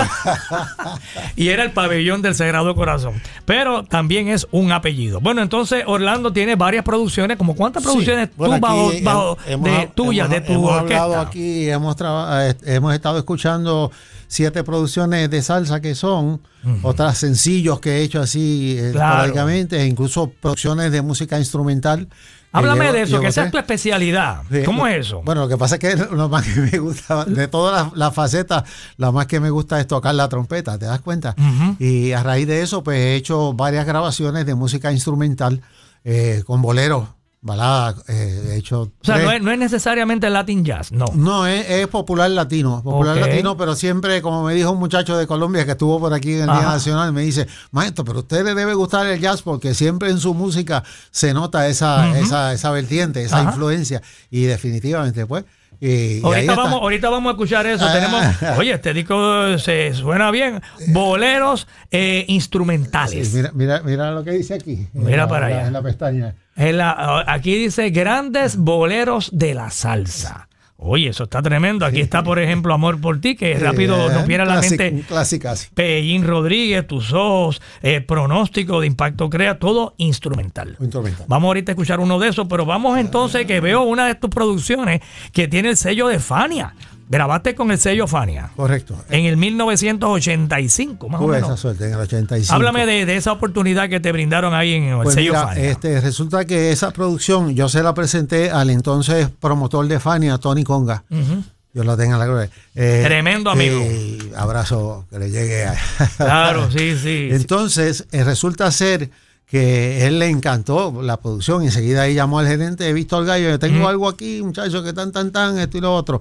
y 1.37 1.49
era 1.49 1.63
el 1.63 1.73
pabellón 1.73 2.23
del 2.23 2.35
Sagrado 2.35 2.75
Corazón. 2.75 3.21
Pero 3.45 3.85
también 3.85 4.29
es 4.29 4.47
un 4.51 4.73
apellido. 4.73 5.21
Bueno, 5.21 5.43
entonces 5.43 5.85
Orlando 5.87 6.33
tiene 6.33 6.57
varias 6.57 6.85
producciones. 6.85 7.37
¿Como 7.37 7.55
cuántas 7.55 7.83
producciones 7.83 8.29
Sí. 8.29 8.35
Bueno, 8.39 8.55
tú 8.55 8.61
bajo, 8.63 8.93
bajo 9.03 9.39
hemos- 9.47 9.65
de 9.69 9.91
tuyas, 9.95 10.31
de 10.31 10.41
tu 10.41 10.53
hemos 10.55 10.71
orquesta? 10.73 11.03
hablado 11.03 11.21
aquí, 11.23 11.69
hemos, 11.69 11.95
eh, 12.01 12.55
hemos 12.65 12.95
estado 12.95 13.19
escuchando 13.19 13.93
siete 14.27 14.65
producciones 14.65 15.29
de 15.29 15.43
salsa 15.43 15.83
que 15.83 15.95
son, 15.95 16.41
otras 16.83 17.19
sencillos 17.19 17.79
que 17.81 17.99
he 17.99 18.03
hecho 18.05 18.23
así 18.23 18.77
eh, 18.79 18.91
Claro. 18.93 19.35
e 19.51 19.85
incluso 19.85 20.33
producciones 20.41 20.91
de 20.93 21.03
música 21.03 21.39
instrumental. 21.39 22.09
Háblame 22.53 22.85
llevo- 22.85 22.93
de 22.93 23.03
eso, 23.03 23.21
que 23.21 23.27
esa 23.29 23.45
es 23.45 23.51
tu 23.51 23.59
especialidad. 23.59 24.43
Sí, 24.51 24.63
¿Cómo 24.65 24.87
es 24.87 25.07
eso? 25.07 25.23
Bueno, 25.25 25.43
lo 25.43 25.49
que 25.49 25.57
pasa 25.57 25.77
es 25.77 25.81
que 25.81 25.97
lo 26.15 26.29
más 26.29 26.47
que 26.47 26.61
me 26.61 26.79
gusta, 26.79 27.25
de 27.25 27.49
todas 27.49 27.85
las, 27.87 27.97
las 27.97 28.15
facetas, 28.15 28.65
la 28.99 29.11
más 29.11 29.27
que 29.27 29.41
me 29.41 29.51
gusta 29.51 29.81
es 29.81 29.87
tocar 29.87 30.15
la 30.15 30.29
trompeta, 30.29 30.79
¿te 30.79 30.87
das 30.87 31.01
cuenta? 31.01 31.35
Y 31.79 32.13
a 32.13 32.23
raíz 32.23 32.47
de 32.47 32.63
eso, 32.63 32.83
pues 32.85 32.99
he 32.99 33.15
hecho 33.17 33.53
varias 33.55 33.87
grabaciones 33.87 34.45
de 34.47 34.55
música 34.55 34.93
instrumental 34.93 35.61
eh, 36.05 36.43
con 36.47 36.61
boleros, 36.63 37.09
baladas, 37.45 37.97
eh, 38.09 38.51
he 38.53 38.57
hecho... 38.57 38.83
o 38.83 38.93
sea, 39.03 39.19
no 39.19 39.33
es, 39.33 39.43
no 39.43 39.51
es 39.51 39.59
necesariamente 39.59 40.31
Latin 40.31 40.65
Jazz, 40.65 40.93
no. 40.93 41.07
No, 41.15 41.45
es, 41.47 41.69
es 41.69 41.89
popular 41.89 42.31
latino, 42.31 42.81
popular 42.85 43.17
latino, 43.17 43.57
pero 43.57 43.75
siempre, 43.75 44.23
como 44.23 44.45
me 44.45 44.55
dijo 44.55 44.71
un 44.71 44.79
muchacho 44.79 45.17
de 45.19 45.27
Colombia 45.27 45.65
que 45.65 45.73
estuvo 45.73 45.99
por 45.99 46.15
aquí 46.15 46.35
en 46.35 46.41
el 46.43 46.47
Día. 46.47 46.63
Nacional, 46.63 47.13
me 47.13 47.23
dice, 47.23 47.49
maestro, 47.73 48.05
pero 48.05 48.19
a 48.19 48.23
usted 48.23 48.45
le 48.45 48.55
debe 48.55 48.75
gustar 48.75 49.07
el 49.09 49.21
jazz 49.21 49.43
porque 49.43 49.75
siempre 49.75 50.09
en 50.11 50.19
su 50.19 50.35
música 50.35 50.85
se 51.11 51.35
nota 51.35 51.67
esa, 51.67 52.17
esa, 52.19 52.53
esa 52.53 52.71
vertiente, 52.71 53.23
esa 53.25 53.41
Ajá. 53.41 53.51
influencia. 53.51 54.01
Y 54.31 54.45
definitivamente, 54.45 55.27
pues. 55.27 55.45
y- 55.81 55.87
y 55.87 55.89
ahí 55.89 56.23
Ahorita 56.23 56.55
vamos, 56.55 56.81
ahorita 56.81 57.11
vamos 57.11 57.31
a 57.31 57.33
escuchar 57.33 57.67
eso. 57.67 57.85
Ah. 57.89 57.93
Tenemos, 57.93 58.59
oye, 58.59 58.73
este 58.73 58.95
disco 58.95 59.59
se 59.59 59.93
suena 59.95 60.31
bien. 60.31 60.63
Boleros 60.91 61.67
eh, 61.91 62.25
Sí, 62.29 62.35
instrumentales. 62.35 63.35
mira, 63.35 63.51
mira, 63.53 63.83
mira 63.85 64.11
lo 64.13 64.23
que 64.23 64.31
dice 64.31 64.55
aquí. 64.55 64.87
Mira 64.93 65.25
la- 65.25 65.29
para 65.29 65.47
allá. 65.47 65.67
En 65.67 65.73
la 65.73 65.83
pestaña. 65.83 66.37
En 66.57 66.77
la- 66.79 67.25
aquí 67.27 67.57
dice 67.57 67.91
grandes 67.91 68.57
boleros 68.57 69.31
de 69.33 69.55
la 69.55 69.71
salsa. 69.71 70.49
Oye, 70.85 71.11
eso 71.11 71.25
está 71.25 71.41
tremendo. 71.41 71.87
Aquí 71.87 72.01
está, 72.01 72.25
por 72.25 72.41
ejemplo, 72.41 72.75
Amor 72.75 73.01
por 73.01 73.21
ti, 73.21 73.37
que 73.37 73.55
rápido 73.57 74.11
Eh, 74.11 74.15
nos 74.15 74.27
viene 74.27 74.43
a 74.43 74.47
la 74.47 74.61
mente. 74.61 74.91
Un 74.93 75.03
clásicazo. 75.03 75.69
Pellín 75.75 76.27
Rodríguez, 76.27 76.85
Tus 76.89 77.13
Ojos, 77.13 77.63
eh, 77.83 78.01
Pronóstico 78.01 78.81
de 78.81 78.89
Impacto 78.89 79.31
Crea, 79.31 79.61
todo 79.61 79.95
instrumental. 79.99 80.77
Instrumental. 80.81 81.25
Vamos 81.29 81.47
ahorita 81.49 81.71
a 81.71 81.75
escuchar 81.75 82.01
uno 82.01 82.19
de 82.19 82.29
esos, 82.31 82.49
pero 82.49 82.67
vamos 82.67 82.99
entonces 82.99 83.47
que 83.47 83.61
veo 83.61 83.83
una 83.83 84.09
de 84.09 84.17
tus 84.17 84.29
producciones 84.31 85.01
que 85.33 85.47
tiene 85.47 85.69
el 85.69 85.77
sello 85.77 86.09
de 86.09 86.19
Fania. 86.19 86.75
Grabaste 87.09 87.55
con 87.55 87.71
el 87.71 87.79
sello 87.79 88.07
Fania 88.07 88.51
Correcto. 88.57 88.97
en 89.11 89.27
el 89.27 89.37
1985, 89.37 91.09
más 91.09 91.21
o 91.21 91.25
Tuve 91.25 91.37
esa 91.39 91.47
menos. 91.47 91.61
suerte 91.61 91.87
en 91.87 91.93
el 91.95 92.01
85. 92.01 92.55
Háblame 92.55 92.87
de, 92.87 93.07
de 93.07 93.17
esa 93.17 93.33
oportunidad 93.33 93.89
que 93.89 94.01
te 94.01 94.13
brindaron 94.13 94.55
ahí 94.55 94.73
en 94.75 94.85
el 94.85 95.03
Pues 95.03 95.15
sello 95.15 95.33
mira, 95.33 95.47
Fania. 95.49 95.71
este, 95.71 96.01
resulta 96.01 96.45
que 96.45 96.73
esa 96.73 96.91
producción 96.91 97.55
yo 97.55 97.69
se 97.69 97.83
la 97.83 97.93
presenté 97.95 98.51
al 98.51 98.71
entonces 98.71 99.29
promotor 99.41 99.87
de 99.89 100.01
Fania, 100.01 100.39
Tony 100.39 100.65
Conga. 100.65 101.05
Ujú. 101.11 101.45
Yo 101.75 101.85
lo 101.85 101.97
tengo 101.97 102.13
en 102.15 102.19
la 102.19 102.27
gloria. 102.27 102.51
Eh, 102.75 103.01
Tremendo 103.05 103.51
amigo. 103.51 103.79
eh, 103.83 104.19
abrazo 104.37 105.07
que 105.11 105.19
le 105.19 105.31
llegue 105.31 105.65
a... 105.65 105.75
Claro, 106.19 106.71
sí, 106.71 106.97
sí. 107.03 107.29
Entonces, 107.31 108.07
eh, 108.13 108.25
resulta 108.25 108.71
ser 108.71 109.09
que 109.47 110.07
él 110.07 110.19
le 110.19 110.29
encantó 110.29 111.01
la 111.03 111.17
producción. 111.19 111.63
Enseguida 111.63 112.03
ahí 112.03 112.13
llamó 112.15 112.39
al 112.41 112.47
gerente 112.47 112.85
de 112.85 112.93
Víctor 112.93 113.25
Gallo. 113.25 113.49
Yo 113.49 113.59
tengo 113.59 113.89
algo 113.89 114.07
aquí, 114.09 114.43
muchachos, 114.43 114.83
que 114.83 114.93
tan, 114.93 115.13
tan, 115.13 115.33
tan, 115.33 115.59
esto 115.59 115.79
y 115.79 115.81
lo 115.81 115.95
otro. 115.95 116.21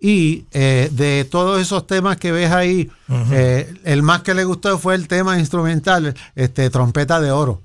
Y 0.00 0.44
eh, 0.52 0.88
de 0.92 1.26
todos 1.30 1.60
esos 1.60 1.86
temas 1.86 2.16
que 2.16 2.32
ves 2.32 2.50
ahí, 2.50 2.90
eh, 3.32 3.72
el 3.84 4.02
más 4.02 4.22
que 4.22 4.32
le 4.34 4.44
gustó 4.44 4.78
fue 4.78 4.94
el 4.94 5.06
tema 5.08 5.38
instrumental, 5.38 6.14
este, 6.34 6.70
Trompeta 6.70 7.20
de 7.20 7.30
Oro. 7.30 7.60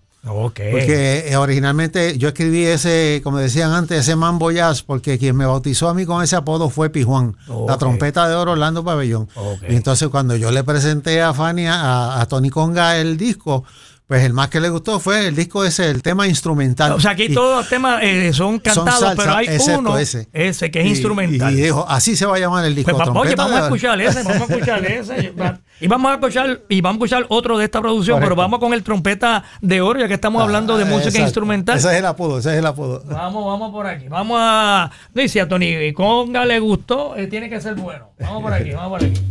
Porque 0.72 1.26
eh, 1.30 1.38
originalmente 1.38 2.18
yo 2.18 2.30
escribí 2.30 2.66
ese, 2.66 3.22
como 3.24 3.38
decían 3.38 3.72
antes, 3.72 4.00
ese 4.02 4.16
Mambo 4.16 4.50
Jazz, 4.52 4.82
porque 4.82 5.20
quien 5.20 5.36
me 5.36 5.46
bautizó 5.46 5.88
a 5.88 5.94
mí 5.94 6.06
con 6.06 6.24
ese 6.24 6.36
apodo 6.36 6.70
fue 6.72 6.90
Pijuán, 6.90 7.38
Ok. 7.48 7.70
la 7.70 7.78
trompeta 7.78 8.28
de 8.28 8.34
oro 8.36 8.54
Orlando 8.54 8.84
Pabellón. 8.84 9.30
Y 9.70 9.76
entonces 9.76 10.10
cuando 10.10 10.36
yo 10.36 10.50
le 10.52 10.64
presenté 10.64 11.22
a 11.22 11.32
Fania, 11.34 11.76
a, 11.80 12.22
a 12.22 12.26
Tony 12.26 12.50
Conga 12.50 12.98
el 12.98 13.18
disco, 13.18 13.64
pues 14.08 14.24
el 14.24 14.34
más 14.34 14.50
que 14.50 14.60
le 14.60 14.70
gustó 14.70 15.00
fue 15.00 15.28
el 15.28 15.36
disco 15.36 15.66
ese, 15.66 15.90
el 15.90 16.02
tema 16.04 16.28
instrumental. 16.28 16.92
o 16.92 17.00
sea, 17.00 17.12
aquí 17.12 17.24
Y- 17.24 17.34
todos 17.34 17.58
los 17.58 17.70
temas 17.70 18.02
eh, 18.04 18.32
son 18.34 18.60
cantados, 18.60 19.00
salsa, 19.00 19.16
pero 19.16 19.34
hay 19.36 19.48
uno, 19.78 19.98
ese. 19.98 20.28
ese, 20.32 20.70
que 20.70 20.82
es 20.82 20.86
y- 20.86 20.90
instrumental. 20.90 21.54
Y, 21.54 21.62
dijo, 21.62 21.86
así 21.90 22.16
se 22.16 22.26
va 22.26 22.36
a 22.36 22.40
llamar 22.40 22.66
el 22.66 22.76
disco. 22.76 22.96
Pues, 22.96 23.10
oye, 23.10 23.36
vamos 23.36 23.60
a 23.60 23.64
escuchar 23.64 24.00
ese, 24.02 24.24
vamos 24.24 24.50
a 24.50 24.54
escuchar 24.54 24.86
ese. 24.86 25.34
Y 25.82 25.88
vamos 25.88 26.10
a 26.10 26.14
escuchar, 26.16 26.62
y 26.70 26.80
vamos 26.80 26.96
a 27.02 27.06
escuchar 27.06 27.26
otro 27.28 27.58
de 27.58 27.66
esta 27.66 27.82
producción, 27.82 28.16
Correcto. 28.16 28.30
pero 28.30 28.42
vamos 28.42 28.60
con 28.60 28.74
el 28.74 28.82
trompeta 28.82 29.44
de 29.60 29.82
oro, 29.82 30.00
ya 30.00 30.08
que 30.08 30.14
estamos 30.14 30.42
hablando 30.42 30.78
de 30.78 30.84
Ah, 30.84 30.88
música 30.88 31.08
exacto. 31.10 31.26
instrumental. 31.28 31.78
Ese 31.78 31.92
es 31.92 31.96
el 32.00 32.06
apodo, 32.06 32.40
ese 32.40 32.54
es 32.54 32.60
el 32.60 32.66
apodo. 32.66 33.04
Vamos, 33.06 33.46
vamos 33.46 33.72
por 33.74 33.86
aquí. 33.86 34.08
Vamos 34.08 34.38
a. 34.42 34.90
Dice 35.14 35.42
a 35.42 35.50
Tony 35.50 35.92
Conga 35.92 36.46
le 36.46 36.60
gustó, 36.60 37.18
eh, 37.18 37.28
tiene 37.28 37.50
que 37.50 37.60
ser 37.60 37.76
bueno. 37.76 38.12
Vamos 38.20 38.42
por 38.42 38.54
aquí, 38.54 38.72
vamos 38.72 39.00
por 39.00 39.04
aquí. 39.10 39.22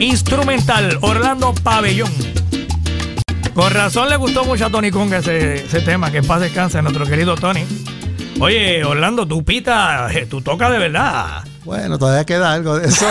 Instrumental, 0.00 0.98
Orlando 1.02 1.54
Pabellón. 1.62 2.10
Con 3.54 3.72
razón 3.72 4.08
le 4.08 4.16
gustó 4.16 4.44
mucho 4.44 4.66
a 4.66 4.70
Tony 4.70 4.90
ese, 5.18 5.64
ese 5.64 5.80
tema, 5.80 6.10
que 6.10 6.18
en 6.18 6.26
paz 6.26 6.40
descanse 6.40 6.82
nuestro 6.82 7.06
querido 7.06 7.36
Tony. 7.36 7.64
Oye, 8.40 8.84
Orlando, 8.84 9.26
tú 9.26 9.44
pita, 9.44 10.12
eh, 10.12 10.26
tú 10.26 10.40
tocas 10.40 10.72
de 10.72 10.78
verdad. 10.78 11.44
Bueno, 11.64 11.98
todavía 11.98 12.24
queda 12.24 12.52
algo 12.52 12.78
de 12.78 12.88
eso. 12.88 13.06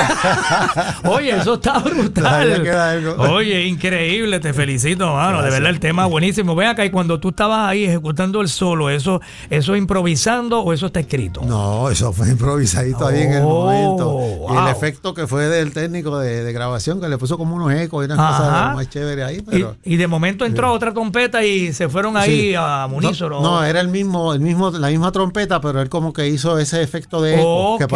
Oye, 1.05 1.31
eso 1.37 1.55
está 1.55 1.79
brutal. 1.79 2.11
Todavía 2.23 2.63
queda 2.63 2.91
algo. 2.91 3.15
Oye, 3.33 3.65
increíble, 3.65 4.39
te 4.39 4.53
felicito, 4.53 5.11
mano. 5.13 5.41
De 5.41 5.49
verdad, 5.49 5.69
el 5.69 5.79
tema 5.79 6.05
buenísimo. 6.05 6.55
Ven 6.55 6.67
acá, 6.69 6.85
y 6.85 6.89
cuando 6.91 7.19
tú 7.19 7.29
estabas 7.29 7.69
ahí 7.69 7.85
ejecutando 7.85 8.41
el 8.41 8.49
solo, 8.49 8.89
¿eso, 8.89 9.21
eso 9.49 9.75
improvisando 9.75 10.61
o 10.61 10.71
eso 10.73 10.87
está 10.87 10.99
escrito? 10.99 11.41
No, 11.45 11.89
eso 11.89 12.13
fue 12.13 12.29
improvisadito 12.29 13.07
ahí 13.07 13.21
en 13.23 13.33
el 13.33 13.41
Oh, 13.43 13.65
momento. 13.65 14.19
Y 14.53 14.57
el 14.57 14.67
efecto 14.67 15.13
que 15.13 15.27
fue 15.27 15.45
del 15.47 15.73
técnico 15.73 16.19
de, 16.19 16.43
de 16.43 16.53
grabación, 16.53 17.01
que 17.01 17.09
le 17.09 17.17
puso 17.17 17.37
como 17.37 17.55
unos 17.55 17.73
ecos 17.73 18.03
y 18.03 18.05
unas 18.05 18.19
Ajá. 18.19 18.37
cosas 18.37 18.75
más 18.75 18.89
chévere 18.89 19.23
ahí. 19.23 19.37
Y, 19.37 19.41
Pero, 19.41 19.75
y 19.83 19.95
de 19.97 20.07
momento 20.07 20.45
entró 20.45 20.71
otra 20.71 20.93
trompeta 20.93 21.43
y 21.43 21.73
se 21.73 21.89
fueron 21.89 22.15
ahí 22.17 22.33
Sí. 22.49 22.55
a 22.55 22.87
no, 22.89 22.97
unísono. 22.97 23.41
no, 23.41 23.63
era 23.63 23.79
el 23.81 23.87
mismo, 23.89 24.33
el 24.33 24.39
mismo, 24.41 24.71
la 24.71 24.87
misma 24.89 25.11
trompeta, 25.11 25.59
pero 25.61 25.81
él 25.81 25.89
como 25.89 26.13
que 26.13 26.27
hizo 26.27 26.57
ese 26.57 26.81
efecto 26.81 27.21
de 27.21 27.35
eco, 27.35 27.77
que 27.77 27.83
Ok. 27.85 27.89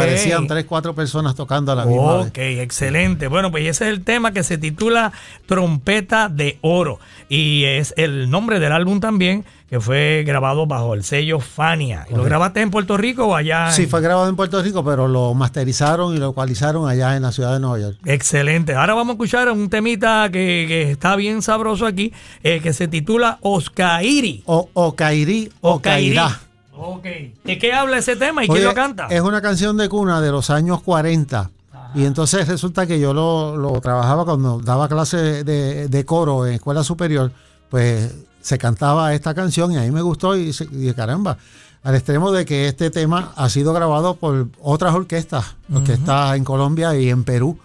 Tres, 0.48 0.66
cuatro 0.66 0.96
personas 0.96 1.36
tocando 1.36 1.72
a 1.72 1.76
la 1.76 1.86
misma 1.86 2.18
vez. 2.18 2.28
Ok, 2.28 2.38
excelente. 2.38 3.28
Bueno, 3.28 3.52
pues 3.52 3.64
ese 3.68 3.86
es 3.86 3.92
el 3.94 4.04
tema 4.04 4.32
que 4.32 4.44
se 4.44 4.58
titula 4.58 5.12
Trompeta 5.46 6.30
de 6.30 6.58
Oro. 6.62 7.00
Y 7.30 7.64
es 7.66 7.94
el 7.98 8.30
nombre 8.30 8.60
del 8.60 8.72
álbum 8.72 9.00
también, 9.00 9.44
que 9.70 9.80
fue 9.82 10.24
grabado 10.26 10.66
bajo 10.66 10.94
el 10.94 11.04
sello 11.04 11.40
Fania. 11.40 12.06
¿Y 12.10 12.14
¿Lo 12.16 12.24
grabaste 12.24 12.62
en 12.62 12.72
Puerto 12.72 12.96
Rico 12.96 13.26
o 13.28 13.36
allá? 13.36 13.72
Sí, 13.72 13.84
en- 13.84 13.90
fue 13.90 14.02
grabado 14.02 14.30
en 14.30 14.36
Puerto 14.36 14.62
Rico, 14.62 14.84
pero 14.86 15.08
lo 15.08 15.34
masterizaron 15.34 16.16
y 16.16 16.20
lo 16.20 16.30
ecualizaron 16.30 16.88
allá 16.88 17.16
en 17.18 17.24
la 17.24 17.32
ciudad 17.32 17.54
de 17.54 17.60
Nueva 17.60 17.80
York. 17.80 17.98
Excelente. 18.06 18.76
Ahora 18.76 18.94
vamos 18.94 19.12
a 19.12 19.14
escuchar 19.16 19.52
un 19.52 19.70
temita 19.70 20.30
que, 20.32 20.66
que 20.68 20.92
está 20.92 21.16
bien 21.16 21.42
sabroso 21.42 21.86
aquí, 21.86 22.14
eh, 22.44 22.60
que 22.62 22.72
se 22.74 22.88
titula 22.88 23.40
Oscairi. 23.42 24.44
O, 24.46 24.70
o 24.74 24.96
Cairí 24.96 25.50
o 25.62 25.74
Oscairi. 25.76 26.16
Cairá. 26.16 26.40
Ok. 26.78 27.04
¿De 27.44 27.58
qué 27.60 27.74
habla 27.74 27.98
ese 27.98 28.16
tema 28.16 28.44
y 28.46 28.48
quién 28.48 28.64
lo 28.64 28.74
canta? 28.74 29.08
Es 29.08 29.22
una 29.22 29.42
canción 29.42 29.78
de 29.78 29.90
cuna 29.90 30.22
de 30.22 30.32
los 30.32 30.50
años 30.50 30.82
40. 30.82 31.50
Y 31.96 32.06
entonces 32.06 32.48
resulta 32.48 32.86
que 32.86 33.00
yo 33.00 33.14
lo, 33.14 33.56
lo 33.58 33.80
trabajaba 33.82 34.26
cuando 34.26 34.60
daba 34.60 34.88
clase 34.88 35.44
de, 35.44 35.88
de 35.88 36.06
coro 36.06 36.46
en 36.46 36.54
escuela 36.54 36.84
superior, 36.84 37.32
pues 37.70 38.14
se 38.42 38.58
cantaba 38.58 39.14
esta 39.14 39.34
canción 39.34 39.72
y 39.72 39.78
a 39.78 39.82
mí 39.82 39.92
me 39.92 40.02
gustó 40.02 40.38
y, 40.38 40.54
caramba, 40.96 41.38
al 41.84 41.96
extremo 41.96 42.32
de 42.32 42.46
que 42.46 42.68
este 42.68 42.90
tema 42.90 43.34
ha 43.36 43.50
sido 43.50 43.74
grabado 43.74 44.16
por 44.16 44.48
otras 44.62 44.94
orquestas, 44.94 45.56
orquestas 45.74 46.36
en 46.38 46.44
Colombia 46.44 46.96
y 46.98 47.10
en 47.10 47.24
Perú, 47.24 47.58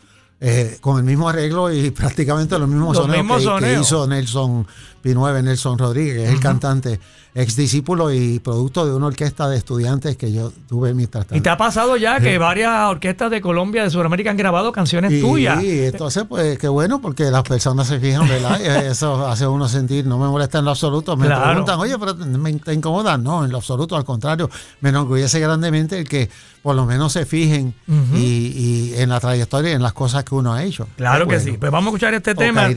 eh, 0.45 0.77
con 0.81 0.99
el 0.99 1.05
mismo 1.05 1.29
arreglo 1.29 1.73
y 1.73 1.91
prácticamente 1.93 2.59
los 2.59 2.69
mismos 2.69 2.97
Los 2.97 3.07
soneos 3.07 3.25
mismos 3.25 3.61
que, 3.61 3.79
hizo 3.81 4.07
Nelson 4.09 4.67
Pinueve, 5.01 5.43
Nelson 5.43 5.79
Rodríguez, 5.79 6.29
es 6.29 6.35
el 6.35 6.41
cantante, 6.41 6.99
ex 7.35 7.57
discípulo 7.57 8.13
y 8.13 8.39
producto 8.41 8.85
de 8.87 8.93
una 8.95 9.07
orquesta 9.07 9.49
de 9.49 9.57
estudiantes 9.57 10.17
que 10.17 10.33
yo 10.33 10.53
tuve 10.69 10.95
mientras 10.95 11.25
tanto. 11.27 11.37
Y 11.37 11.41
te 11.41 11.49
ha 11.51 11.57
pasado 11.57 11.97
ya 11.97 12.21
que 12.21 12.39
varias 12.39 12.89
orquestas 12.89 13.31
de 13.31 13.41
Colombia, 13.41 13.83
de 13.85 13.91
Sudamérica 13.91 14.31
han 14.31 14.37
grabado 14.37 14.71
canciones 14.71 15.13
Y, 15.13 15.21
tuyas. 15.21 15.63
y 15.63 15.87
entonces, 15.87 16.25
pues 16.29 16.57
qué 16.59 16.69
bueno, 16.69 17.01
porque 17.01 17.25
las 17.33 17.43
personas 17.43 17.89
se 17.89 17.99
fijan, 17.99 18.29
¿verdad? 18.29 18.61
Y 18.61 18.67
eso 18.91 19.27
hace 19.27 19.47
uno 19.47 19.69
sentir, 19.69 20.07
no 20.07 20.19
me 20.19 20.27
molesta 20.29 20.59
en 20.61 20.65
lo 20.67 20.71
absoluto. 20.73 21.17
Me 21.17 21.27
Claro. 21.27 21.47
preguntan, 21.51 21.81
oye, 21.81 21.99
pero 21.99 22.15
me 22.15 22.53
te 22.55 22.73
incomoda. 22.75 23.17
No, 23.19 23.45
en 23.45 23.51
lo 23.51 23.59
absoluto, 23.59 23.97
al 23.97 24.05
contrario, 24.05 24.49
me 24.81 24.91
enorgullece 24.91 25.41
grandemente 25.41 25.99
el 25.99 26.09
que 26.09 26.29
por 26.63 26.77
lo 26.77 26.87
menos 26.87 27.13
se 27.13 27.27
fijen 27.27 27.75
y, 28.15 28.19
y 28.21 28.95
en 28.99 29.09
la 29.09 29.19
trayectoria 29.19 29.73
y 29.73 29.75
en 29.75 29.83
las 29.83 29.93
cosas 29.95 30.23
que 30.23 30.32
uno 30.37 30.53
ha 30.53 30.63
hecho. 30.65 30.89
Claro 30.97 31.27
que 31.27 31.41
sí. 31.41 31.53
Pues 31.53 31.71
vamos 31.71 31.87
a 31.87 31.91
escuchar 31.91 32.15
este 32.15 32.35
tema. 32.35 32.69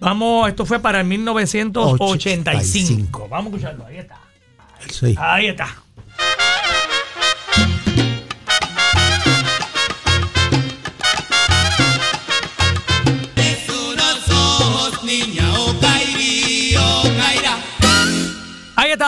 Vamos, 0.00 0.48
esto 0.48 0.66
fue 0.66 0.80
para 0.80 1.00
el 1.00 1.06
1985. 1.06 2.04
85. 2.04 3.28
Vamos 3.28 3.52
a 3.52 3.56
escucharlo. 3.56 3.86
Ahí 3.86 3.98
está. 3.98 4.18
Sí. 4.90 5.14
Ahí 5.18 5.46
está. 5.46 5.64
Ahí 5.64 5.76
está 5.76 5.81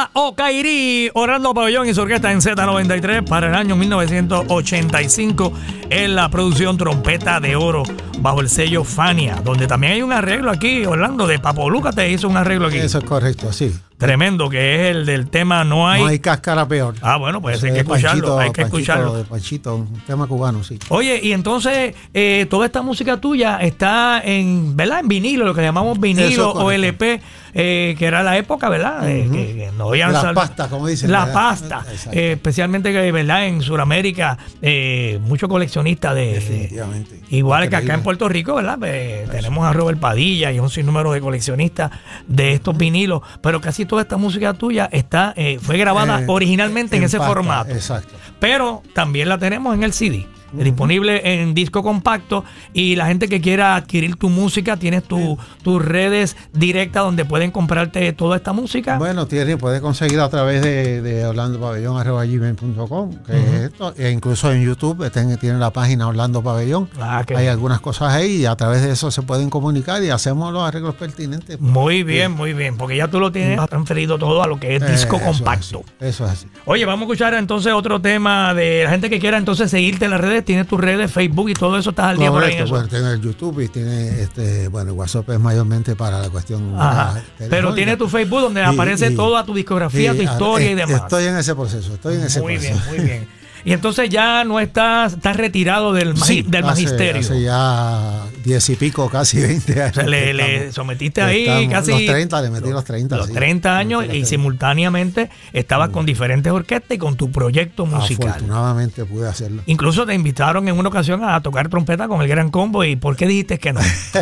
trompeta 0.05 0.11
Okairi, 0.13 1.11
Orlando 1.15 1.55
Pabellón 1.55 1.89
y 1.89 1.95
su 1.95 2.01
orquesta 2.03 2.33
en 2.33 2.41
Z93 2.41 3.27
para 3.27 3.49
el 3.49 3.55
año 3.55 3.77
1985 3.77 5.53
en 5.91 6.15
la 6.15 6.29
producción 6.29 6.77
Trompeta 6.77 7.41
de 7.41 7.57
Oro 7.57 7.83
bajo 8.19 8.41
el 8.41 8.49
sello 8.49 8.85
Fania, 8.85 9.41
donde 9.45 9.67
también 9.67 9.95
hay 9.95 10.03
un 10.03 10.13
arreglo 10.13 10.51
aquí, 10.51 10.85
Orlando, 10.85 11.27
de 11.27 11.39
Papo 11.39 11.71
te 11.95 12.11
hizo 12.11 12.29
un 12.29 12.37
arreglo 12.37 12.69
aquí. 12.69 12.79
Eso 12.79 12.99
es 12.99 13.05
correcto, 13.05 13.53
sí. 13.53 13.73
Tremendo, 14.05 14.49
que 14.49 14.75
es 14.91 14.97
el 14.97 15.07
del 15.07 15.29
tema 15.29 15.65
No 15.65 15.89
hay... 15.89 16.01
No 16.03 16.07
hay 16.09 16.19
cáscara 16.19 16.67
peor. 16.69 16.95
Ah, 17.03 17.17
bueno, 17.17 17.41
pues 17.41 17.63
hay 17.65 17.73
que 17.73 17.81
escucharlo, 17.81 18.37
Panchito- 18.37 18.41
hay 18.41 18.51
que 18.53 18.63
Panchito- 18.63 18.67
escucharlo. 18.67 19.15
de 19.17 19.25
Panchito, 19.25 19.77
un 19.77 20.01
tema 20.07 20.27
cubano, 20.27 20.63
sí. 20.63 20.79
Oye, 20.89 21.21
y 21.23 21.33
entonces 21.33 21.95
eh, 22.13 22.47
toda 22.51 22.67
esta 22.67 22.83
música 22.83 23.17
tuya 23.21 23.59
está 23.61 24.21
en, 24.25 24.77
¿verdad? 24.77 25.01
En 25.01 25.09
vinilo, 25.09 25.45
lo 25.45 25.55
que 25.55 25.63
llamamos 25.63 25.99
vinilo 25.99 26.29
es 26.29 26.39
o. 26.39 26.71
LP, 26.73 27.21
eh, 27.57 27.95
que 27.99 28.05
era 28.07 28.23
la 28.23 28.37
época, 28.37 28.69
¿verdad? 28.69 29.03
Que, 29.07 29.23
que 29.31 29.71
no 29.79 29.89
habían 29.89 30.13
La 30.13 30.35
pasta, 30.35 30.69
como 30.69 30.87
dicen, 30.89 31.11
La 31.13 31.21
¿verdad? 31.27 31.35
pasta. 31.35 31.85
Eh, 32.13 32.33
especialmente, 32.33 32.93
que, 32.93 33.13
¿verdad? 33.13 33.47
En 33.47 33.63
Sudamérica, 33.63 34.37
eh, 34.61 35.19
muchos 35.23 35.49
coleccionistas 35.49 36.15
de... 36.15 36.83
igual 37.31 37.69
que 37.69 37.77
acá 37.77 37.95
en 37.95 38.03
Puerto 38.03 38.29
Rico, 38.29 38.55
¿verdad? 38.57 38.77
Pues, 38.79 39.31
tenemos 39.31 39.65
a 39.67 39.73
Robert 39.73 39.99
Padilla 40.01 40.51
y 40.53 40.59
un 40.59 40.69
sinnúmero 40.71 41.13
de 41.13 41.21
coleccionistas 41.21 41.91
de 42.27 42.53
estos 42.55 42.77
vinilos, 42.77 43.23
pero 43.41 43.61
casi 43.61 43.85
toda 43.95 44.03
esta 44.03 44.17
música 44.17 44.53
tuya 44.55 44.89
está 44.91 45.33
eh, 45.37 45.61
fue 45.63 45.79
grabada 45.79 46.21
Eh, 46.21 46.25
originalmente 46.27 46.97
en, 46.97 47.05
ese 47.05 47.19
pasta, 47.19 47.33
formato 47.33 47.71
Exacto. 47.71 48.13
pero 48.41 48.83
también 48.93 49.29
la 49.29 49.39
tenemos 49.39 49.73
en 49.73 49.85
el 49.85 49.93
CD. 49.93 50.27
Disponible 50.63 51.43
en 51.43 51.55
disco 51.55 51.83
compacto 51.83 52.45
y 52.73 52.97
la 52.97 53.07
gente 53.07 53.29
que 53.29 53.41
quiera 53.41 53.75
adquirir 53.77 54.17
tu 54.17 54.29
música, 54.29 54.77
tienes 54.77 55.03
tu- 55.05 55.37
tus 55.63 55.85
redes 55.85 56.37
directas 56.53 57.03
donde 57.05 57.25
pueden 57.25 57.51
comprarte 57.51 58.13
toda 58.13 58.37
esta 58.37 58.53
música. 58.53 58.99
Bueno, 58.99 59.27
tiene, 59.27 59.57
puede 59.57 59.81
conseguir 59.81 60.21
a 60.21 60.29
través 60.29 60.63
de, 60.63 61.01
de 61.03 61.25
orlandopabellón.com, 61.27 63.11
que 63.27 63.33
es 63.39 63.53
esto, 63.73 63.95
e 63.97 64.11
incluso 64.11 64.53
en 64.53 64.63
YouTube 64.65 65.11
tiene, 65.11 65.37
tiene 65.37 65.59
la 65.59 65.71
página 65.71 66.09
Orlando 66.09 66.43
Pabellón. 66.43 66.89
Ah, 67.01 67.23
que- 67.27 67.37
Hay 67.37 67.47
algunas 67.49 67.81
cosas 67.81 68.13
ahí 68.13 68.43
y 68.43 68.47
a 68.47 68.55
través 68.57 68.83
de 68.83 68.93
eso 68.93 69.11
se 69.11 69.23
pueden 69.23 69.51
comunicar 69.51 70.03
y 70.03 70.11
hacemos 70.11 70.53
los 70.53 70.63
arreglos 70.63 70.95
pertinentes. 70.95 71.61
Muy 71.61 72.03
bien, 72.03 72.33
muy 72.33 72.53
bien, 72.53 72.77
porque 72.77 72.97
ya 72.97 73.09
tú 73.09 73.21
lo 73.21 73.33
tienes 73.33 73.59
transferido 73.69 74.19
todo 74.19 74.43
a 74.43 74.47
lo 74.47 74.59
que 74.61 74.77
es 74.77 74.83
Eh, 74.83 74.93
disco 74.93 75.17
eso 75.17 75.31
es 75.31 75.37
compacto. 75.39 75.83
así, 75.85 75.95
Eso 76.01 76.25
es 76.27 76.31
así. 76.31 76.47
Oye, 76.67 76.85
vamos 76.85 77.03
a 77.03 77.05
escuchar 77.05 77.35
entonces 77.35 77.73
otro 77.73 78.01
tema 78.01 78.55
de 78.55 78.85
la 78.85 78.91
gente 78.91 79.11
que 79.11 79.19
quiera 79.19 79.39
entonces 79.39 79.71
seguirte 79.71 80.05
en 80.05 80.11
las 80.13 80.21
redes, 80.21 80.44
tienes 80.45 80.67
tus 80.69 80.79
redes, 80.81 81.11
Facebook 81.11 81.49
y 81.51 81.55
todo 81.55 81.77
eso, 81.79 81.91
estás 81.91 82.07
al 82.07 82.19
día 82.19 82.31
por 82.31 82.45
ahí 82.45 82.57
bueno, 82.69 82.87
tiene 82.87 83.11
el 83.13 83.21
YouTube 83.21 83.61
y 83.61 83.69
tiene 83.69 84.21
este, 84.23 84.69
bueno, 84.69 84.93
WhatsApp 84.93 85.29
es 85.31 85.41
mayormente 85.41 85.97
para 85.97 86.21
la 86.21 86.31
cuestión. 86.31 86.75
Ajá. 86.79 87.21
Pero 87.51 87.75
tiene 87.75 87.97
tu 87.97 88.09
Facebook 88.09 88.41
donde 88.43 88.61
Y- 88.61 88.65
aparece 88.65 89.11
y- 89.11 89.17
toda 89.17 89.45
tu 89.45 89.55
discografía, 89.55 90.13
y, 90.15 90.17
tu 90.19 90.23
historia 90.23 90.71
y 90.71 90.75
demás. 90.75 91.03
Estoy 91.03 91.25
en 91.25 91.37
ese 91.37 91.55
proceso, 91.55 91.95
estoy 91.95 92.15
en 92.17 92.23
ese 92.25 92.41
Muy 92.41 92.59
bien, 92.59 92.75
proceso. 92.75 92.95
muy 92.97 93.05
bien. 93.05 93.29
Y 93.67 93.73
entonces 93.73 94.11
ya 94.11 94.45
no 94.45 94.61
estás, 94.61 95.15
estás 95.15 95.37
retirado 95.39 95.93
del, 95.95 96.15
magi- 96.15 96.25
Sí, 96.27 96.43
del 96.43 96.65
hace- 96.65 96.83
magisterio. 96.83 97.21
Hace 97.23 97.41
ya 97.43 98.21
diez 98.45 98.69
y 98.71 98.77
pico, 98.77 99.09
casi 99.09 99.41
20 99.41 99.83
años. 99.83 99.91
O 99.97 100.01
sea, 100.01 100.05
le, 100.09 100.35
le 100.35 100.55
estamos- 100.57 100.75
sometiste 100.75 101.23
ahí 101.23 101.43
estamos- 101.47 101.69
casi. 101.71 101.91
Los 101.93 102.05
30, 102.07 102.43
le 102.43 102.51
metí 102.51 102.71
los 102.71 102.85
30. 102.85 103.17
los 103.17 103.27
sí. 103.29 103.33
30 103.33 103.77
años 103.79 104.03
Le 104.03 104.09
metí 104.09 104.19
y 104.19 104.21
los 104.21 104.29
30. 104.29 104.43
simultáneamente 104.43 105.31
estabas 105.53 105.89
con 105.91 106.05
diferentes 106.07 106.53
orquestas 106.53 106.95
y 106.95 106.99
con 106.99 107.17
tu 107.17 107.33
proyecto 107.33 107.87
musical. 107.87 108.29
Afortunadamente 108.29 109.05
pude 109.05 109.29
hacerlo. 109.29 109.63
Incluso 109.67 110.05
te 110.07 110.15
invitaron 110.15 110.69
en 110.69 110.79
una 110.79 110.89
ocasión 110.89 111.25
a 111.25 111.41
tocar 111.43 111.69
trompeta 111.69 112.07
con 112.09 112.21
el 112.23 112.29
Gran 112.29 112.51
Combo. 112.51 112.85
¿Y 112.85 112.97
por 112.97 113.17
qué 113.17 113.27
dijiste 113.27 113.59
que 113.59 113.73
no? 113.73 113.81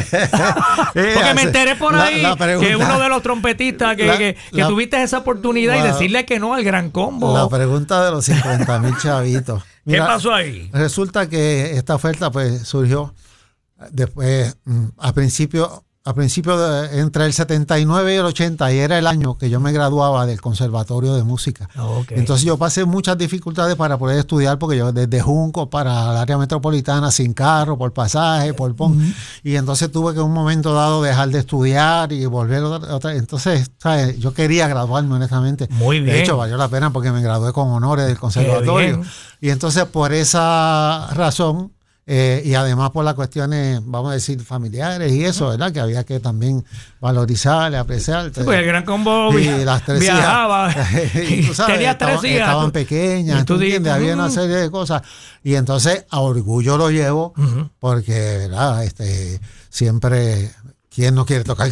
Porque 0.95 1.35
me 1.35 1.43
enteré 1.43 1.77
por 1.77 1.95
La- 1.95 2.05
ahí 2.05 2.23
la 2.23 2.37
pregunta- 2.37 2.69
que 2.69 2.77
uno 2.77 2.99
de 2.99 3.09
los 3.09 3.23
trompetistas 3.23 3.97
que, 3.97 4.07
La- 4.07 4.19
que- 4.19 4.37
que 4.53 4.61
la- 4.61 4.69
tuviste 4.69 5.03
esa 5.03 5.19
oportunidad 5.19 5.75
y 5.77 5.79
la- 5.79 5.85
decirle 5.93 6.25
que 6.25 6.39
no 6.39 6.55
al 6.55 6.65
Gran 6.65 6.91
Combo. 6.91 7.37
La 7.37 7.49
pregunta 7.49 8.05
de 8.05 8.11
los 8.11 8.25
50 8.25 8.79
mil 8.79 8.97
chavitos. 8.99 9.63
¿Qué 9.89 9.99
pasó 9.99 10.33
ahí? 10.33 10.71
Resulta 10.73 11.29
que 11.29 11.77
esta 11.77 11.95
oferta 11.97 12.31
pues 12.31 12.63
surgió 12.63 13.15
después, 13.91 14.57
mm, 14.65 14.85
a 14.99 15.13
principio, 15.13 15.85
a 16.05 16.15
principio 16.15 16.59
de, 16.59 16.99
entre 16.99 17.25
el 17.27 17.33
79 17.33 18.13
y 18.13 18.17
el 18.17 18.25
80, 18.25 18.73
y 18.73 18.79
era 18.79 18.99
el 18.99 19.07
año 19.07 19.39
que 19.39 19.49
yo 19.49 19.61
me 19.61 19.71
graduaba 19.71 20.27
del 20.27 20.41
Conservatorio 20.41 21.15
de 21.15 21.23
Música. 21.23 21.69
Ok. 21.79 22.11
Entonces 22.11 22.45
yo 22.45 22.59
pasé 22.59 22.85
muchas 22.85 23.17
dificultades 23.17 23.77
para 23.77 23.97
poder 23.99 24.19
estudiar, 24.19 24.59
porque 24.59 24.77
yo 24.77 24.91
desde 24.91 25.21
Junco 25.21 25.71
para 25.71 26.11
el 26.11 26.17
área 26.17 26.37
metropolitana, 26.39 27.13
sin 27.13 27.35
carro, 27.35 27.79
por 27.79 27.93
pasaje, 27.93 28.53
por 28.53 28.75
pon. 28.75 29.15
Y 29.45 29.55
entonces 29.55 29.93
tuve 29.93 30.13
que 30.13 30.19
en 30.19 30.25
un 30.27 30.33
momento 30.33 30.75
dado 30.75 31.05
dejar 31.05 31.29
de 31.29 31.39
estudiar 31.39 32.13
y 32.13 32.27
volver 32.27 32.65
otra. 32.65 32.97
otra- 32.97 33.15
Entonces, 33.15 33.71
¿sabes? 33.79 34.19
yo 34.19 34.35
quería 34.35 34.67
graduarme, 34.67 35.15
honestamente. 35.15 35.69
Muy 35.71 36.01
bien. 36.01 36.17
De 36.17 36.23
hecho, 36.23 36.37
valió 36.37 36.57
la 36.57 36.67
pena 36.67 36.93
porque 36.93 37.13
me 37.13 37.23
gradué 37.23 37.53
con 37.53 37.69
honores 37.71 38.09
del 38.09 38.19
conservatorio. 38.19 39.03
Y 39.41 39.51
entonces, 39.51 39.85
por 39.85 40.13
esa 40.13 41.11
razón, 41.15 41.71
eh, 42.15 42.43
y 42.45 42.53
además 42.55 42.91
por 42.91 43.07
las 43.07 43.15
cuestiones, 43.15 43.81
vamos 43.85 44.11
a 44.11 44.15
decir, 44.15 44.39
familiares 44.43 45.11
y 45.13 45.25
eso, 45.25 45.49
¿verdad? 45.49 45.73
Que 45.73 45.81
había 45.81 46.05
que 46.05 46.21
también 46.21 46.63
valorizar, 47.01 47.75
apreciar. 47.75 48.31
Sí, 48.35 48.43
pues 48.45 48.59
el 48.59 48.67
Gran 48.67 48.85
Combo 48.85 49.31
Y 49.33 49.37
via- 49.39 49.57
las 49.65 49.83
tres 49.87 50.01
viajaba. 50.01 50.71
y 51.15 51.47
tú 51.47 51.55
sabes, 51.55 51.75
Tenías 51.77 51.97
tres 51.97 52.11
estaban, 52.11 52.27
hijas. 52.27 52.41
estaban 52.49 52.71
pequeñas, 52.71 53.41
y 53.43 53.45
tú 53.47 53.57
¿tú 53.57 53.63
entiendes? 53.63 53.93
había 53.95 54.13
una 54.15 54.29
serie 54.29 54.57
de 54.57 54.71
cosas. 54.71 55.01
Y 55.43 55.55
entonces 55.55 56.05
a 56.11 56.21
orgullo 56.21 56.77
lo 56.77 56.91
llevo, 56.91 57.33
porque, 57.81 58.13
¿verdad? 58.13 58.85
Este, 58.85 59.41
siempre, 59.71 60.51
¿quién 60.95 61.15
no 61.15 61.25
quiere 61.25 61.45
tocar 61.45 61.69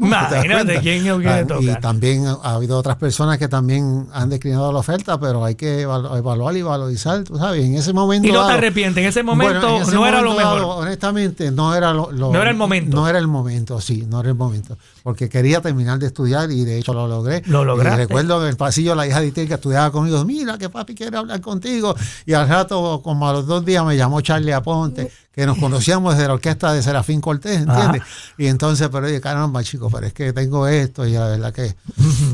Imagínate? 0.00 0.80
¿quién 0.80 1.06
no 1.06 1.16
quiere 1.18 1.40
Ah, 1.40 1.46
tocar? 1.46 1.62
Y 1.62 1.80
también 1.80 2.26
ha 2.26 2.54
habido 2.54 2.78
otras 2.78 2.96
personas 2.96 3.38
que 3.38 3.48
también 3.48 4.06
han 4.12 4.28
declinado 4.30 4.72
la 4.72 4.78
oferta, 4.78 5.18
pero 5.18 5.44
hay 5.44 5.54
que 5.54 5.86
evalu- 5.86 6.16
evaluar 6.18 6.56
y 6.56 6.62
valorizar, 6.62 7.22
tú 7.24 7.36
sabes, 7.36 7.64
en 7.64 7.74
ese 7.76 7.92
momento. 7.92 8.28
Y 8.28 8.32
no 8.32 8.38
te 8.38 8.44
dado- 8.46 8.58
arrepientes, 8.58 9.02
en 9.02 9.08
ese 9.08 9.22
momento 9.22 9.60
bueno, 9.60 9.76
en 9.76 9.82
ese 9.82 9.92
no 9.94 10.06
era 10.06 10.20
lo 10.20 10.30
momento 10.30 10.48
mejor. 10.50 10.60
dado, 10.60 10.76
honestamente, 10.76 11.50
no 11.50 11.74
era 11.74 11.92
lo, 11.92 12.10
lo- 12.12 12.32
No 12.32 12.40
era 12.40 12.50
el 12.50 12.56
momento. 12.56 12.96
No 12.96 13.08
era 13.08 13.18
el 13.18 13.26
momento, 13.28 13.80
sí, 13.80 14.06
no 14.08 14.20
era 14.20 14.28
el 14.30 14.34
momento. 14.36 14.76
Porque 15.02 15.28
quería 15.28 15.60
terminar 15.60 15.98
de 15.98 16.06
estudiar 16.06 16.50
y 16.50 16.64
de 16.64 16.78
hecho 16.78 16.92
lo 16.92 17.08
logré. 17.08 17.42
Lo. 17.46 17.60
Y 17.80 17.80
recuerdo 17.84 18.42
en 18.42 18.48
el 18.50 18.56
pasillo 18.56 18.94
la 18.94 19.06
hija 19.06 19.20
de 19.20 19.28
Itel 19.28 19.48
que 19.48 19.54
estudiaba 19.54 19.90
conmigo, 19.90 20.24
mira 20.24 20.58
que 20.58 20.68
papi 20.68 20.94
quiere 20.94 21.16
hablar 21.16 21.40
contigo. 21.40 21.94
Y 22.26 22.32
al 22.34 22.48
rato, 22.48 23.00
como 23.02 23.28
a 23.28 23.32
los 23.32 23.46
dos 23.46 23.64
días, 23.64 23.84
me 23.84 23.96
llamó 23.96 24.20
Charlie 24.20 24.52
Aponte, 24.52 25.10
que 25.32 25.46
nos 25.46 25.56
conocíamos 25.58 26.14
desde 26.14 26.26
la 26.28 26.34
orquesta 26.34 26.72
de 26.72 26.82
Serafín 26.82 27.20
Cortés, 27.20 27.62
¿entiendes? 27.62 28.02
Y 28.36 28.46
entonces, 28.46 28.59
pero 28.60 29.06
oye, 29.06 29.20
caramba, 29.20 29.64
chico, 29.64 29.90
pero 29.90 30.06
es 30.06 30.12
que 30.12 30.32
tengo 30.32 30.68
esto 30.68 31.06
y 31.06 31.12
la 31.12 31.28
verdad 31.28 31.52
que 31.52 31.74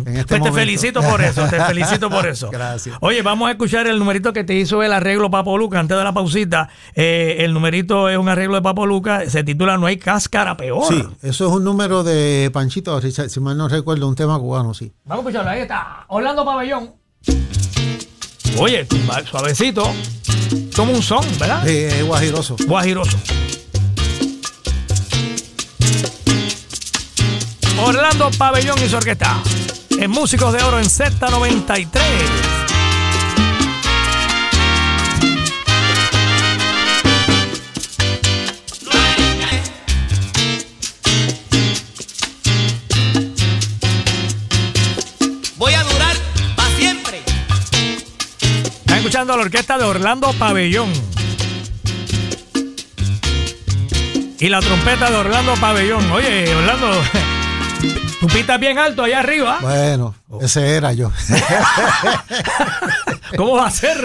en 0.07 0.17
este 0.17 0.39
Pues 0.39 0.43
te 0.43 0.53
felicito 0.53 1.01
por 1.01 1.23
eso, 1.23 1.47
te 1.49 1.61
felicito 1.67 2.11
por 2.11 2.27
eso. 2.27 2.51
Gracias. 2.51 2.97
Oye, 3.01 3.23
vamos 3.23 3.49
a 3.49 3.53
escuchar 3.53 3.87
el 3.87 3.99
numerito 3.99 4.33
que 4.33 4.45
te 4.45 4.55
hizo 4.55 4.83
el 4.83 4.93
arreglo 4.93 5.31
Papo 5.31 5.57
Luca 5.57 5.79
antes 5.79 5.97
de 5.97 6.03
la 6.05 6.13
pausita. 6.13 6.69
Eh, 6.95 7.37
el 7.41 7.53
numerito 7.53 8.09
es 8.09 8.19
un 8.19 8.29
arreglo 8.29 8.57
de 8.57 8.63
Papo 8.63 8.87
Luca, 8.87 9.29
se 9.31 9.45
titula 9.45 9.79
No 9.79 9.87
hay 9.87 9.99
cáscara 9.99 10.57
peor. 10.57 10.87
Sí, 10.89 11.03
eso 11.23 11.47
es 11.47 11.53
un 11.53 11.65
número 11.65 12.03
de 12.03 12.51
Panchito, 12.53 12.99
Richard, 13.01 13.31
si 13.31 13.41
mal 13.41 13.57
no 13.57 13.69
recuerdo, 13.69 14.09
un 14.09 14.15
tema 14.15 14.39
cubano, 14.39 14.75
sí. 14.75 14.93
Vamos 15.05 15.25
a 15.25 15.29
escucharlo, 15.29 15.51
ahí 15.51 15.61
está. 15.63 16.05
Orlando 16.09 16.45
Pabellón. 16.45 16.95
Oye, 18.59 18.87
suavecito, 19.31 19.85
como 20.75 20.93
un 20.93 21.03
son, 21.03 21.25
¿verdad? 21.39 21.63
Sí, 21.67 21.77
es 21.77 22.07
guajiroso. 22.07 22.57
Guajiroso. 22.67 23.19
Orlando 27.79 28.31
Pabellón 28.39 28.83
y 28.85 28.89
su 28.89 28.97
orquesta. 28.97 29.43
En 29.91 30.11
Músicos 30.11 30.53
de 30.53 30.63
Oro 30.63 30.79
en 30.79 30.87
Z93. 30.87 32.01
Voy 45.57 45.73
a 45.75 45.83
durar 45.83 46.17
para 46.57 46.77
siempre. 46.77 47.23
Están 48.81 48.99
escuchando 48.99 49.33
a 49.33 49.37
la 49.37 49.43
orquesta 49.43 49.79
de 49.79 49.85
Orlando 49.85 50.33
Pabellón. 50.35 50.93
Y 54.39 54.49
la 54.49 54.61
trompeta 54.61 55.11
de 55.11 55.17
Orlando 55.17 55.55
Pabellón. 55.55 56.11
Oye, 56.13 56.55
Orlando, 56.55 56.91
tú 58.21 58.27
pitas 58.29 58.59
bien 58.61 58.79
alto 58.79 59.03
allá 59.03 59.19
arriba. 59.21 59.59
Bueno, 59.61 60.15
ese 60.41 60.77
era 60.77 60.93
yo. 60.93 61.11
¿Cómo 63.37 63.57
va 63.57 63.67
a 63.67 63.71
ser? 63.71 63.97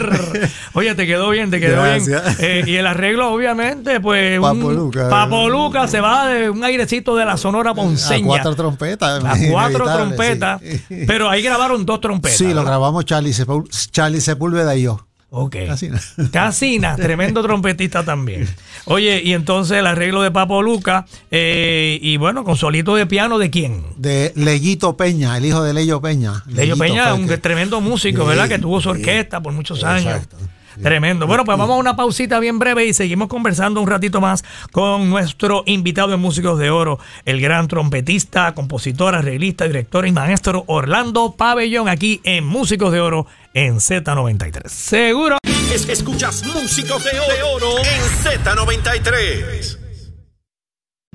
Oye, 0.74 0.96
te 0.96 1.06
quedó 1.06 1.30
bien, 1.30 1.52
te 1.52 1.60
quedó 1.60 1.84
Gracias. 1.84 2.38
bien. 2.38 2.52
Eh, 2.52 2.64
y 2.68 2.76
el 2.76 2.88
arreglo, 2.88 3.32
obviamente, 3.32 4.00
pues. 4.00 4.40
Papo 4.40 4.72
Luca. 4.72 5.10
Papo 5.10 5.50
Luca 5.50 5.88
se 5.88 6.00
va 6.02 6.28
de 6.28 6.50
un 6.50 6.64
airecito 6.64 7.16
de 7.16 7.26
la 7.26 7.38
Sonora 7.38 7.74
Ponceña. 7.74 8.24
A 8.24 8.28
cuatro 8.28 8.56
trompetas. 8.56 9.24
A 9.24 9.36
cuatro 9.50 9.86
trompetas. 9.86 10.62
sí. 10.62 11.04
Pero 11.08 11.30
ahí 11.30 11.42
grabaron 11.42 11.86
dos 11.86 12.02
trompetas. 12.02 12.38
Sí, 12.38 12.54
lo 12.54 12.64
grabamos 12.64 13.06
Charlie, 13.06 13.32
Sepul- 13.34 13.70
Charlie 13.92 14.22
Sepúlveda 14.22 14.76
y 14.76 14.84
yo. 14.84 15.08
Ok. 15.34 15.56
Casina. 15.66 16.02
Casina, 16.32 16.96
tremendo 16.98 17.42
trompetista 17.42 18.04
también. 18.04 18.50
Oye, 18.84 19.22
y 19.24 19.32
entonces 19.32 19.78
el 19.78 19.88
arreglo 19.88 20.22
de 20.22 20.30
Papo 20.30 20.62
Luca, 20.62 21.06
eh, 21.32 21.98
y 22.02 22.18
bueno, 22.18 22.44
con 22.44 22.58
solito 22.58 22.96
de 22.96 23.06
piano 23.06 23.38
de 23.40 23.50
quién? 23.50 23.84
De 23.96 24.34
Leyito 24.36 24.98
Peña, 24.98 25.38
el 25.38 25.46
hijo 25.46 25.64
de 25.64 25.74
Leyo 25.74 26.02
Peña. 26.02 26.44
Leyo 26.48 26.76
Peña, 26.76 27.14
un 27.14 27.30
que- 27.30 27.38
tremendo 27.38 27.80
músico, 27.80 28.26
¿verdad? 28.26 28.50
Que 28.50 28.60
tuvo 28.60 28.82
su 28.82 28.90
orquesta 28.90 29.42
por 29.42 29.54
muchos 29.54 29.84
años. 29.86 30.08
Exacto. 30.16 30.36
Tremendo. 30.82 31.28
Bueno, 31.28 31.44
pues 31.44 31.58
vamos 31.58 31.76
a 31.76 31.80
una 31.80 31.98
pausita 31.98 32.40
bien 32.40 32.58
breve 32.58 32.86
y 32.86 32.94
seguimos 32.94 33.28
conversando 33.28 33.82
un 33.82 33.88
ratito 33.88 34.22
más 34.22 34.44
con 34.72 35.10
nuestro 35.10 35.64
invitado 35.66 36.14
en 36.14 36.22
Músicos 36.22 36.58
de 36.58 36.70
Oro, 36.70 36.98
el 37.26 37.42
gran 37.42 37.68
trompetista, 37.68 38.54
compositor, 38.56 39.14
arreglista, 39.14 39.66
director 39.68 40.08
y 40.08 40.14
maestro 40.14 40.64
Orlando 40.68 41.36
Pabellón, 41.38 41.90
aquí 41.90 42.22
en 42.24 42.46
Músicos 42.46 42.94
de 42.94 43.02
Oro 43.02 43.28
en 43.54 43.76
Z93. 43.78 44.68
Seguro. 44.68 45.38
Es- 45.74 45.88
escuchas 45.88 46.44
Músicos 46.46 47.04
de 47.04 47.12
Oro 47.44 47.78
en 47.80 48.02
Z93. 48.24 49.78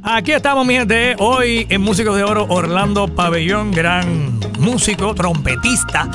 Aquí 0.03 0.33
estamos, 0.33 0.67
mi 0.67 0.75
gente. 0.75 1.17
Hoy 1.19 1.67
en 1.69 1.81
Músicos 1.81 2.17
de 2.17 2.23
Oro, 2.23 2.47
Orlando 2.49 3.09
Pabellón, 3.09 3.73
gran 3.73 4.39
músico, 4.61 5.15
trompetista, 5.15 6.09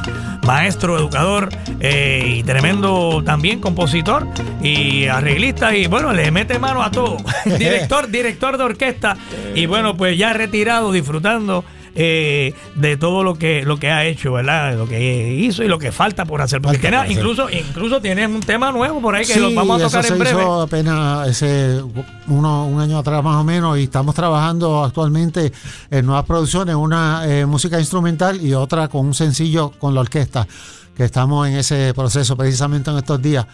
maestro, 0.46 0.98
educador 0.98 1.50
eh, 1.80 2.24
y 2.38 2.44
tremendo 2.44 3.22
también 3.26 3.60
compositor 3.60 4.28
y 4.62 5.08
arreglista. 5.08 5.76
Y 5.76 5.88
bueno, 5.88 6.14
le 6.14 6.32
mete 6.32 6.58
mano 6.60 6.82
a 6.84 6.92
todo. 6.92 7.18
director, 7.58 8.10
director 8.10 8.58
de 8.58 8.64
orquesta. 8.64 9.18
Y 9.56 9.66
bueno, 9.66 9.98
pues 9.98 10.18
ya 10.18 10.32
retirado, 10.34 10.92
disfrutando. 10.92 11.66
Eh, 11.96 12.54
de 12.76 12.98
todo 12.98 13.24
lo 13.24 13.36
que 13.36 13.64
lo 13.66 13.78
que 13.78 13.90
ha 13.90 14.06
hecho, 14.06 14.34
¿verdad? 14.34 14.76
Lo 14.78 14.88
que 14.88 15.34
hizo 15.34 15.64
y 15.64 15.68
lo 15.68 15.78
que 15.80 15.92
falta 15.92 16.26
por 16.26 16.42
hacer. 16.42 16.62
Porque 16.62 16.78
tiene- 16.80 16.98
hacer. 16.98 17.12
incluso, 17.12 17.50
incluso 17.50 18.02
tiene 18.02 18.26
un 18.28 18.40
tema 18.40 18.72
nuevo 18.72 19.02
por 19.02 19.16
ahí 19.16 19.26
que 19.26 19.40
lo 19.40 19.54
vamos 19.54 19.82
a 19.82 19.86
tocar 19.86 20.04
se 20.06 20.14
en 20.14 20.20
breve. 20.20 20.42
hizo 20.42 20.62
apenas 20.62 21.28
ese, 21.28 21.82
uno, 22.28 22.66
un 22.68 22.80
año 22.80 22.98
atrás 22.98 23.24
más 23.24 23.36
o 23.38 23.44
menos 23.44 23.78
y 23.78 23.84
estamos 23.84 24.16
trabajando 24.16 24.84
actualmente 24.84 25.52
en 25.90 26.06
nuevas 26.06 26.26
producciones, 26.26 26.76
una 26.76 27.24
eh, 27.28 27.46
música 27.46 27.80
instrumental 27.80 28.42
y 28.42 28.54
otra 28.54 28.88
con 28.88 29.06
un 29.08 29.14
sencillo 29.14 29.72
con 29.72 29.94
la 29.94 30.02
orquesta, 30.02 30.48
que 30.96 31.04
estamos 31.06 31.48
en 31.48 31.56
ese 31.58 31.94
proceso 31.94 32.38
precisamente 32.38 32.90
en 32.92 32.98
estos 32.98 33.22
días 33.22 33.46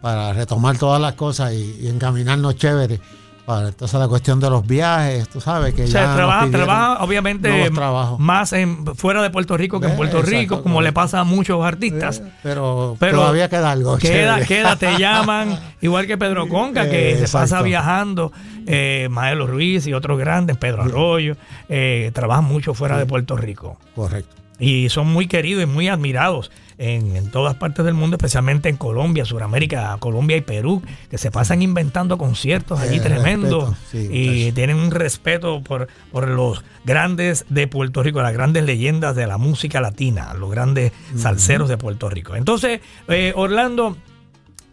para 0.00 0.32
retomar 0.34 0.76
todas 0.76 1.00
las 1.00 1.14
cosas 1.14 1.52
y, 1.54 1.78
y 1.80 1.88
encaminarnos 1.88 2.56
chévere. 2.56 3.00
Para 3.46 3.68
entonces 3.68 4.00
la 4.00 4.08
cuestión 4.08 4.40
de 4.40 4.50
los 4.50 4.66
viajes, 4.66 5.28
tú 5.28 5.40
sabes 5.40 5.72
que 5.72 5.84
O 5.84 5.86
sea, 5.86 6.16
trabaja, 6.16 6.50
trabaja 6.50 7.04
obviamente 7.04 7.70
más 8.18 8.52
en, 8.52 8.84
fuera 8.96 9.22
de 9.22 9.30
Puerto 9.30 9.56
Rico 9.56 9.78
que 9.78 9.86
en 9.86 9.96
Puerto 9.96 10.18
exacto, 10.18 10.36
Rico, 10.40 10.62
como 10.64 10.82
le 10.82 10.92
pasa 10.92 11.20
a 11.20 11.24
muchos 11.24 11.64
artistas. 11.64 12.22
pero, 12.42 12.96
Pero 12.98 13.18
todavía 13.18 13.48
queda 13.48 13.70
algo. 13.70 13.98
Queda, 13.98 14.44
queda, 14.44 14.74
te 14.74 14.98
llaman, 14.98 15.60
igual 15.80 16.08
que 16.08 16.18
Pedro 16.18 16.48
Conca, 16.48 16.90
que 16.90 17.12
Eh, 17.12 17.18
se 17.24 17.32
pasa 17.32 17.62
viajando, 17.62 18.32
eh, 18.66 19.06
Maelo 19.12 19.46
Ruiz 19.46 19.86
y 19.86 19.94
otros 19.94 20.18
grandes, 20.18 20.56
Pedro 20.56 20.82
Arroyo, 20.82 21.36
eh, 21.68 22.10
trabajan 22.12 22.44
mucho 22.46 22.74
fuera 22.74 22.98
de 22.98 23.06
Puerto 23.06 23.36
Rico. 23.36 23.78
Correcto. 23.94 24.34
Y 24.58 24.88
son 24.88 25.06
muy 25.06 25.28
queridos 25.28 25.62
y 25.62 25.66
muy 25.66 25.86
admirados 25.86 26.50
en, 26.78 27.16
en 27.16 27.30
todas 27.30 27.54
partes 27.54 27.84
del 27.84 27.94
mundo, 27.94 28.16
especialmente 28.16 28.68
en 28.68 28.76
Colombia, 28.76 29.24
Sudamérica, 29.24 29.96
Colombia 29.98 30.36
y 30.36 30.42
Perú, 30.42 30.82
que 31.10 31.18
se 31.18 31.30
pasan 31.30 31.62
inventando 31.62 32.18
conciertos 32.18 32.80
allí 32.80 32.98
Eh, 32.98 33.00
tremendos 33.00 33.74
sí, 33.90 34.08
y 34.10 34.52
tienen 34.52 34.76
un 34.76 34.90
respeto 34.90 35.62
por, 35.62 35.88
por 36.12 36.28
los 36.28 36.64
grandes 36.84 37.46
de 37.48 37.66
Puerto 37.66 38.02
Rico, 38.02 38.20
las 38.22 38.32
grandes 38.32 38.64
leyendas 38.64 39.16
de 39.16 39.26
la 39.26 39.38
música 39.38 39.80
latina, 39.80 40.34
los 40.34 40.50
grandes 40.50 40.92
salseros 41.16 41.68
de 41.68 41.78
Puerto 41.78 42.08
Rico. 42.10 42.36
Entonces, 42.36 42.80
eh, 43.08 43.32
Orlando 43.36 43.96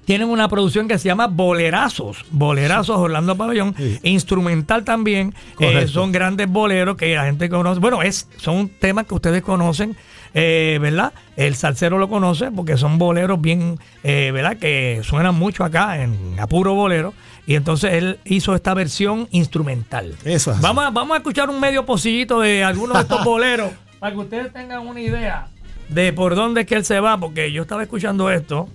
tienen 0.05 0.27
una 0.27 0.49
producción 0.49 0.89
que 0.89 0.97
se 0.97 1.07
llama 1.07 1.27
Bolerazos. 1.27 2.25
Bolerazos 2.29 2.97
Orlando 2.97 3.37
Pabellón. 3.37 3.73
Sí. 3.77 3.99
Instrumental 4.03 4.83
también. 4.83 5.33
Eh, 5.59 5.87
son 5.87 6.11
grandes 6.11 6.49
boleros 6.49 6.97
que 6.97 7.15
la 7.15 7.23
gente 7.23 7.47
conoce. 7.47 7.79
Bueno, 7.79 8.01
es, 8.01 8.27
son 8.35 8.67
temas 8.67 9.05
que 9.05 9.13
ustedes 9.13 9.41
conocen, 9.41 9.95
eh, 10.33 10.79
¿verdad? 10.81 11.13
El 11.35 11.55
salsero 11.55 11.97
lo 11.97 12.09
conoce 12.09 12.51
porque 12.51 12.77
son 12.77 12.97
boleros 12.97 13.39
bien, 13.39 13.79
eh, 14.03 14.31
¿verdad? 14.33 14.57
Que 14.57 15.01
suenan 15.03 15.35
mucho 15.35 15.63
acá 15.63 16.01
en 16.01 16.39
apuro 16.39 16.73
bolero. 16.73 17.13
Y 17.45 17.55
entonces 17.55 17.93
él 17.93 18.19
hizo 18.25 18.55
esta 18.55 18.73
versión 18.73 19.27
instrumental. 19.31 20.15
Eso 20.23 20.51
es. 20.51 20.61
Vamos 20.61 20.85
a, 20.85 20.89
vamos 20.91 21.15
a 21.15 21.17
escuchar 21.17 21.49
un 21.49 21.59
medio 21.59 21.85
pocillito 21.85 22.39
de 22.39 22.63
algunos 22.63 22.95
de 22.95 23.01
estos 23.03 23.23
boleros 23.25 23.71
para 24.03 24.15
que 24.15 24.19
ustedes 24.19 24.51
tengan 24.51 24.85
una 24.85 24.99
idea 24.99 25.47
de 25.87 26.11
por 26.11 26.35
dónde 26.35 26.61
es 26.61 26.67
que 26.67 26.75
él 26.75 26.83
se 26.83 26.99
va, 26.99 27.17
porque 27.17 27.53
yo 27.53 27.61
estaba 27.61 27.83
escuchando 27.83 28.29
esto 28.29 28.67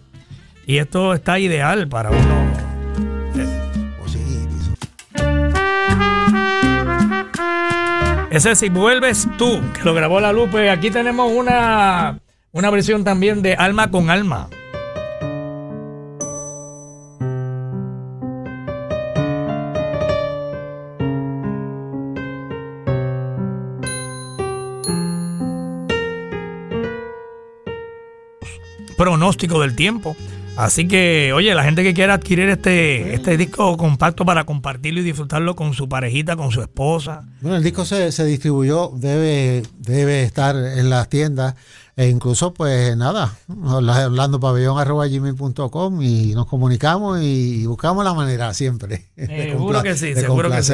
y 0.66 0.78
esto 0.78 1.12
está 1.12 1.38
ideal 1.38 1.86
para 1.86 2.10
uno. 2.10 2.67
Ese 8.38 8.54
si 8.54 8.68
vuelves 8.68 9.26
tú, 9.36 9.60
que 9.74 9.82
lo 9.82 9.94
grabó 9.94 10.20
la 10.20 10.32
Lupe. 10.32 10.70
Aquí 10.70 10.92
tenemos 10.92 11.32
una, 11.32 12.20
una 12.52 12.70
versión 12.70 13.02
también 13.02 13.42
de 13.42 13.54
Alma 13.54 13.90
con 13.90 14.10
Alma. 14.10 14.48
pronóstico 28.96 29.60
del 29.60 29.74
tiempo. 29.74 30.16
Así 30.58 30.88
que, 30.88 31.32
oye, 31.32 31.54
la 31.54 31.62
gente 31.62 31.84
que 31.84 31.94
quiera 31.94 32.14
adquirir 32.14 32.48
este, 32.48 33.14
este 33.14 33.36
disco 33.36 33.76
compacto 33.76 34.24
para 34.24 34.42
compartirlo 34.42 34.98
y 34.98 35.04
disfrutarlo 35.04 35.54
con 35.54 35.72
su 35.72 35.88
parejita, 35.88 36.34
con 36.34 36.50
su 36.50 36.60
esposa. 36.60 37.28
Bueno, 37.40 37.58
el 37.58 37.62
disco 37.62 37.84
se, 37.84 38.10
se 38.10 38.24
distribuyó, 38.24 38.90
debe, 38.92 39.62
debe 39.78 40.24
estar 40.24 40.56
en 40.56 40.90
las 40.90 41.08
tiendas 41.08 41.54
e 41.94 42.08
incluso, 42.08 42.54
pues 42.54 42.96
nada, 42.96 43.36
hablando 43.48 44.40
pabellón 44.40 44.80
arroba 44.80 45.06
gmail.com 45.06 46.02
y 46.02 46.34
nos 46.34 46.46
comunicamos 46.46 47.20
y 47.22 47.64
buscamos 47.66 48.04
la 48.04 48.14
manera 48.14 48.52
siempre. 48.52 49.04
Seguro 49.16 49.80
que 49.84 49.94
sí, 49.94 50.12
de 50.12 50.22
seguro 50.22 50.50
que 50.50 50.64
sí. 50.64 50.72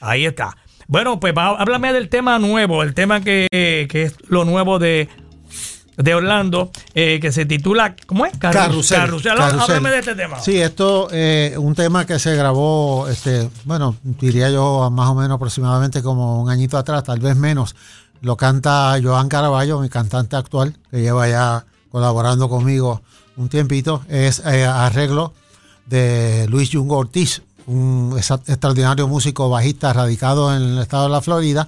Ahí 0.00 0.26
está. 0.26 0.56
Bueno, 0.88 1.20
pues 1.20 1.32
háblame 1.36 1.92
del 1.92 2.08
tema 2.08 2.40
nuevo, 2.40 2.82
el 2.82 2.92
tema 2.92 3.20
que, 3.20 3.46
que 3.52 4.02
es 4.02 4.16
lo 4.26 4.44
nuevo 4.44 4.80
de, 4.80 5.08
de 5.96 6.14
Orlando, 6.14 6.70
eh, 6.94 7.18
que 7.20 7.32
se 7.32 7.44
titula, 7.46 7.94
¿cómo 8.06 8.24
es? 8.26 8.32
Carrus- 8.38 8.52
Carrusel. 8.52 8.98
Carrusel. 8.98 9.36
Carrusel. 9.36 9.60
Háblame 9.60 9.90
de 9.90 9.98
este 9.98 10.14
tema. 10.14 10.40
Sí, 10.40 10.58
esto 10.60 11.10
es 11.10 11.56
un 11.58 11.74
tema 11.74 12.06
que 12.06 12.18
se 12.18 12.34
grabó, 12.34 13.08
este, 13.08 13.48
bueno, 13.64 13.96
diría 14.02 14.50
yo 14.50 14.90
más 14.90 15.08
o 15.10 15.14
menos 15.14 15.36
aproximadamente 15.36 16.02
como 16.02 16.42
un 16.42 16.50
añito 16.50 16.78
atrás, 16.78 17.04
tal 17.04 17.20
vez 17.20 17.36
menos. 17.36 17.76
Lo 18.22 18.36
canta 18.36 18.96
Joan 19.02 19.28
Caraballo, 19.28 19.80
mi 19.80 19.88
cantante 19.88 20.36
actual, 20.36 20.76
que 20.90 21.00
lleva 21.00 21.28
ya 21.28 21.64
colaborando 21.90 22.48
conmigo 22.48 23.02
un 23.36 23.48
tiempito. 23.48 24.02
Es 24.08 24.40
eh, 24.46 24.64
arreglo 24.64 25.32
de 25.86 26.46
Luis 26.48 26.70
Jungo 26.72 26.96
Ortiz, 26.98 27.42
un 27.66 28.14
extraordinario 28.16 29.08
músico 29.08 29.48
bajista 29.50 29.92
radicado 29.92 30.54
en 30.56 30.62
el 30.62 30.78
estado 30.78 31.04
de 31.04 31.10
la 31.10 31.20
Florida. 31.20 31.66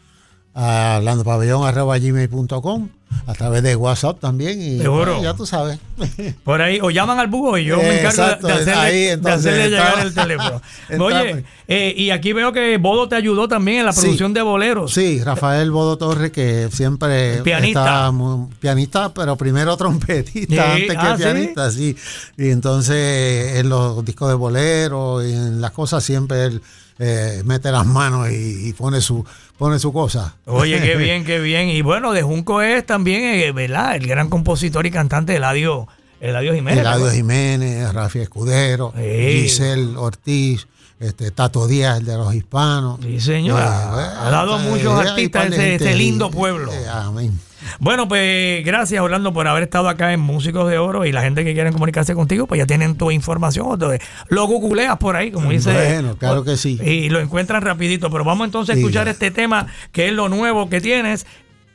A 0.54 0.96
Orlando 0.98 1.24
Pabellón 1.24 1.66
arroba 1.66 1.98
gmail.com. 1.98 2.88
A 3.26 3.34
través 3.34 3.62
de 3.62 3.76
WhatsApp 3.76 4.18
también. 4.18 4.60
Y 4.60 4.78
bueno, 4.86 5.22
ya 5.22 5.34
tú 5.34 5.46
sabes. 5.46 5.78
Por 6.44 6.62
ahí, 6.62 6.78
o 6.80 6.90
llaman 6.90 7.18
al 7.18 7.28
búho 7.28 7.58
y 7.58 7.64
yo 7.64 7.76
me 7.76 8.00
encargo 8.00 8.00
de- 8.00 8.08
Exacto, 8.08 8.46
de 8.46 8.52
hacerle, 8.54 8.72
ahí, 8.74 9.00
de 9.02 9.10
entonces, 9.12 9.46
hacerle 9.52 9.68
llegar 9.70 9.98
el 10.06 10.14
teléfono. 10.14 10.62
Oye, 11.04 11.44
eh, 11.68 11.94
y 11.96 12.10
aquí 12.10 12.32
veo 12.32 12.52
que 12.52 12.76
Bodo 12.78 13.08
te 13.08 13.16
ayudó 13.16 13.46
también 13.46 13.80
en 13.80 13.86
la 13.86 13.92
Sí. 13.92 14.00
producción 14.00 14.32
de 14.32 14.42
boleros. 14.42 14.92
Sí, 14.92 15.22
Rafael 15.22 15.70
Bodo 15.70 15.98
Torres, 15.98 16.30
que 16.32 16.68
siempre 16.72 17.42
Pianista. 17.42 17.80
está 17.84 18.10
muy- 18.10 18.48
pianista, 18.58 19.12
pero 19.12 19.36
primero 19.36 19.76
trompetista 19.76 20.54
Sí, 20.76 20.82
antes 20.82 20.96
ah, 20.98 21.10
que 21.12 21.16
¿sí? 21.16 21.22
pianista, 21.22 21.70
sí. 21.70 21.96
Y 22.38 22.50
entonces 22.50 23.56
en 23.56 23.68
los 23.68 24.04
discos 24.04 24.28
de 24.28 24.34
bolero 24.34 25.24
y 25.26 25.32
en 25.32 25.60
las 25.60 25.70
cosas 25.72 26.02
siempre 26.02 26.44
él 26.46 26.62
eh, 27.00 27.42
mete 27.44 27.72
las 27.72 27.86
manos 27.86 28.30
y, 28.30 28.68
y 28.68 28.72
pone 28.74 29.00
su 29.00 29.24
pone 29.58 29.78
su 29.78 29.92
cosa. 29.92 30.36
Oye, 30.46 30.80
qué 30.80 30.96
bien, 31.04 31.24
qué 31.24 31.38
bien. 31.40 31.68
Y 31.68 31.82
bueno, 31.82 32.12
de 32.12 32.22
Junco 32.22 32.62
es 32.62 32.86
también, 32.86 33.24
eh, 33.40 33.50
¿verdad? 33.52 33.96
El 33.96 34.06
gran 34.06 34.28
compositor 34.28 34.86
y 34.86 34.90
cantante 34.90 35.34
Eladio, 35.34 35.88
Eladio 36.20 36.54
Jiménez. 36.54 36.80
Eladio. 36.80 37.10
Jiménez, 37.10 37.92
Rafi 37.92 38.20
Escudero, 38.20 38.92
Sí. 38.96 39.42
Giselle 39.42 39.96
Ortiz, 39.96 40.66
este, 40.98 41.30
Tato 41.30 41.66
Díaz, 41.66 41.98
el 42.00 42.04
de 42.04 42.16
los 42.16 42.34
hispanos. 42.34 43.00
Sí, 43.02 43.18
señor. 43.20 43.58
Eh, 43.58 43.64
Ha 43.64 44.28
dado 44.30 44.58
eh, 44.60 44.62
muchos 44.70 44.94
artistas 45.06 45.46
ese- 45.52 45.88
ahí. 45.88 45.98
lindo 45.98 46.30
pueblo. 46.30 46.70
Amén. 46.92 47.32
Bueno, 47.78 48.08
pues 48.08 48.64
gracias 48.64 49.00
Orlando 49.02 49.32
por 49.32 49.46
haber 49.48 49.62
estado 49.64 49.88
acá 49.88 50.12
en 50.12 50.20
Músicos 50.20 50.68
de 50.70 50.78
Oro 50.78 51.04
y 51.04 51.12
la 51.12 51.22
gente 51.22 51.44
que 51.44 51.54
quiere 51.54 51.72
comunicarse 51.72 52.14
contigo, 52.14 52.46
pues 52.46 52.58
ya 52.58 52.66
tienen 52.66 52.96
tu 52.96 53.10
información. 53.10 53.66
Entonces, 53.72 54.00
lo 54.28 54.44
googleas 54.46 54.96
por 54.98 55.16
ahí, 55.16 55.30
como 55.30 55.50
dice. 55.50 55.72
Bueno, 55.72 56.16
claro 56.16 56.44
que 56.44 56.56
sí. 56.56 56.78
Y 56.82 57.08
lo 57.08 57.20
encuentran 57.20 57.62
rapidito. 57.62 58.10
Pero 58.10 58.24
vamos 58.24 58.46
entonces 58.46 58.72
a 58.72 58.76
Sí. 58.76 58.80
escuchar 58.80 59.08
este 59.08 59.30
tema, 59.30 59.66
que 59.92 60.08
es 60.08 60.12
lo 60.12 60.28
nuevo 60.28 60.68
que 60.68 60.80
tienes 60.80 61.26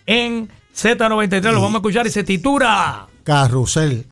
en 0.05 0.49
Z93. 0.75 1.41
Lo 1.51 1.61
vamos 1.61 1.75
a 1.75 1.77
escuchar 1.77 2.07
y 2.07 2.09
se 2.11 2.23
titula... 2.23 3.07
Carrusel. 3.23 4.05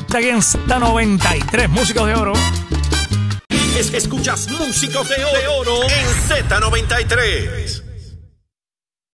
Está 0.00 0.18
aquí 0.18 0.28
en 0.28 0.38
Z93, 0.42 1.68
Músicos 1.68 2.06
de 2.06 2.14
Oro. 2.14 2.32
Es- 3.80 3.94
escuchas 3.94 4.46
Músicos 4.50 5.08
de 5.08 5.24
Oro 5.48 5.82
en 5.84 6.06
Z93. 6.28 7.82